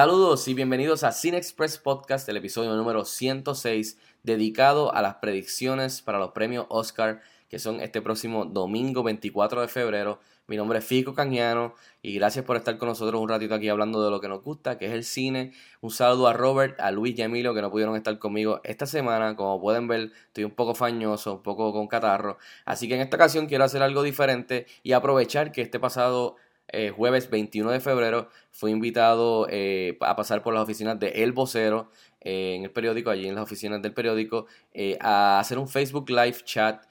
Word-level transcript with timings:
Saludos 0.00 0.48
y 0.48 0.54
bienvenidos 0.54 1.04
a 1.04 1.12
Cine 1.12 1.36
Express 1.36 1.76
Podcast, 1.76 2.26
el 2.30 2.38
episodio 2.38 2.74
número 2.74 3.04
106, 3.04 3.98
dedicado 4.22 4.94
a 4.94 5.02
las 5.02 5.16
predicciones 5.16 6.00
para 6.00 6.18
los 6.18 6.30
premios 6.30 6.64
Oscar, 6.70 7.20
que 7.50 7.58
son 7.58 7.82
este 7.82 8.00
próximo 8.00 8.46
domingo 8.46 9.02
24 9.02 9.60
de 9.60 9.68
febrero. 9.68 10.18
Mi 10.46 10.56
nombre 10.56 10.78
es 10.78 10.86
Fico 10.86 11.12
Cañano 11.12 11.74
y 12.00 12.14
gracias 12.14 12.46
por 12.46 12.56
estar 12.56 12.78
con 12.78 12.88
nosotros 12.88 13.20
un 13.20 13.28
ratito 13.28 13.54
aquí 13.54 13.68
hablando 13.68 14.02
de 14.02 14.10
lo 14.10 14.22
que 14.22 14.28
nos 14.28 14.42
gusta, 14.42 14.78
que 14.78 14.86
es 14.86 14.92
el 14.92 15.04
cine. 15.04 15.52
Un 15.82 15.90
saludo 15.90 16.28
a 16.28 16.32
Robert, 16.32 16.80
a 16.80 16.90
Luis 16.90 17.18
y 17.18 17.20
a 17.20 17.26
Emilio 17.26 17.52
que 17.52 17.60
no 17.60 17.70
pudieron 17.70 17.94
estar 17.94 18.18
conmigo 18.18 18.62
esta 18.64 18.86
semana. 18.86 19.36
Como 19.36 19.60
pueden 19.60 19.86
ver, 19.86 20.12
estoy 20.28 20.44
un 20.44 20.52
poco 20.52 20.74
fañoso, 20.74 21.34
un 21.34 21.42
poco 21.42 21.74
con 21.74 21.88
catarro. 21.88 22.38
Así 22.64 22.88
que 22.88 22.94
en 22.94 23.02
esta 23.02 23.18
ocasión 23.18 23.48
quiero 23.48 23.64
hacer 23.64 23.82
algo 23.82 24.02
diferente 24.02 24.66
y 24.82 24.92
aprovechar 24.92 25.52
que 25.52 25.60
este 25.60 25.78
pasado 25.78 26.36
eh, 26.72 26.90
jueves 26.90 27.28
21 27.30 27.70
de 27.70 27.80
febrero 27.80 28.28
fui 28.50 28.70
invitado 28.70 29.46
eh, 29.50 29.96
a 30.00 30.14
pasar 30.14 30.42
por 30.42 30.54
las 30.54 30.62
oficinas 30.62 30.98
de 30.98 31.08
El 31.08 31.32
Vocero 31.32 31.90
eh, 32.20 32.54
en 32.56 32.64
el 32.64 32.70
periódico, 32.70 33.10
allí 33.10 33.26
en 33.26 33.34
las 33.34 33.42
oficinas 33.42 33.82
del 33.82 33.92
periódico, 33.92 34.46
a 35.00 35.40
hacer 35.40 35.58
un 35.58 35.68
Facebook 35.68 36.10
Live 36.10 36.38
chat 36.44 36.84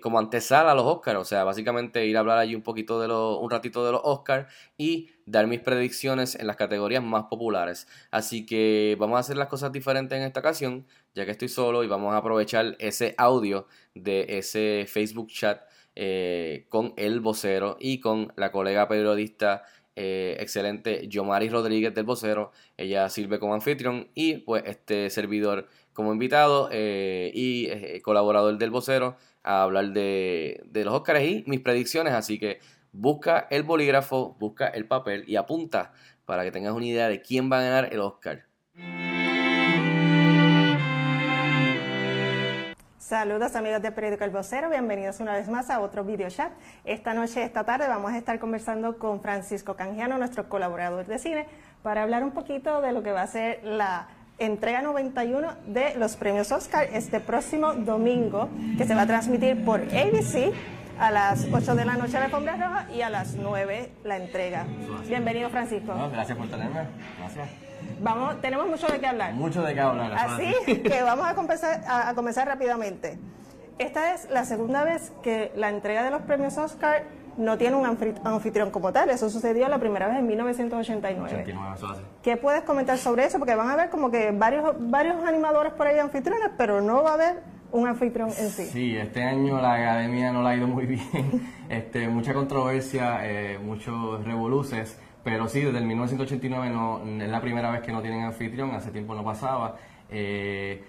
como 0.00 0.18
antesala 0.18 0.72
a 0.72 0.74
los 0.74 0.86
Oscars, 0.86 1.18
o 1.18 1.24
sea, 1.24 1.44
básicamente 1.44 2.06
ir 2.06 2.16
a 2.16 2.20
hablar 2.20 2.38
allí 2.38 2.54
un 2.54 2.62
poquito 2.62 3.00
de 3.00 3.08
los, 3.08 3.38
un 3.38 3.50
ratito 3.50 3.84
de 3.84 3.92
los 3.92 4.00
Oscars 4.02 4.52
y 4.78 5.10
dar 5.26 5.46
mis 5.46 5.60
predicciones 5.60 6.34
en 6.34 6.46
las 6.46 6.56
categorías 6.56 7.02
más 7.04 7.24
populares. 7.24 7.86
Así 8.10 8.46
que 8.46 8.96
vamos 8.98 9.18
a 9.18 9.20
hacer 9.20 9.36
las 9.36 9.48
cosas 9.48 9.70
diferentes 9.70 10.16
en 10.16 10.24
esta 10.24 10.40
ocasión, 10.40 10.86
ya 11.14 11.24
que 11.24 11.30
estoy 11.32 11.48
solo 11.48 11.84
y 11.84 11.86
vamos 11.86 12.14
a 12.14 12.16
aprovechar 12.16 12.74
ese 12.78 13.14
audio 13.18 13.66
de 13.94 14.38
ese 14.38 14.86
Facebook 14.88 15.28
chat 15.28 15.60
eh, 15.96 16.66
con 16.68 16.92
el 16.96 17.20
vocero 17.20 17.76
y 17.78 18.00
con 18.00 18.32
la 18.36 18.50
colega 18.50 18.88
periodista 18.88 19.62
eh, 19.96 20.36
excelente 20.40 21.06
Yomari 21.08 21.48
Rodríguez 21.48 21.94
del 21.94 22.04
vocero. 22.04 22.50
Ella 22.76 23.08
sirve 23.08 23.38
como 23.38 23.54
anfitrión 23.54 24.08
y 24.14 24.38
pues 24.38 24.64
este 24.66 25.08
servidor 25.10 25.68
como 25.92 26.12
invitado 26.12 26.68
eh, 26.72 27.30
y 27.34 28.00
colaborador 28.00 28.58
del 28.58 28.70
vocero 28.70 29.16
a 29.44 29.62
hablar 29.62 29.92
de, 29.92 30.62
de 30.66 30.84
los 30.84 30.94
Óscares 30.94 31.28
y 31.28 31.44
mis 31.46 31.60
predicciones. 31.60 32.12
Así 32.12 32.38
que 32.38 32.58
busca 32.92 33.46
el 33.50 33.62
bolígrafo, 33.62 34.36
busca 34.40 34.66
el 34.66 34.86
papel 34.86 35.24
y 35.28 35.36
apunta 35.36 35.92
para 36.24 36.42
que 36.44 36.50
tengas 36.50 36.72
una 36.72 36.86
idea 36.86 37.08
de 37.08 37.20
quién 37.20 37.50
va 37.50 37.60
a 37.60 37.62
ganar 37.62 37.92
el 37.92 38.00
Oscar. 38.00 38.46
Saludos 43.14 43.54
amigos 43.54 43.80
de 43.80 43.92
Periódico 43.92 44.24
El 44.24 44.30
Vocero, 44.30 44.68
bienvenidos 44.68 45.20
una 45.20 45.34
vez 45.34 45.48
más 45.48 45.70
a 45.70 45.78
otro 45.78 46.02
video 46.02 46.28
chat. 46.30 46.50
Esta 46.84 47.14
noche, 47.14 47.44
esta 47.44 47.62
tarde, 47.62 47.86
vamos 47.86 48.10
a 48.10 48.18
estar 48.18 48.40
conversando 48.40 48.98
con 48.98 49.20
Francisco 49.20 49.76
Canjiano, 49.76 50.18
nuestro 50.18 50.48
colaborador 50.48 51.06
de 51.06 51.20
cine, 51.20 51.46
para 51.84 52.02
hablar 52.02 52.24
un 52.24 52.32
poquito 52.32 52.80
de 52.80 52.90
lo 52.90 53.04
que 53.04 53.12
va 53.12 53.22
a 53.22 53.26
ser 53.28 53.62
la 53.62 54.08
entrega 54.38 54.82
91 54.82 55.48
de 55.68 55.94
los 55.94 56.16
premios 56.16 56.50
Oscar 56.50 56.88
este 56.92 57.20
próximo 57.20 57.74
domingo, 57.74 58.48
que 58.76 58.84
se 58.84 58.96
va 58.96 59.02
a 59.02 59.06
transmitir 59.06 59.64
por 59.64 59.82
ABC 59.82 60.52
a 60.98 61.12
las 61.12 61.46
8 61.52 61.76
de 61.76 61.84
la 61.84 61.94
noche 61.94 62.14
la 62.14 62.24
alfombra 62.24 62.56
roja 62.56 62.88
y 62.92 63.02
a 63.02 63.10
las 63.10 63.36
9 63.36 63.92
la 64.02 64.16
entrega. 64.16 64.66
Bienvenido 65.06 65.50
Francisco. 65.50 65.94
gracias 66.10 66.36
por 66.36 66.48
tenerme. 66.48 66.80
Gracias. 67.20 67.48
Vamos, 68.00 68.40
tenemos 68.40 68.68
mucho 68.68 68.86
de 68.86 69.00
qué 69.00 69.06
hablar. 69.06 69.32
Mucho 69.34 69.62
de 69.62 69.74
qué 69.74 69.80
hablar. 69.80 70.12
Así 70.14 70.54
que 70.82 71.02
vamos 71.02 71.26
a 71.26 71.34
comenzar, 71.36 71.82
a, 71.86 72.10
a 72.10 72.14
comenzar 72.14 72.46
rápidamente. 72.46 73.18
Esta 73.78 74.14
es 74.14 74.30
la 74.30 74.44
segunda 74.44 74.84
vez 74.84 75.12
que 75.22 75.52
la 75.56 75.68
entrega 75.68 76.04
de 76.04 76.10
los 76.10 76.22
premios 76.22 76.56
Oscar 76.58 77.02
no 77.36 77.58
tiene 77.58 77.76
un 77.76 77.86
anfitrión 78.24 78.70
como 78.70 78.92
tal. 78.92 79.10
Eso 79.10 79.28
sucedió 79.28 79.68
la 79.68 79.78
primera 79.78 80.06
vez 80.08 80.18
en 80.18 80.26
1989. 80.26 81.28
89, 81.32 81.74
eso 81.76 81.88
hace. 81.88 82.02
¿Qué 82.22 82.36
puedes 82.36 82.62
comentar 82.62 82.96
sobre 82.98 83.24
eso? 83.24 83.38
Porque 83.38 83.54
van 83.56 83.68
a 83.68 83.72
haber 83.72 83.90
como 83.90 84.10
que 84.10 84.30
varios, 84.30 84.74
varios 84.78 85.24
animadores 85.24 85.72
por 85.72 85.86
ahí 85.86 85.98
anfitriones, 85.98 86.50
pero 86.56 86.80
no 86.80 87.02
va 87.02 87.10
a 87.10 87.14
haber 87.14 87.42
un 87.72 87.88
anfitrión 87.88 88.28
en 88.38 88.50
sí. 88.50 88.66
Sí, 88.66 88.96
este 88.96 89.24
año 89.24 89.60
la 89.60 89.74
academia 89.74 90.30
no 90.30 90.42
la 90.42 90.50
ha 90.50 90.56
ido 90.56 90.68
muy 90.68 90.86
bien. 90.86 91.52
Este, 91.68 92.06
mucha 92.08 92.32
controversia, 92.32 93.26
eh, 93.28 93.58
muchos 93.58 94.24
revoluces, 94.24 94.96
pero 95.24 95.48
sí, 95.48 95.60
desde 95.62 95.78
el 95.78 95.86
1989 95.86 96.70
no, 96.70 97.02
es 97.24 97.30
la 97.30 97.40
primera 97.40 97.70
vez 97.70 97.80
que 97.80 97.90
no 97.92 98.02
tienen 98.02 98.24
anfitrión, 98.24 98.72
hace 98.72 98.90
tiempo 98.90 99.14
no 99.14 99.24
pasaba. 99.24 99.76
Eh, 100.10 100.84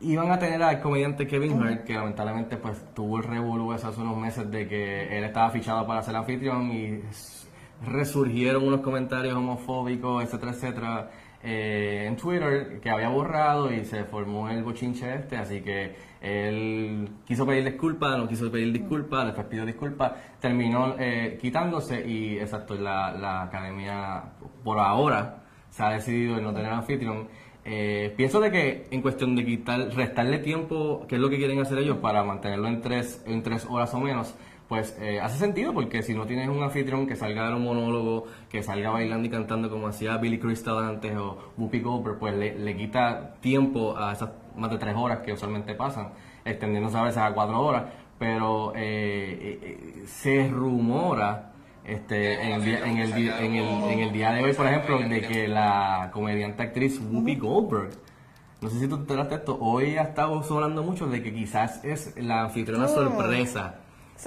iban 0.00 0.30
a 0.30 0.38
tener 0.38 0.62
al 0.62 0.80
comediante 0.80 1.26
Kevin 1.26 1.60
Hart, 1.60 1.84
que 1.84 1.94
lamentablemente 1.94 2.58
pues 2.58 2.94
tuvo 2.94 3.16
el 3.18 3.24
revolú 3.24 3.72
hace 3.72 3.88
unos 4.00 4.18
meses 4.18 4.50
de 4.50 4.68
que 4.68 5.16
él 5.16 5.24
estaba 5.24 5.50
fichado 5.50 5.86
para 5.86 6.02
ser 6.02 6.14
anfitrión 6.16 6.70
y 6.70 7.00
resurgieron 7.86 8.66
unos 8.66 8.80
comentarios 8.80 9.34
homofóbicos, 9.34 10.22
etcétera, 10.22 10.52
etcétera, 10.52 11.10
eh, 11.42 12.04
en 12.06 12.16
Twitter 12.16 12.80
que 12.80 12.90
había 12.90 13.08
borrado 13.08 13.72
y 13.72 13.84
se 13.84 14.04
formó 14.04 14.48
el 14.50 14.62
bochinche 14.62 15.14
este, 15.14 15.36
así 15.36 15.60
que 15.60 15.94
él 16.20 17.08
quiso 17.24 17.46
pedir 17.46 17.64
disculpas, 17.64 18.18
no 18.18 18.28
quiso 18.28 18.50
pedir 18.50 18.72
disculpas, 18.72 19.26
después 19.26 19.46
pidió 19.46 19.64
disculpas, 19.64 20.12
terminó 20.40 20.96
eh, 20.98 21.38
quitándose 21.40 22.06
y 22.06 22.38
exacto, 22.38 22.74
la, 22.74 23.12
la 23.12 23.42
academia 23.42 24.24
por 24.64 24.78
ahora 24.78 25.44
se 25.70 25.82
ha 25.82 25.90
decidido 25.90 26.38
en 26.38 26.44
no 26.44 26.52
tener 26.52 26.72
anfitrión. 26.72 27.28
Eh, 27.64 28.14
pienso 28.16 28.40
de 28.40 28.50
que 28.50 28.86
en 28.90 29.02
cuestión 29.02 29.36
de 29.36 29.44
quitar, 29.44 29.94
restarle 29.94 30.38
tiempo, 30.38 31.04
que 31.06 31.16
es 31.16 31.20
lo 31.20 31.28
que 31.28 31.36
quieren 31.36 31.60
hacer 31.60 31.78
ellos 31.78 31.98
para 31.98 32.24
mantenerlo 32.24 32.66
en 32.68 32.80
tres, 32.80 33.22
en 33.26 33.42
tres 33.42 33.66
horas 33.68 33.92
o 33.94 34.00
menos, 34.00 34.34
pues 34.68 34.96
eh, 35.00 35.20
hace 35.20 35.38
sentido 35.38 35.72
porque 35.72 36.02
si 36.02 36.14
no 36.14 36.26
tienes 36.26 36.48
un 36.48 36.62
anfitrión 36.62 37.06
que 37.06 37.16
salga 37.16 37.42
dar 37.42 37.54
un 37.54 37.64
monólogo, 37.64 38.26
que 38.50 38.62
salga 38.62 38.90
bailando 38.90 39.26
y 39.26 39.30
cantando 39.30 39.70
como 39.70 39.88
hacía 39.88 40.16
Billy 40.18 40.38
Crystal 40.38 40.78
antes 40.84 41.16
o 41.16 41.52
Whoopi 41.56 41.80
Goldberg, 41.80 42.18
pues 42.18 42.34
le, 42.36 42.58
le 42.58 42.76
quita 42.76 43.34
tiempo 43.40 43.96
a 43.96 44.12
esas 44.12 44.30
más 44.58 44.70
de 44.70 44.78
tres 44.78 44.94
horas 44.96 45.20
que 45.20 45.32
usualmente 45.32 45.74
pasan, 45.74 46.10
extendiéndose 46.44 46.96
a 46.98 47.02
veces 47.02 47.18
a 47.18 47.32
cuatro 47.32 47.60
horas, 47.60 47.84
pero 48.18 48.72
eh, 48.74 49.58
eh, 49.62 50.02
se 50.06 50.48
rumora 50.48 51.52
este, 51.84 52.34
en, 52.42 52.52
el 52.52 52.64
día, 52.64 52.84
en, 52.86 52.98
el 52.98 53.12
día, 53.14 53.40
en, 53.40 53.54
el, 53.54 53.66
en 53.90 53.98
el 54.00 54.12
día 54.12 54.32
de 54.32 54.44
hoy, 54.44 54.52
por 54.52 54.66
ejemplo, 54.66 54.98
de 54.98 55.20
que 55.22 55.48
la 55.48 56.10
comediante 56.12 56.62
actriz 56.62 57.00
Whoopi 57.00 57.36
Goldberg, 57.36 57.90
no 58.60 58.68
sé 58.68 58.80
si 58.80 58.88
tú 58.88 58.96
te 58.96 59.02
enteraste 59.02 59.36
esto, 59.36 59.56
hoy 59.60 59.96
ha 59.96 60.02
estado 60.02 60.42
sonando 60.42 60.82
mucho 60.82 61.06
de 61.06 61.22
que 61.22 61.32
quizás 61.32 61.82
es 61.84 62.14
la 62.20 62.42
anfitriona 62.42 62.84
Mm. 62.86 62.88
sorpresa. 62.88 63.76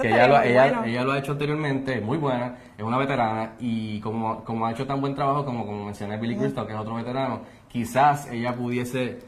Que 0.00 0.08
ella 0.08 0.26
lo, 0.26 0.38
muy 0.38 0.48
ella, 0.48 0.62
bueno. 0.68 0.84
ella 0.84 1.04
lo 1.04 1.12
ha 1.12 1.18
hecho 1.18 1.32
anteriormente, 1.32 2.00
muy 2.00 2.16
buena, 2.16 2.56
es 2.78 2.82
una 2.82 2.96
veterana 2.96 3.52
y 3.60 4.00
como, 4.00 4.42
como 4.42 4.64
ha 4.64 4.72
hecho 4.72 4.86
tan 4.86 5.02
buen 5.02 5.14
trabajo 5.14 5.44
como, 5.44 5.66
como 5.66 5.84
mencioné 5.84 6.16
Billy 6.16 6.34
Crystal, 6.34 6.66
que 6.66 6.72
es 6.72 6.78
otro 6.78 6.94
veterano, 6.94 7.42
quizás 7.68 8.26
ella 8.32 8.54
pudiese 8.56 9.18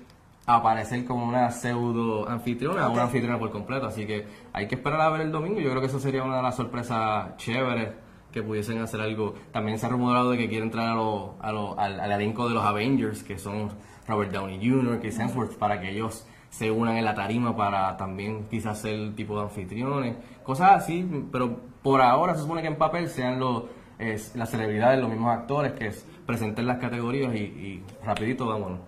aparecer 0.46 1.04
como 1.04 1.24
una 1.26 1.50
pseudo 1.50 2.28
anfitriona 2.28 2.88
o 2.88 2.92
una 2.92 3.02
anfitriona 3.04 3.38
por 3.38 3.50
completo. 3.50 3.86
Así 3.86 4.06
que 4.06 4.26
hay 4.52 4.68
que 4.68 4.74
esperar 4.74 5.00
a 5.00 5.10
ver 5.10 5.22
el 5.22 5.32
domingo. 5.32 5.60
Yo 5.60 5.70
creo 5.70 5.80
que 5.80 5.86
eso 5.88 5.98
sería 6.00 6.22
una 6.22 6.36
de 6.36 6.42
las 6.42 6.56
sorpresas 6.56 7.36
chéveres 7.36 7.90
que 8.32 8.42
pudiesen 8.42 8.80
hacer 8.82 9.00
algo. 9.00 9.34
También 9.52 9.78
se 9.78 9.86
ha 9.86 9.88
rumorado 9.88 10.30
de 10.32 10.38
que 10.38 10.48
quiere 10.48 10.64
entrar 10.64 10.88
a 10.88 10.94
lo- 10.94 11.36
a 11.40 11.52
lo- 11.52 11.78
al, 11.78 12.00
al 12.00 12.12
elenco 12.12 12.48
de 12.48 12.54
los 12.54 12.64
Avengers, 12.64 13.22
que 13.22 13.38
son 13.38 13.70
Robert 14.08 14.32
Downey 14.32 14.58
Jr., 14.58 14.98
Chris 15.00 15.18
Hemsworth, 15.18 15.56
para 15.56 15.80
que 15.80 15.90
ellos 15.90 16.26
se 16.50 16.70
unan 16.70 16.96
en 16.96 17.04
la 17.04 17.14
tarima 17.14 17.56
para 17.56 17.96
también 17.96 18.46
quizás 18.50 18.80
ser 18.80 19.14
tipo 19.14 19.36
de 19.36 19.44
anfitriones. 19.44 20.16
Cosas 20.42 20.72
así, 20.72 21.08
pero 21.32 21.58
por 21.82 22.00
ahora 22.02 22.34
se 22.34 22.42
supone 22.42 22.60
que 22.62 22.68
en 22.68 22.76
papel 22.76 23.08
sean 23.08 23.38
los, 23.40 23.64
es, 23.98 24.34
las 24.36 24.50
celebridades, 24.50 25.00
los 25.00 25.08
mismos 25.10 25.32
actores 25.36 25.72
que 25.72 25.86
es- 25.86 26.06
presenten 26.26 26.66
las 26.66 26.78
categorías 26.78 27.34
y, 27.34 27.38
y 27.38 27.84
rapidito 28.04 28.46
vámonos. 28.46 28.78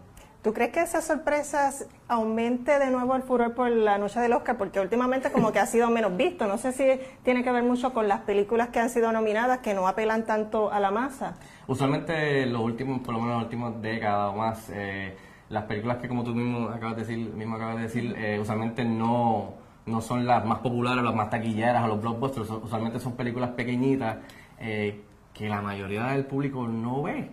¿Tú 0.43 0.53
crees 0.53 0.71
que 0.71 0.81
esas 0.81 1.05
sorpresas 1.05 1.89
aumente 2.07 2.79
de 2.79 2.91
nuevo 2.91 3.17
el 3.17 3.23
furor 3.23 3.55
por 3.55 3.69
la 3.69 3.99
noche 3.99 4.21
del 4.21 4.33
Oscar? 4.33 4.57
Porque 4.57 4.79
últimamente 4.79 5.33
como 5.33 5.51
que 5.51 5.59
ha 5.59 5.67
sido 5.67 5.91
menos 5.91 6.17
visto. 6.17 6.47
No 6.47 6.57
sé 6.57 6.73
si 6.73 6.85
tiene 7.25 7.43
que 7.43 7.51
ver 7.51 7.65
mucho 7.65 7.93
con 7.93 8.07
las 8.07 8.21
películas 8.21 8.69
que 8.69 8.79
han 8.79 8.89
sido 8.89 9.11
nominadas 9.11 9.59
que 9.59 9.75
no 9.75 9.89
apelan 9.89 10.25
tanto 10.25 10.71
a 10.71 10.79
la 10.79 10.93
masa. 10.93 11.35
Usualmente 11.67 12.47
los 12.47 12.61
últimos, 12.61 13.01
por 13.01 13.15
lo 13.15 13.21
menos 13.21 13.37
las 13.37 13.45
últimas 13.45 13.83
décadas 13.83 14.33
o 14.33 14.37
más, 14.37 14.71
eh, 14.73 15.17
las 15.49 15.65
películas 15.65 15.99
que 15.99 16.09
como 16.09 16.23
tú 16.23 16.35
mismo 16.35 16.69
acabas 16.69 16.97
de 16.97 17.03
decir, 17.03 17.35
mismo 17.35 17.57
acabas 17.57 17.77
de 17.77 17.83
decir 17.83 18.15
eh, 18.17 18.39
usualmente 18.41 18.85
no, 18.85 19.55
no 19.87 20.01
son 20.01 20.27
las 20.27 20.45
más 20.45 20.59
populares, 20.61 21.03
las 21.03 21.15
más 21.15 21.31
taquilleras 21.31 21.85
o 21.85 21.89
los 21.89 22.01
blockbusters, 22.01 22.51
usualmente 22.51 23.01
son 23.01 23.17
películas 23.17 23.51
pequeñitas 23.51 24.19
eh, 24.59 25.03
que 25.33 25.49
la 25.49 25.61
mayoría 25.61 26.05
del 26.05 26.25
público 26.25 26.67
no 26.67 27.03
ve. 27.03 27.31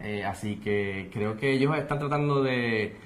Eh, 0.00 0.24
así 0.24 0.56
que 0.56 1.10
creo 1.12 1.36
que 1.36 1.52
ellos 1.52 1.76
están 1.76 1.98
tratando 1.98 2.42
de 2.42 2.96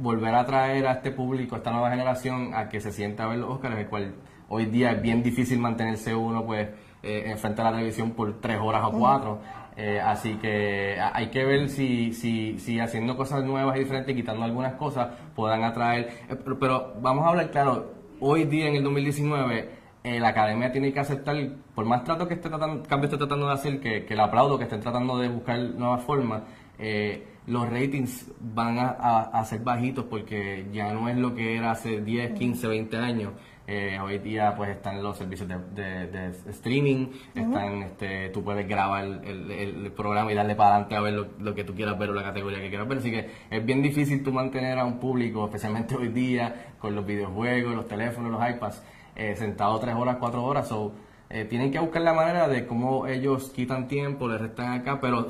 volver 0.00 0.34
a 0.34 0.44
traer 0.44 0.86
a 0.86 0.92
este 0.92 1.10
público, 1.10 1.54
a 1.54 1.58
esta 1.58 1.70
nueva 1.70 1.90
generación, 1.90 2.54
a 2.54 2.68
que 2.68 2.80
se 2.80 2.92
sienta 2.92 3.24
a 3.24 3.28
ver 3.28 3.38
los 3.38 3.50
Oscars, 3.50 3.78
el 3.78 3.86
cual 3.86 4.14
hoy 4.48 4.66
día 4.66 4.92
es 4.92 5.02
bien 5.02 5.22
difícil 5.22 5.58
mantenerse 5.58 6.14
uno 6.14 6.44
pues 6.44 6.68
eh, 7.02 7.34
frente 7.38 7.60
a 7.62 7.64
la 7.64 7.72
televisión 7.72 8.12
por 8.12 8.40
tres 8.40 8.58
horas 8.60 8.82
o 8.84 8.92
cuatro. 8.92 9.40
Eh, 9.76 10.00
así 10.00 10.36
que 10.36 10.98
hay 10.98 11.26
que 11.28 11.44
ver 11.44 11.68
si, 11.68 12.12
si, 12.14 12.58
si 12.58 12.80
haciendo 12.80 13.16
cosas 13.16 13.44
nuevas 13.44 13.76
y 13.76 13.80
diferentes, 13.80 14.14
quitando 14.16 14.44
algunas 14.44 14.74
cosas, 14.74 15.08
puedan 15.34 15.64
atraer. 15.64 16.08
eh, 16.30 16.36
pero, 16.42 16.58
pero 16.58 16.94
vamos 17.00 17.26
a 17.26 17.28
hablar 17.28 17.50
claro, 17.50 17.92
hoy 18.20 18.44
día 18.44 18.68
en 18.68 18.76
el 18.76 18.84
2019 18.84 19.85
eh, 20.08 20.20
la 20.20 20.28
academia 20.28 20.70
tiene 20.70 20.92
que 20.92 21.00
aceptar, 21.00 21.36
por 21.74 21.84
más 21.84 22.04
trato 22.04 22.28
que 22.28 22.34
esté 22.34 22.48
tratando, 22.48 22.82
cambio 22.88 23.06
esté 23.06 23.18
tratando 23.18 23.46
de 23.48 23.52
hacer, 23.54 23.80
que, 23.80 24.04
que 24.04 24.14
le 24.14 24.22
aplaudo, 24.22 24.56
que 24.56 24.64
estén 24.64 24.80
tratando 24.80 25.18
de 25.18 25.28
buscar 25.28 25.58
nuevas 25.58 26.02
formas, 26.04 26.42
eh, 26.78 27.24
los 27.46 27.68
ratings 27.70 28.30
van 28.40 28.78
a, 28.78 28.88
a- 28.90 29.22
a 29.40 29.44
ser 29.44 29.60
bajitos 29.60 30.04
porque 30.04 30.66
ya 30.72 30.92
no 30.92 31.08
es 31.08 31.16
lo 31.16 31.34
que 31.34 31.56
era 31.56 31.72
hace 31.72 32.00
10, 32.02 32.32
15, 32.34 32.66
20 32.68 32.96
años. 32.96 33.32
Eh, 33.68 33.98
hoy 34.00 34.18
día 34.18 34.54
pues 34.56 34.70
están 34.70 35.02
los 35.02 35.16
servicios 35.18 35.48
de, 35.48 35.56
de- 35.74 36.06
de 36.06 36.50
streaming, 36.52 37.08
están, 37.34 37.82
este, 37.82 38.28
tú 38.28 38.44
puedes 38.44 38.68
grabar 38.68 39.04
el, 39.04 39.24
el- 39.24 39.50
el 39.86 39.90
programa 39.92 40.30
y 40.30 40.36
darle 40.36 40.54
para 40.54 40.70
adelante 40.76 40.94
a 40.94 41.00
ver 41.00 41.14
lo, 41.14 41.26
lo 41.40 41.52
que 41.52 41.64
tú 41.64 41.74
quieras 41.74 41.98
ver 41.98 42.10
o 42.10 42.14
la 42.14 42.22
categoría 42.22 42.60
que 42.60 42.68
quieras 42.68 42.86
ver. 42.86 42.98
Así 42.98 43.10
que 43.10 43.28
es 43.50 43.66
bien 43.66 43.82
difícil 43.82 44.22
tú 44.22 44.30
mantener 44.32 44.78
a 44.78 44.84
un 44.84 44.98
público, 45.00 45.46
especialmente 45.46 45.96
hoy 45.96 46.08
día, 46.08 46.74
con 46.78 46.94
los 46.94 47.04
videojuegos, 47.04 47.74
los 47.74 47.88
teléfonos, 47.88 48.30
los 48.30 48.40
iPads, 48.50 48.82
eh, 49.16 49.34
sentado 49.36 49.78
tres 49.78 49.94
horas, 49.94 50.16
cuatro 50.18 50.44
horas. 50.44 50.68
So, 50.68 50.92
eh, 51.28 51.44
tienen 51.44 51.70
que 51.70 51.78
buscar 51.78 52.02
la 52.02 52.12
manera 52.12 52.48
de 52.48 52.66
cómo 52.66 53.06
ellos 53.06 53.50
quitan 53.54 53.88
tiempo, 53.88 54.28
le 54.28 54.38
restan 54.38 54.72
acá, 54.72 55.00
pero 55.00 55.26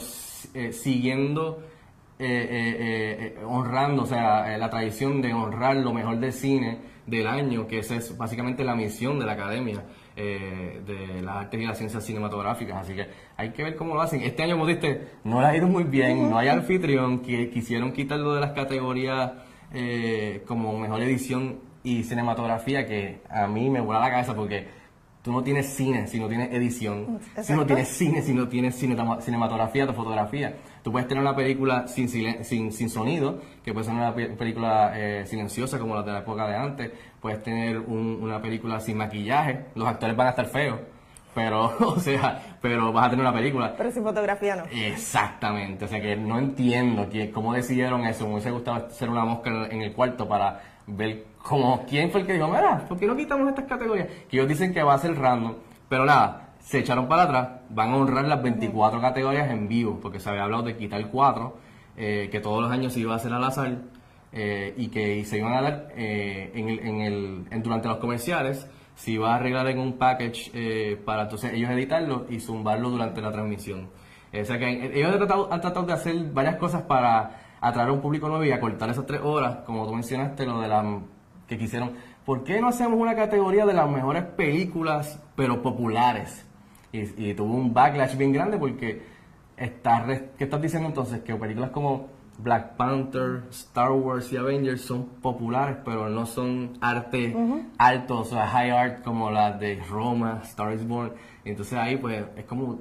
eh, 0.54 0.72
siguiendo 0.72 1.62
honrando, 3.46 4.04
o 4.04 4.06
sea, 4.06 4.56
la 4.56 4.70
tradición 4.70 5.20
de 5.20 5.34
honrar 5.34 5.76
lo 5.76 5.92
mejor 5.92 6.18
del 6.18 6.32
cine 6.32 6.78
del 7.06 7.26
año, 7.26 7.66
que 7.66 7.78
esa 7.78 7.96
es 7.96 8.16
básicamente 8.16 8.64
la 8.64 8.74
misión 8.74 9.18
de 9.18 9.26
la 9.26 9.32
Academia 9.32 9.84
eh, 10.16 10.80
de 10.86 11.22
las 11.22 11.36
Artes 11.36 11.60
y 11.60 11.66
las 11.66 11.78
Ciencias 11.78 12.04
Cinematográficas. 12.04 12.78
Así 12.78 12.94
que 12.94 13.06
hay 13.36 13.50
que 13.50 13.62
ver 13.62 13.76
cómo 13.76 13.94
lo 13.94 14.00
hacen. 14.00 14.22
Este 14.22 14.42
año, 14.42 14.54
como 14.54 14.66
diste, 14.66 15.08
no 15.24 15.40
le 15.40 15.46
ha 15.46 15.56
ido 15.56 15.68
muy 15.68 15.84
bien, 15.84 16.30
no 16.30 16.38
hay 16.38 16.48
anfitrión, 16.48 17.20
que 17.20 17.50
quisieron 17.50 17.92
quitarlo 17.92 18.34
de 18.34 18.40
las 18.40 18.52
categorías 18.52 19.32
eh, 19.72 20.42
como 20.46 20.78
mejor 20.78 21.02
edición 21.02 21.60
y 21.86 22.02
cinematografía, 22.04 22.86
que 22.86 23.20
a 23.30 23.46
mí 23.46 23.70
me 23.70 23.80
vuela 23.80 24.00
la 24.00 24.10
cabeza 24.10 24.34
porque 24.34 24.66
tú 25.22 25.32
no 25.32 25.42
tienes 25.42 25.66
cine 25.66 26.06
si 26.06 26.20
no 26.20 26.28
tienes 26.28 26.52
edición, 26.52 27.18
si 27.20 27.40
Exacto. 27.40 27.56
no 27.56 27.66
tienes 27.66 27.88
cine 27.88 28.22
si 28.22 28.32
no 28.34 28.48
tienes 28.48 28.74
cinema- 28.76 29.20
cinematografía, 29.20 29.86
tu 29.86 29.92
fotografía. 29.92 30.54
Tú 30.82 30.92
puedes 30.92 31.08
tener 31.08 31.22
una 31.22 31.34
película 31.34 31.88
sin, 31.88 32.08
sin, 32.08 32.72
sin 32.72 32.90
sonido, 32.90 33.40
que 33.64 33.72
puede 33.72 33.86
ser 33.86 33.94
una 33.94 34.14
pe- 34.14 34.28
película 34.28 34.92
eh, 34.94 35.24
silenciosa 35.26 35.78
como 35.80 35.94
la 35.96 36.02
de 36.02 36.12
la 36.12 36.18
época 36.20 36.46
de 36.46 36.56
antes. 36.56 36.90
Puedes 37.20 37.42
tener 37.42 37.78
un- 37.78 38.18
una 38.22 38.40
película 38.40 38.78
sin 38.80 38.96
maquillaje. 38.96 39.66
Los 39.74 39.88
actores 39.88 40.14
van 40.16 40.28
a 40.28 40.30
estar 40.30 40.46
feos, 40.46 40.78
pero, 41.34 41.72
o 41.80 41.98
sea, 41.98 42.56
pero 42.62 42.92
vas 42.92 43.06
a 43.06 43.10
tener 43.10 43.24
una 43.24 43.34
película. 43.34 43.74
Pero 43.76 43.90
sin 43.90 44.04
fotografía 44.04 44.54
no. 44.56 44.62
Exactamente, 44.70 45.84
o 45.84 45.88
sea 45.88 46.00
que 46.00 46.14
no 46.16 46.38
entiendo 46.38 47.08
que, 47.10 47.30
cómo 47.32 47.52
decidieron 47.52 48.04
eso. 48.06 48.26
Me 48.26 48.34
hubiese 48.34 48.50
gustado 48.52 48.86
hacer 48.86 49.10
una 49.10 49.24
mosca 49.24 49.50
en 49.70 49.82
el 49.82 49.92
cuarto 49.92 50.28
para 50.28 50.60
ver 50.86 51.24
cómo, 51.48 51.84
quién 51.88 52.10
fue 52.10 52.20
el 52.20 52.26
que 52.26 52.32
dijo, 52.34 52.48
mira, 52.48 52.78
¿por 52.88 52.98
qué 52.98 53.06
no 53.06 53.16
quitamos 53.16 53.48
estas 53.48 53.66
categorías? 53.66 54.08
Que 54.28 54.36
ellos 54.38 54.48
dicen 54.48 54.72
que 54.72 54.82
va 54.82 54.94
a 54.94 54.98
ser 54.98 55.16
random, 55.18 55.54
pero 55.88 56.04
nada, 56.04 56.54
se 56.58 56.78
echaron 56.80 57.06
para 57.08 57.22
atrás, 57.22 57.48
van 57.70 57.90
a 57.92 57.96
honrar 57.96 58.24
las 58.24 58.42
24 58.42 59.00
categorías 59.00 59.50
en 59.50 59.68
vivo, 59.68 59.98
porque 60.00 60.18
se 60.20 60.28
había 60.30 60.44
hablado 60.44 60.62
de 60.64 60.76
quitar 60.76 61.06
4, 61.10 61.56
eh, 61.96 62.28
que 62.30 62.40
todos 62.40 62.62
los 62.62 62.70
años 62.72 62.92
se 62.92 63.00
iba 63.00 63.12
a 63.12 63.16
hacer 63.16 63.32
al 63.32 63.44
azar, 63.44 63.78
eh, 64.32 64.74
y 64.76 64.88
que 64.88 65.24
se 65.24 65.38
iban 65.38 65.52
a 65.54 65.62
dar 65.62 65.88
eh, 65.96 66.50
en 66.54 66.68
el, 66.68 66.78
en 66.80 67.00
el, 67.00 67.44
en- 67.50 67.62
durante 67.62 67.88
los 67.88 67.98
comerciales, 67.98 68.68
se 68.96 69.12
iba 69.12 69.32
a 69.32 69.36
arreglar 69.36 69.68
en 69.68 69.78
un 69.78 69.98
package 69.98 70.50
eh, 70.54 70.96
para 71.04 71.22
entonces 71.22 71.52
ellos 71.52 71.70
editarlo 71.70 72.26
y 72.28 72.40
zumbarlo 72.40 72.90
durante 72.90 73.20
la 73.20 73.30
transmisión. 73.30 73.88
O 74.38 74.44
sea 74.44 74.58
que 74.58 74.68
ellos 74.98 75.12
han 75.12 75.18
tratado, 75.18 75.52
han 75.52 75.60
tratado 75.60 75.86
de 75.86 75.92
hacer 75.94 76.16
varias 76.32 76.56
cosas 76.56 76.82
para 76.82 77.40
atraer 77.60 77.88
a 77.88 77.92
un 77.92 78.00
público 78.00 78.28
nuevo 78.28 78.44
y 78.44 78.52
acortar 78.52 78.90
esas 78.90 79.06
tres 79.06 79.20
horas, 79.22 79.58
como 79.64 79.86
tú 79.86 79.94
mencionaste, 79.94 80.44
lo 80.44 80.60
de 80.60 80.68
la 80.68 80.82
que 81.46 81.58
quisieron. 81.58 81.92
¿Por 82.24 82.44
qué 82.44 82.60
no 82.60 82.68
hacemos 82.68 82.98
una 82.98 83.14
categoría 83.14 83.66
de 83.66 83.74
las 83.74 83.88
mejores 83.88 84.24
películas, 84.24 85.22
pero 85.36 85.62
populares? 85.62 86.44
Y, 86.92 87.30
y 87.30 87.34
tuvo 87.34 87.54
un 87.54 87.72
backlash 87.72 88.16
bien 88.16 88.32
grande 88.32 88.58
porque 88.58 89.02
está, 89.56 90.04
¿qué 90.36 90.44
estás 90.44 90.60
diciendo 90.60 90.88
entonces? 90.88 91.20
Que 91.20 91.34
películas 91.34 91.70
como 91.70 92.08
Black 92.38 92.76
Panther, 92.76 93.44
Star 93.50 93.92
Wars 93.92 94.32
y 94.32 94.36
Avengers 94.36 94.82
son 94.82 95.06
populares, 95.22 95.78
pero 95.84 96.08
no 96.08 96.26
son 96.26 96.76
arte 96.80 97.34
alto, 97.78 98.20
o 98.20 98.24
sea, 98.24 98.46
high 98.46 98.70
art 98.70 99.02
como 99.02 99.30
las 99.30 99.58
de 99.58 99.82
Roma, 99.88 100.40
Star 100.44 100.74
is 100.74 100.86
Born. 100.86 101.12
Entonces 101.44 101.78
ahí 101.78 101.96
pues 101.96 102.24
es 102.36 102.44
como 102.44 102.80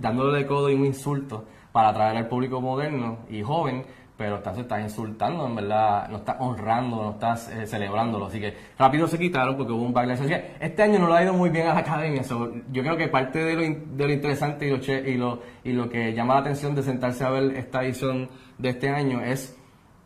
dándole 0.00 0.38
de 0.38 0.46
codo 0.46 0.68
y 0.68 0.74
un 0.74 0.84
insulto 0.84 1.44
para 1.72 1.88
atraer 1.88 2.16
al 2.16 2.28
público 2.28 2.60
moderno 2.60 3.18
y 3.30 3.42
joven, 3.42 3.84
pero 4.16 4.36
estás, 4.36 4.56
estás 4.56 4.80
insultando, 4.80 5.46
en 5.46 5.54
verdad, 5.56 6.08
no 6.08 6.18
estás 6.18 6.36
honrando, 6.38 7.02
no 7.02 7.10
estás 7.12 7.50
eh, 7.50 7.66
celebrándolo. 7.66 8.26
Así 8.26 8.40
que 8.40 8.54
rápido 8.78 9.06
se 9.06 9.18
quitaron 9.18 9.56
porque 9.56 9.72
hubo 9.72 9.84
un 9.84 9.92
backlash. 9.92 10.20
Este 10.58 10.82
año 10.82 10.98
no 10.98 11.06
lo 11.06 11.14
ha 11.14 11.22
ido 11.22 11.34
muy 11.34 11.50
bien 11.50 11.66
a 11.66 11.74
la 11.74 11.80
academia. 11.80 12.22
yo 12.22 12.82
creo 12.82 12.96
que 12.96 13.08
parte 13.08 13.38
de 13.38 13.54
lo, 13.54 13.62
de 13.62 14.06
lo 14.06 14.12
interesante 14.12 14.66
y 14.66 14.70
lo, 14.70 14.76
y, 14.76 15.14
lo, 15.16 15.42
y 15.64 15.72
lo 15.72 15.88
que 15.90 16.14
llama 16.14 16.34
la 16.34 16.40
atención 16.40 16.74
de 16.74 16.82
sentarse 16.82 17.24
a 17.24 17.30
ver 17.30 17.56
esta 17.56 17.84
edición 17.84 18.28
de 18.58 18.70
este 18.70 18.88
año 18.88 19.20
es 19.20 19.56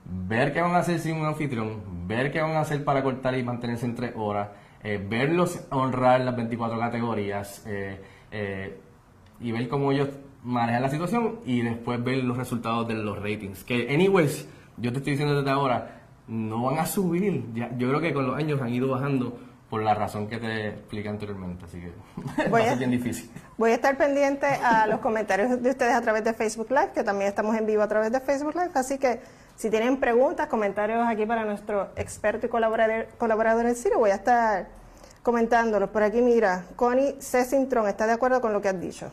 ver 0.05 0.53
qué 0.53 0.61
van 0.61 0.75
a 0.75 0.79
hacer 0.79 0.99
sin 0.99 1.17
un 1.17 1.27
anfitrión, 1.27 2.09
ver 2.09 2.33
qué 2.33 2.41
van 2.41 2.53
a 2.53 2.61
hacer 2.61 2.85
para 2.85 3.03
cortar 3.03 3.37
y 3.39 3.45
mantenerse 3.45 3.87
en 3.87 3.95
tres 3.95 4.13
horas, 4.17 4.49
eh, 4.83 5.05
verlos 5.09 5.67
honrar 5.71 6.21
las 6.23 6.35
24 6.35 6.79
categorías 6.79 7.65
eh, 7.67 8.01
eh, 8.33 8.81
y 9.41 9.53
ver 9.53 9.69
cómo 9.69 9.93
ellos 9.93 10.09
manejan 10.43 10.83
la 10.83 10.89
situación 10.89 11.41
y 11.45 11.63
después 11.63 12.03
ver 12.03 12.25
los 12.25 12.37
resultados 12.37 12.89
de 12.89 12.95
los 12.95 13.21
ratings. 13.21 13.65
Que, 13.65 13.93
anyways, 13.93 14.47
yo 14.77 14.93
te 14.93 14.99
estoy 14.99 15.13
diciendo 15.13 15.37
desde 15.37 15.51
ahora, 15.51 16.03
no 16.29 16.63
van 16.63 16.79
a 16.79 16.87
subir. 16.87 17.45
Ya, 17.55 17.71
yo 17.77 17.89
creo 17.89 18.01
que 18.01 18.13
con 18.13 18.27
los 18.27 18.37
años 18.37 18.61
han 18.61 18.73
ido 18.73 18.89
bajando 18.89 19.39
por 19.69 19.83
la 19.83 19.95
razón 19.95 20.27
que 20.27 20.39
te 20.39 20.69
expliqué 20.69 21.09
anteriormente, 21.09 21.65
así 21.65 21.81
que 21.81 21.93
Voy 22.49 22.61
va 22.61 22.67
a 22.67 22.71
ser 22.71 22.79
bien 22.79 22.91
difícil. 22.91 23.31
Voy 23.57 23.71
a 23.71 23.75
estar 23.75 23.97
pendiente 23.97 24.47
a 24.47 24.87
los 24.89 24.99
comentarios 24.99 25.63
de 25.63 25.71
ustedes 25.71 25.95
a 25.95 26.01
través 26.01 26.25
de 26.25 26.35
Facebook 26.35 26.71
Live, 26.71 26.91
que 26.93 27.05
también 27.05 27.29
estamos 27.29 27.57
en 27.57 27.67
vivo 27.67 27.83
a 27.83 27.89
través 27.89 28.11
de 28.11 28.21
Facebook 28.21 28.55
Live. 28.55 28.71
Así 28.75 28.99
que 28.99 29.21
si 29.55 29.71
tienen 29.71 29.99
preguntas, 29.99 30.49
comentarios 30.49 31.07
aquí 31.07 31.25
para 31.25 31.45
nuestro 31.45 31.91
experto 31.95 32.47
y 32.47 32.49
colaborador, 32.49 33.07
colaborador 33.17 33.67
en 33.67 33.77
cine, 33.77 33.95
voy 33.97 34.11
a 34.11 34.17
estar 34.17 34.69
comentándolos. 35.23 35.91
Por 35.91 36.03
aquí, 36.03 36.21
mira, 36.21 36.65
Connie 36.75 37.15
Cessintron 37.21 37.87
está 37.87 38.07
de 38.07 38.13
acuerdo 38.13 38.41
con 38.41 38.53
lo 38.53 38.61
que 38.61 38.69
has 38.71 38.81
dicho. 38.81 39.13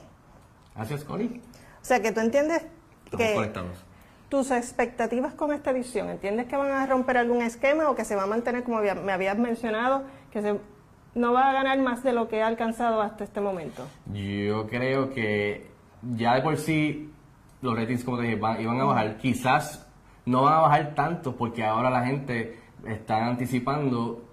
Gracias, 0.77 1.03
Connie. 1.03 1.41
O 1.81 1.85
sea, 1.85 2.01
que 2.01 2.11
tú 2.13 2.21
entiendes 2.21 2.63
Estamos 3.05 3.25
que 3.27 3.33
conectados. 3.35 3.83
tus 4.29 4.51
expectativas 4.51 5.33
con 5.33 5.51
esta 5.53 5.71
edición, 5.71 6.09
¿entiendes 6.09 6.45
que 6.47 6.55
van 6.55 6.71
a 6.71 6.85
romper 6.85 7.17
algún 7.17 7.41
esquema 7.41 7.89
o 7.89 7.95
que 7.95 8.05
se 8.05 8.15
va 8.15 8.23
a 8.23 8.27
mantener 8.27 8.63
como 8.63 8.77
había- 8.77 8.95
me 8.95 9.11
habías 9.11 9.37
mencionado, 9.37 10.03
que 10.31 10.41
se, 10.41 10.59
no 11.15 11.33
va 11.33 11.49
a 11.49 11.53
ganar 11.53 11.79
más 11.79 12.03
de 12.03 12.13
lo 12.13 12.27
que 12.27 12.41
ha 12.43 12.47
alcanzado 12.47 13.01
hasta 13.01 13.23
este 13.23 13.41
momento? 13.41 13.85
Yo 14.13 14.67
creo 14.67 15.09
que 15.11 15.67
ya 16.15 16.35
de 16.35 16.41
por 16.41 16.57
sí 16.57 17.11
los 17.61 17.75
ratings, 17.75 18.03
como 18.03 18.17
te 18.17 18.23
dije, 18.23 18.35
van- 18.35 18.61
iban 18.61 18.79
a 18.79 18.83
bajar. 18.83 19.17
Quizás 19.17 19.87
no 20.25 20.43
van 20.43 20.53
a 20.53 20.59
bajar 20.59 20.93
tanto 20.93 21.35
porque 21.35 21.63
ahora 21.65 21.89
la 21.89 22.05
gente 22.05 22.59
está 22.85 23.25
anticipando 23.25 24.23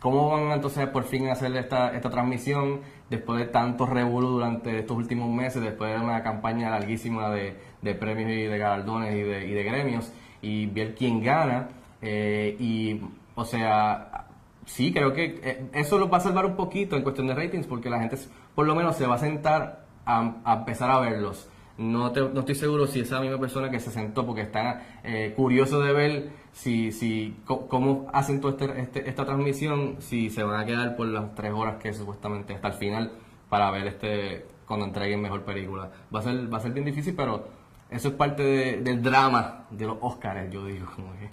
cómo 0.00 0.30
van 0.30 0.50
entonces 0.52 0.88
por 0.88 1.04
fin 1.04 1.28
a 1.28 1.32
hacer 1.32 1.54
esta, 1.56 1.92
esta 1.94 2.10
transmisión 2.10 2.80
después 3.10 3.38
de 3.38 3.46
tanto 3.46 3.86
revuelo 3.86 4.28
durante 4.30 4.78
estos 4.78 4.96
últimos 4.96 5.28
meses, 5.30 5.62
después 5.62 5.92
de 5.92 6.04
una 6.04 6.22
campaña 6.22 6.70
larguísima 6.70 7.30
de, 7.30 7.56
de 7.82 7.94
premios 7.94 8.30
y 8.30 8.42
de 8.42 8.58
galardones 8.58 9.14
y 9.14 9.22
de, 9.22 9.46
y 9.46 9.52
de 9.52 9.62
gremios 9.62 10.12
y 10.42 10.66
ver 10.66 10.94
quién 10.94 11.22
gana. 11.22 11.68
eh, 12.02 12.56
y, 12.58 13.00
o 13.34 13.44
sea, 13.44 14.26
sí, 14.64 14.92
creo 14.92 15.12
que 15.12 15.40
eh, 15.42 15.70
eso 15.74 15.98
lo 15.98 16.08
va 16.08 16.18
a 16.18 16.20
salvar 16.20 16.46
un 16.46 16.56
poquito 16.56 16.96
en 16.96 17.02
cuestión 17.02 17.26
de 17.26 17.34
ratings 17.34 17.66
porque 17.66 17.90
la 17.90 18.00
gente 18.00 18.16
por 18.54 18.66
lo 18.66 18.74
menos 18.74 18.96
se 18.96 19.06
va 19.06 19.16
a 19.16 19.18
sentar 19.18 19.84
a, 20.04 20.34
a 20.44 20.54
empezar 20.54 20.90
a 20.90 20.98
verlos. 21.00 21.48
No, 21.78 22.10
te- 22.12 22.20
no 22.20 22.40
estoy 22.40 22.54
seguro 22.54 22.86
si 22.86 23.00
esa 23.00 23.20
misma 23.20 23.38
persona 23.38 23.70
que 23.70 23.80
se 23.80 23.90
sentó 23.90 24.24
porque 24.24 24.40
está 24.42 24.82
eh, 25.04 25.34
curioso 25.36 25.80
de 25.80 25.92
ver 25.92 26.30
si, 26.52 26.90
si 26.90 27.36
cómo 27.44 28.06
hacen 28.12 28.40
toda 28.40 28.54
este- 28.54 28.80
este- 28.80 29.08
esta 29.10 29.26
transmisión, 29.26 29.96
si 30.00 30.30
se 30.30 30.42
van 30.42 30.58
a 30.60 30.64
quedar 30.64 30.96
por 30.96 31.06
las 31.08 31.34
tres 31.34 31.52
horas 31.52 31.76
que 31.76 31.92
supuestamente 31.92 32.54
hasta 32.54 32.68
el 32.68 32.74
final 32.74 33.12
para 33.50 33.70
ver 33.70 33.86
este 33.88 34.46
cuando 34.66 34.86
entreguen 34.86 35.20
mejor 35.20 35.42
película. 35.42 35.90
Va 36.14 36.20
a 36.20 36.22
ser, 36.22 36.52
va 36.52 36.58
a 36.58 36.60
ser 36.60 36.72
bien 36.72 36.86
difícil, 36.86 37.14
pero 37.14 37.46
eso 37.90 38.08
es 38.08 38.14
parte 38.14 38.42
de- 38.42 38.76
del 38.82 39.02
drama 39.02 39.66
de 39.70 39.86
los 39.86 39.98
Oscars, 40.00 40.50
yo 40.50 40.64
digo. 40.64 40.86
Como 40.96 41.12
que, 41.18 41.28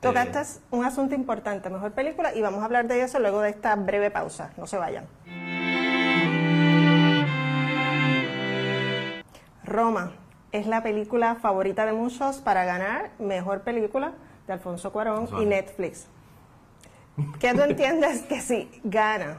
Tocaste 0.00 0.38
eh, 0.40 0.60
un 0.72 0.84
asunto 0.84 1.14
importante, 1.14 1.70
mejor 1.70 1.92
película, 1.92 2.34
y 2.34 2.42
vamos 2.42 2.60
a 2.60 2.66
hablar 2.66 2.86
de 2.86 3.02
eso 3.02 3.18
luego 3.18 3.40
de 3.40 3.48
esta 3.50 3.74
breve 3.76 4.10
pausa. 4.10 4.52
No 4.58 4.66
se 4.66 4.76
vayan. 4.76 5.06
Roma, 9.76 10.12
es 10.52 10.66
la 10.66 10.82
película 10.82 11.34
favorita 11.34 11.84
de 11.84 11.92
muchos 11.92 12.38
para 12.38 12.64
ganar 12.64 13.10
mejor 13.18 13.60
película 13.60 14.14
de 14.46 14.54
Alfonso 14.54 14.90
Cuarón 14.90 15.28
y. 15.38 15.44
Netflix. 15.44 16.08
¿Qué 17.38 17.52
tú 17.52 17.60
entiendes 17.60 18.22
que 18.22 18.40
si 18.40 18.70
gana 18.84 19.36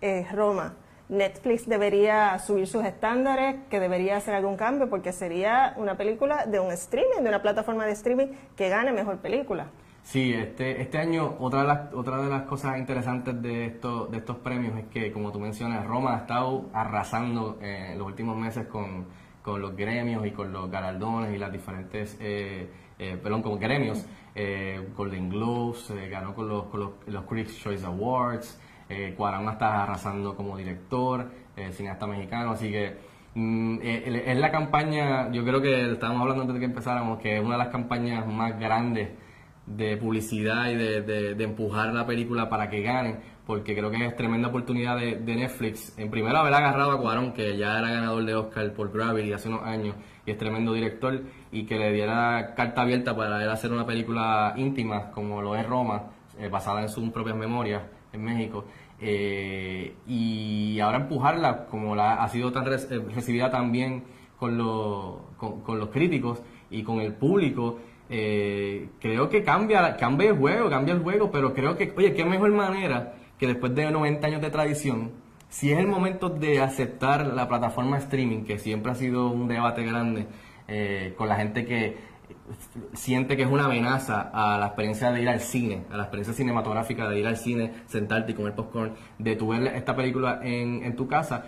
eh, 0.00 0.26
Roma, 0.32 0.72
Netflix 1.10 1.68
debería 1.68 2.38
subir 2.38 2.66
sus 2.66 2.82
estándares, 2.82 3.56
que 3.68 3.78
debería 3.78 4.16
hacer 4.16 4.34
algún 4.34 4.56
cambio, 4.56 4.88
porque 4.88 5.12
sería 5.12 5.74
una 5.76 5.98
película 5.98 6.46
de 6.46 6.60
un 6.60 6.72
streaming, 6.72 7.22
de 7.22 7.28
una 7.28 7.42
plataforma 7.42 7.84
de 7.84 7.92
streaming 7.92 8.28
que 8.56 8.70
gane 8.70 8.90
mejor 8.90 9.18
película? 9.18 9.66
Sí, 10.02 10.32
este, 10.32 10.80
este 10.80 10.96
año 10.96 11.36
otra 11.40 11.60
de, 11.60 11.68
las, 11.68 11.92
otra 11.92 12.22
de 12.22 12.30
las 12.30 12.44
cosas 12.44 12.78
interesantes 12.78 13.40
de, 13.42 13.66
esto, 13.66 14.06
de 14.06 14.16
estos 14.16 14.36
premios 14.36 14.78
es 14.78 14.86
que, 14.86 15.12
como 15.12 15.30
tú 15.30 15.40
mencionas, 15.40 15.86
Roma 15.86 16.14
ha 16.14 16.18
estado 16.20 16.70
arrasando 16.72 17.58
eh, 17.60 17.90
en 17.92 17.98
los 17.98 18.06
últimos 18.06 18.34
meses 18.38 18.66
con, 18.66 19.06
con 19.44 19.60
los 19.60 19.76
gremios 19.76 20.26
y 20.26 20.30
con 20.30 20.52
los 20.52 20.70
galardones 20.70 21.34
y 21.34 21.38
las 21.38 21.52
diferentes, 21.52 22.16
eh, 22.20 22.66
eh, 22.98 23.18
perdón, 23.22 23.42
con 23.42 23.60
gremios, 23.60 24.06
eh, 24.34 24.80
Golden 24.96 25.28
Globes, 25.28 25.90
eh, 25.90 26.08
ganó 26.08 26.34
con 26.34 26.48
los, 26.48 26.64
con 26.64 26.80
los, 26.80 26.90
los 27.06 27.24
Critics' 27.26 27.58
Choice 27.62 27.84
Awards, 27.84 28.58
eh, 28.88 29.14
Cuarón 29.16 29.48
está 29.50 29.82
arrasando 29.82 30.34
como 30.34 30.56
director, 30.56 31.30
cineasta 31.72 32.06
mexicano, 32.06 32.52
así 32.52 32.70
que 32.72 32.96
mm, 33.34 33.78
es 33.82 34.38
la 34.38 34.50
campaña, 34.50 35.30
yo 35.30 35.44
creo 35.44 35.60
que 35.62 35.92
estábamos 35.92 36.22
hablando 36.22 36.42
antes 36.42 36.54
de 36.54 36.60
que 36.60 36.66
empezáramos, 36.66 37.18
que 37.20 37.36
es 37.36 37.44
una 37.44 37.52
de 37.56 37.58
las 37.58 37.68
campañas 37.68 38.26
más 38.26 38.58
grandes 38.58 39.10
de 39.66 39.96
publicidad 39.96 40.68
y 40.70 40.74
de, 40.76 41.02
de- 41.02 41.34
de 41.34 41.44
empujar 41.44 41.92
la 41.94 42.06
película 42.06 42.48
para 42.48 42.68
que 42.70 42.82
ganen, 42.82 43.20
porque 43.46 43.74
creo 43.74 43.90
que 43.90 44.04
es 44.04 44.16
tremenda 44.16 44.48
oportunidad 44.48 44.96
de, 44.96 45.16
de 45.16 45.36
Netflix. 45.36 45.98
En 45.98 46.10
primero 46.10 46.38
haber 46.38 46.54
agarrado 46.54 46.92
a 46.92 47.00
Cuarón, 47.00 47.32
que 47.32 47.56
ya 47.56 47.78
era 47.78 47.90
ganador 47.90 48.24
de 48.24 48.34
Oscar 48.34 48.72
por 48.72 48.90
Gravity 48.92 49.32
hace 49.32 49.48
unos 49.48 49.62
años 49.62 49.96
y 50.26 50.30
es 50.30 50.38
tremendo 50.38 50.72
director, 50.72 51.20
y 51.52 51.64
que 51.64 51.78
le 51.78 51.92
diera 51.92 52.54
carta 52.56 52.82
abierta 52.82 53.14
para 53.14 53.42
él 53.42 53.50
hacer 53.50 53.70
una 53.72 53.84
película 53.84 54.54
íntima 54.56 55.10
como 55.10 55.42
lo 55.42 55.54
es 55.54 55.66
Roma, 55.66 56.04
eh, 56.38 56.48
basada 56.48 56.80
en 56.80 56.88
sus 56.88 57.10
propias 57.10 57.36
memorias 57.36 57.82
en 58.12 58.24
México. 58.24 58.64
Eh, 59.00 59.94
y 60.06 60.80
ahora 60.80 60.98
empujarla, 60.98 61.66
como 61.66 61.94
la, 61.94 62.14
ha 62.14 62.28
sido 62.28 62.52
tan 62.52 62.66
eh, 62.66 62.78
recibida 63.14 63.50
también 63.50 64.04
con, 64.38 64.56
los 64.56 65.16
con, 65.36 65.60
con 65.60 65.78
los 65.78 65.90
críticos 65.90 66.40
y 66.70 66.82
con 66.82 67.00
el 67.00 67.12
público, 67.12 67.78
eh, 68.08 68.88
creo 69.00 69.28
que 69.28 69.42
cambia, 69.42 69.96
cambia 69.96 70.30
el 70.30 70.38
juego, 70.38 70.70
cambia 70.70 70.94
el 70.94 71.02
juego, 71.02 71.30
pero 71.30 71.52
creo 71.52 71.76
que, 71.76 71.92
oye, 71.96 72.14
qué 72.14 72.24
mejor 72.24 72.52
manera 72.52 73.14
que 73.38 73.46
después 73.46 73.74
de 73.74 73.90
90 73.90 74.26
años 74.26 74.40
de 74.40 74.50
tradición, 74.50 75.12
si 75.48 75.72
es 75.72 75.78
el 75.78 75.86
momento 75.86 76.30
de 76.30 76.60
aceptar 76.60 77.26
la 77.26 77.48
plataforma 77.48 77.98
streaming, 77.98 78.44
que 78.44 78.58
siempre 78.58 78.92
ha 78.92 78.94
sido 78.94 79.28
un 79.28 79.48
debate 79.48 79.84
grande 79.84 80.26
eh, 80.66 81.14
con 81.16 81.28
la 81.28 81.36
gente 81.36 81.64
que 81.64 82.14
siente 82.92 83.36
que 83.36 83.42
es 83.42 83.48
una 83.48 83.66
amenaza 83.66 84.30
a 84.32 84.58
la 84.58 84.66
experiencia 84.66 85.10
de 85.12 85.22
ir 85.22 85.28
al 85.28 85.40
cine, 85.40 85.84
a 85.90 85.96
la 85.96 86.04
experiencia 86.04 86.34
cinematográfica 86.34 87.08
de 87.08 87.18
ir 87.18 87.26
al 87.26 87.36
cine, 87.36 87.72
sentarte 87.86 88.32
y 88.32 88.34
comer 88.34 88.54
popcorn, 88.54 88.94
de 89.18 89.36
tu 89.36 89.48
ver 89.48 89.66
esta 89.68 89.94
película 89.94 90.40
en, 90.42 90.82
en 90.84 90.96
tu 90.96 91.06
casa, 91.06 91.44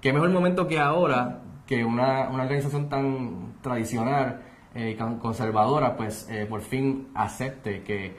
qué 0.00 0.12
mejor 0.12 0.30
momento 0.30 0.66
que 0.66 0.78
ahora 0.78 1.42
que 1.66 1.84
una, 1.84 2.28
una 2.28 2.42
organización 2.42 2.88
tan 2.88 3.54
tradicional 3.62 4.42
eh, 4.74 4.98
conservadora, 5.20 5.96
pues 5.96 6.28
eh, 6.30 6.46
por 6.46 6.60
fin 6.60 7.08
acepte 7.14 7.82
que 7.82 8.16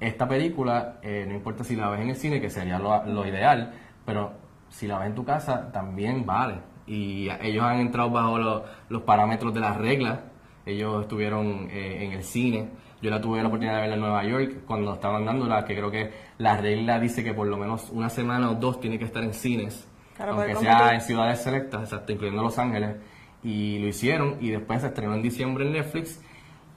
esta 0.00 0.28
película, 0.28 0.98
eh, 1.02 1.24
no 1.28 1.34
importa 1.34 1.64
si 1.64 1.74
la 1.76 1.88
ves 1.90 2.00
en 2.00 2.10
el 2.10 2.16
cine, 2.16 2.40
que 2.40 2.50
sería 2.50 2.78
lo, 2.78 3.04
lo 3.06 3.26
ideal, 3.26 3.72
pero 4.06 4.32
si 4.68 4.86
la 4.86 4.98
ves 4.98 5.08
en 5.08 5.14
tu 5.14 5.24
casa, 5.24 5.70
también 5.72 6.24
vale. 6.24 6.56
Y 6.86 7.28
ellos 7.42 7.64
han 7.64 7.80
entrado 7.80 8.10
bajo 8.10 8.38
lo- 8.38 8.64
los 8.88 9.02
parámetros 9.02 9.52
de 9.52 9.60
las 9.60 9.76
reglas. 9.76 10.20
Ellos 10.64 11.02
estuvieron 11.02 11.68
eh, 11.70 12.04
en 12.04 12.12
el 12.12 12.22
cine. 12.22 12.68
Yo 13.02 13.10
la 13.10 13.20
tuve 13.20 13.40
la 13.42 13.48
oportunidad 13.48 13.74
de 13.76 13.80
verla 13.82 13.94
en 13.96 14.00
Nueva 14.00 14.24
York 14.24 14.64
cuando 14.66 14.94
estaban 14.94 15.24
dándola, 15.24 15.64
que 15.64 15.74
creo 15.76 15.90
que 15.90 16.10
la 16.38 16.56
regla 16.56 16.98
dice 16.98 17.22
que 17.22 17.32
por 17.34 17.46
lo 17.46 17.56
menos 17.56 17.90
una 17.90 18.08
semana 18.08 18.50
o 18.50 18.54
dos 18.54 18.80
tiene 18.80 18.98
que 18.98 19.04
estar 19.04 19.22
en 19.22 19.34
cines. 19.34 19.86
Aunque 20.32 20.52
sea 20.60 20.94
en 20.94 21.00
ciudades 21.00 21.40
selectas, 21.42 21.82
exacto, 21.84 22.12
incluyendo 22.12 22.42
Los 22.42 22.58
Ángeles. 22.58 22.96
Y 23.42 23.78
lo 23.78 23.86
hicieron 23.86 24.36
y 24.40 24.50
después 24.50 24.80
se 24.80 24.88
estrenó 24.88 25.14
en 25.14 25.22
diciembre 25.22 25.64
en 25.66 25.72
Netflix. 25.72 26.20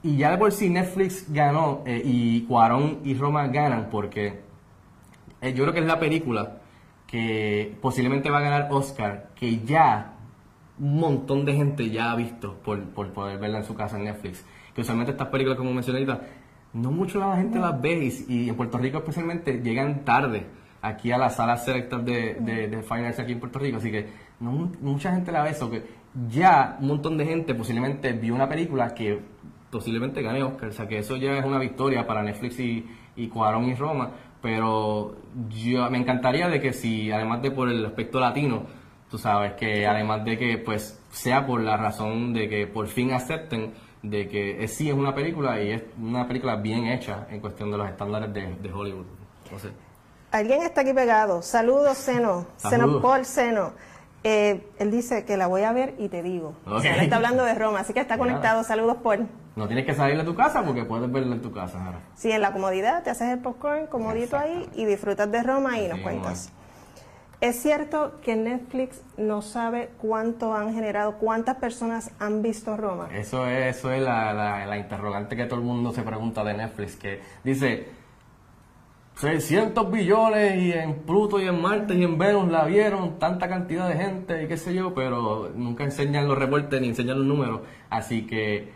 Y 0.02 0.16
ya 0.16 0.32
de 0.32 0.38
por 0.38 0.52
sí 0.52 0.68
Netflix 0.68 1.32
ganó 1.32 1.82
eh, 1.86 2.02
y 2.04 2.42
Cuarón 2.42 3.00
y 3.04 3.14
Roma 3.14 3.46
ganan 3.46 3.88
porque 3.90 4.40
eh, 5.40 5.52
yo 5.54 5.64
creo 5.64 5.72
que 5.72 5.80
es 5.80 5.86
la 5.86 6.00
película 6.00 6.58
que 7.06 7.76
posiblemente 7.80 8.30
va 8.30 8.38
a 8.38 8.42
ganar 8.42 8.68
Oscar, 8.70 9.30
que 9.34 9.58
ya 9.64 10.14
un 10.78 10.98
montón 10.98 11.44
de 11.44 11.52
gente 11.54 11.90
ya 11.90 12.10
ha 12.10 12.16
visto 12.16 12.54
por, 12.64 12.82
por 12.90 13.12
poder 13.12 13.38
verla 13.38 13.58
en 13.58 13.64
su 13.64 13.74
casa 13.74 13.96
en 13.96 14.04
Netflix. 14.04 14.44
Que 14.74 14.80
usualmente 14.80 15.12
estas 15.12 15.28
películas, 15.28 15.58
como 15.58 15.72
mencioné 15.72 16.00
ahorita, 16.00 16.26
no 16.72 16.90
mucho 16.90 17.18
la 17.18 17.36
gente 17.36 17.58
las 17.58 17.80
ve 17.80 18.10
y, 18.28 18.48
en 18.48 18.54
Puerto 18.56 18.78
Rico 18.78 18.98
especialmente 18.98 19.60
llegan 19.62 20.04
tarde 20.04 20.46
aquí 20.80 21.12
a 21.12 21.18
las 21.18 21.36
salas 21.36 21.64
selectas 21.64 22.04
de, 22.04 22.36
de, 22.40 22.68
de 22.68 23.12
aquí 23.18 23.32
en 23.32 23.40
Puerto 23.40 23.58
Rico, 23.58 23.76
así 23.76 23.90
que 23.90 24.08
mucha 24.40 25.12
gente 25.12 25.30
la 25.30 25.42
ve 25.42 25.50
eso, 25.50 25.70
que 25.70 25.82
ya 26.28 26.76
un 26.80 26.88
montón 26.88 27.16
de 27.16 27.26
gente 27.26 27.54
posiblemente 27.54 28.12
vio 28.12 28.34
una 28.34 28.48
película 28.48 28.94
que 28.94 29.20
posiblemente 29.72 30.22
gane 30.22 30.42
Oscar, 30.44 30.68
o 30.68 30.72
sea 30.72 30.86
que 30.86 30.98
eso 30.98 31.16
ya 31.16 31.38
es 31.38 31.44
una 31.44 31.58
victoria 31.58 32.06
para 32.06 32.22
Netflix 32.22 32.60
y, 32.60 32.86
y 33.16 33.28
Cuarón 33.28 33.64
y 33.64 33.74
Roma, 33.74 34.10
pero 34.42 35.16
yo 35.48 35.90
me 35.90 35.96
encantaría 35.98 36.48
de 36.48 36.60
que 36.60 36.72
si 36.74 37.10
además 37.10 37.40
de 37.42 37.50
por 37.50 37.68
el 37.70 37.84
aspecto 37.86 38.20
latino, 38.20 38.64
tú 39.10 39.16
sabes 39.16 39.54
que 39.54 39.86
además 39.86 40.24
de 40.24 40.36
que 40.38 40.58
pues 40.58 41.02
sea 41.10 41.46
por 41.46 41.60
la 41.62 41.76
razón 41.78 42.34
de 42.34 42.48
que 42.48 42.66
por 42.66 42.86
fin 42.86 43.12
acepten 43.12 43.72
de 44.02 44.28
que 44.28 44.62
es, 44.62 44.74
sí 44.74 44.88
es 44.90 44.94
una 44.94 45.14
película 45.14 45.60
y 45.62 45.70
es 45.70 45.82
una 46.00 46.26
película 46.28 46.56
bien 46.56 46.86
hecha 46.88 47.26
en 47.30 47.40
cuestión 47.40 47.70
de 47.70 47.78
los 47.78 47.88
estándares 47.88 48.32
de, 48.34 48.54
de 48.56 48.72
Hollywood. 48.72 49.06
Entonces, 49.44 49.72
Alguien 50.32 50.62
está 50.62 50.80
aquí 50.80 50.92
pegado. 50.94 51.42
Saludos, 51.42 51.98
Seno. 51.98 52.46
Seno. 52.56 53.00
Paul 53.02 53.24
Seno. 53.26 53.72
Eh, 54.24 54.66
él 54.78 54.90
dice 54.90 55.24
que 55.24 55.36
la 55.36 55.46
voy 55.46 55.62
a 55.62 55.72
ver 55.72 55.94
y 55.98 56.08
te 56.08 56.22
digo. 56.22 56.54
O 56.66 56.80
sea, 56.80 56.92
Ok. 56.92 56.98
él 56.98 57.04
está 57.04 57.16
hablando 57.16 57.44
de 57.44 57.54
Roma, 57.54 57.80
así 57.80 57.92
que 57.92 58.00
está 58.00 58.16
conectado. 58.18 58.64
Saludos, 58.64 58.96
Paul. 59.02 59.28
No 59.56 59.66
tienes 59.66 59.84
que 59.84 59.94
salir 59.94 60.16
de 60.16 60.24
tu 60.24 60.34
casa 60.34 60.62
porque 60.64 60.84
puedes 60.84 61.10
verla 61.12 61.34
en 61.34 61.42
tu 61.42 61.52
casa. 61.52 61.84
ahora. 61.84 61.98
Sí, 62.14 62.30
en 62.30 62.40
la 62.40 62.52
comodidad, 62.52 63.02
te 63.02 63.10
haces 63.10 63.28
el 63.28 63.40
popcorn 63.40 63.86
comodito 63.86 64.36
ahí 64.38 64.68
y 64.74 64.84
disfrutas 64.84 65.30
de 65.30 65.42
Roma 65.42 65.78
y 65.78 65.88
nos 65.88 65.98
Sí, 65.98 66.02
cuentas. 66.02 66.52
Es 67.40 67.60
cierto 67.60 68.20
que 68.22 68.36
Netflix 68.36 69.02
no 69.16 69.42
sabe 69.42 69.90
cuánto 70.00 70.54
han 70.54 70.72
generado, 70.72 71.18
cuántas 71.18 71.56
personas 71.56 72.12
han 72.20 72.40
visto 72.40 72.76
Roma. 72.76 73.08
Eso 73.12 73.46
es, 73.48 73.76
eso 73.78 73.90
es 73.90 74.00
la, 74.00 74.32
la, 74.32 74.64
la 74.64 74.78
interrogante 74.78 75.34
que 75.34 75.46
todo 75.46 75.58
el 75.58 75.64
mundo 75.64 75.92
se 75.92 76.02
pregunta 76.02 76.44
de 76.44 76.54
Netflix, 76.54 76.94
que 76.94 77.20
dice 77.42 77.88
600 79.16 79.90
billones 79.90 80.56
y 80.62 80.72
en 80.72 80.94
Pluto 81.02 81.40
y 81.40 81.46
en 81.46 81.60
Marte 81.60 81.94
y 81.94 82.04
en 82.04 82.16
Venus 82.16 82.48
la 82.50 82.64
vieron 82.64 83.18
tanta 83.18 83.48
cantidad 83.48 83.88
de 83.88 83.94
gente 83.94 84.44
y 84.44 84.48
qué 84.48 84.56
sé 84.56 84.72
yo, 84.72 84.94
pero 84.94 85.50
nunca 85.54 85.84
enseñan 85.84 86.28
los 86.28 86.38
reportes 86.38 86.80
ni 86.80 86.88
enseñan 86.88 87.18
los 87.18 87.26
números. 87.26 87.60
Así 87.90 88.26
que 88.26 88.72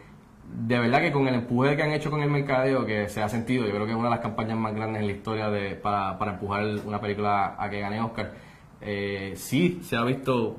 de 0.48 0.78
verdad 0.78 1.00
que 1.00 1.12
con 1.12 1.26
el 1.28 1.34
empuje 1.34 1.76
que 1.76 1.82
han 1.82 1.92
hecho 1.92 2.10
con 2.10 2.22
el 2.22 2.30
mercadeo 2.30 2.84
que 2.86 3.08
se 3.08 3.22
ha 3.22 3.28
sentido, 3.28 3.64
yo 3.66 3.72
creo 3.72 3.84
que 3.86 3.92
es 3.92 3.96
una 3.98 4.08
de 4.08 4.14
las 4.16 4.20
campañas 4.20 4.56
más 4.58 4.74
grandes 4.74 5.00
en 5.02 5.06
la 5.08 5.12
historia 5.12 5.50
de, 5.50 5.74
para, 5.76 6.18
para 6.18 6.32
empujar 6.32 6.64
una 6.84 7.00
película 7.00 7.56
a 7.58 7.68
que 7.70 7.80
gane 7.80 8.00
Oscar. 8.00 8.32
Eh, 8.80 9.32
sí, 9.36 9.80
se 9.82 9.96
ha 9.96 10.02
visto, 10.04 10.56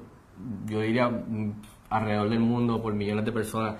yo 0.65 0.81
diría, 0.81 1.07
mm, 1.09 1.53
alrededor 1.89 2.29
del 2.29 2.39
mundo 2.39 2.81
por 2.81 2.93
millones 2.93 3.25
de 3.25 3.31
personas. 3.31 3.75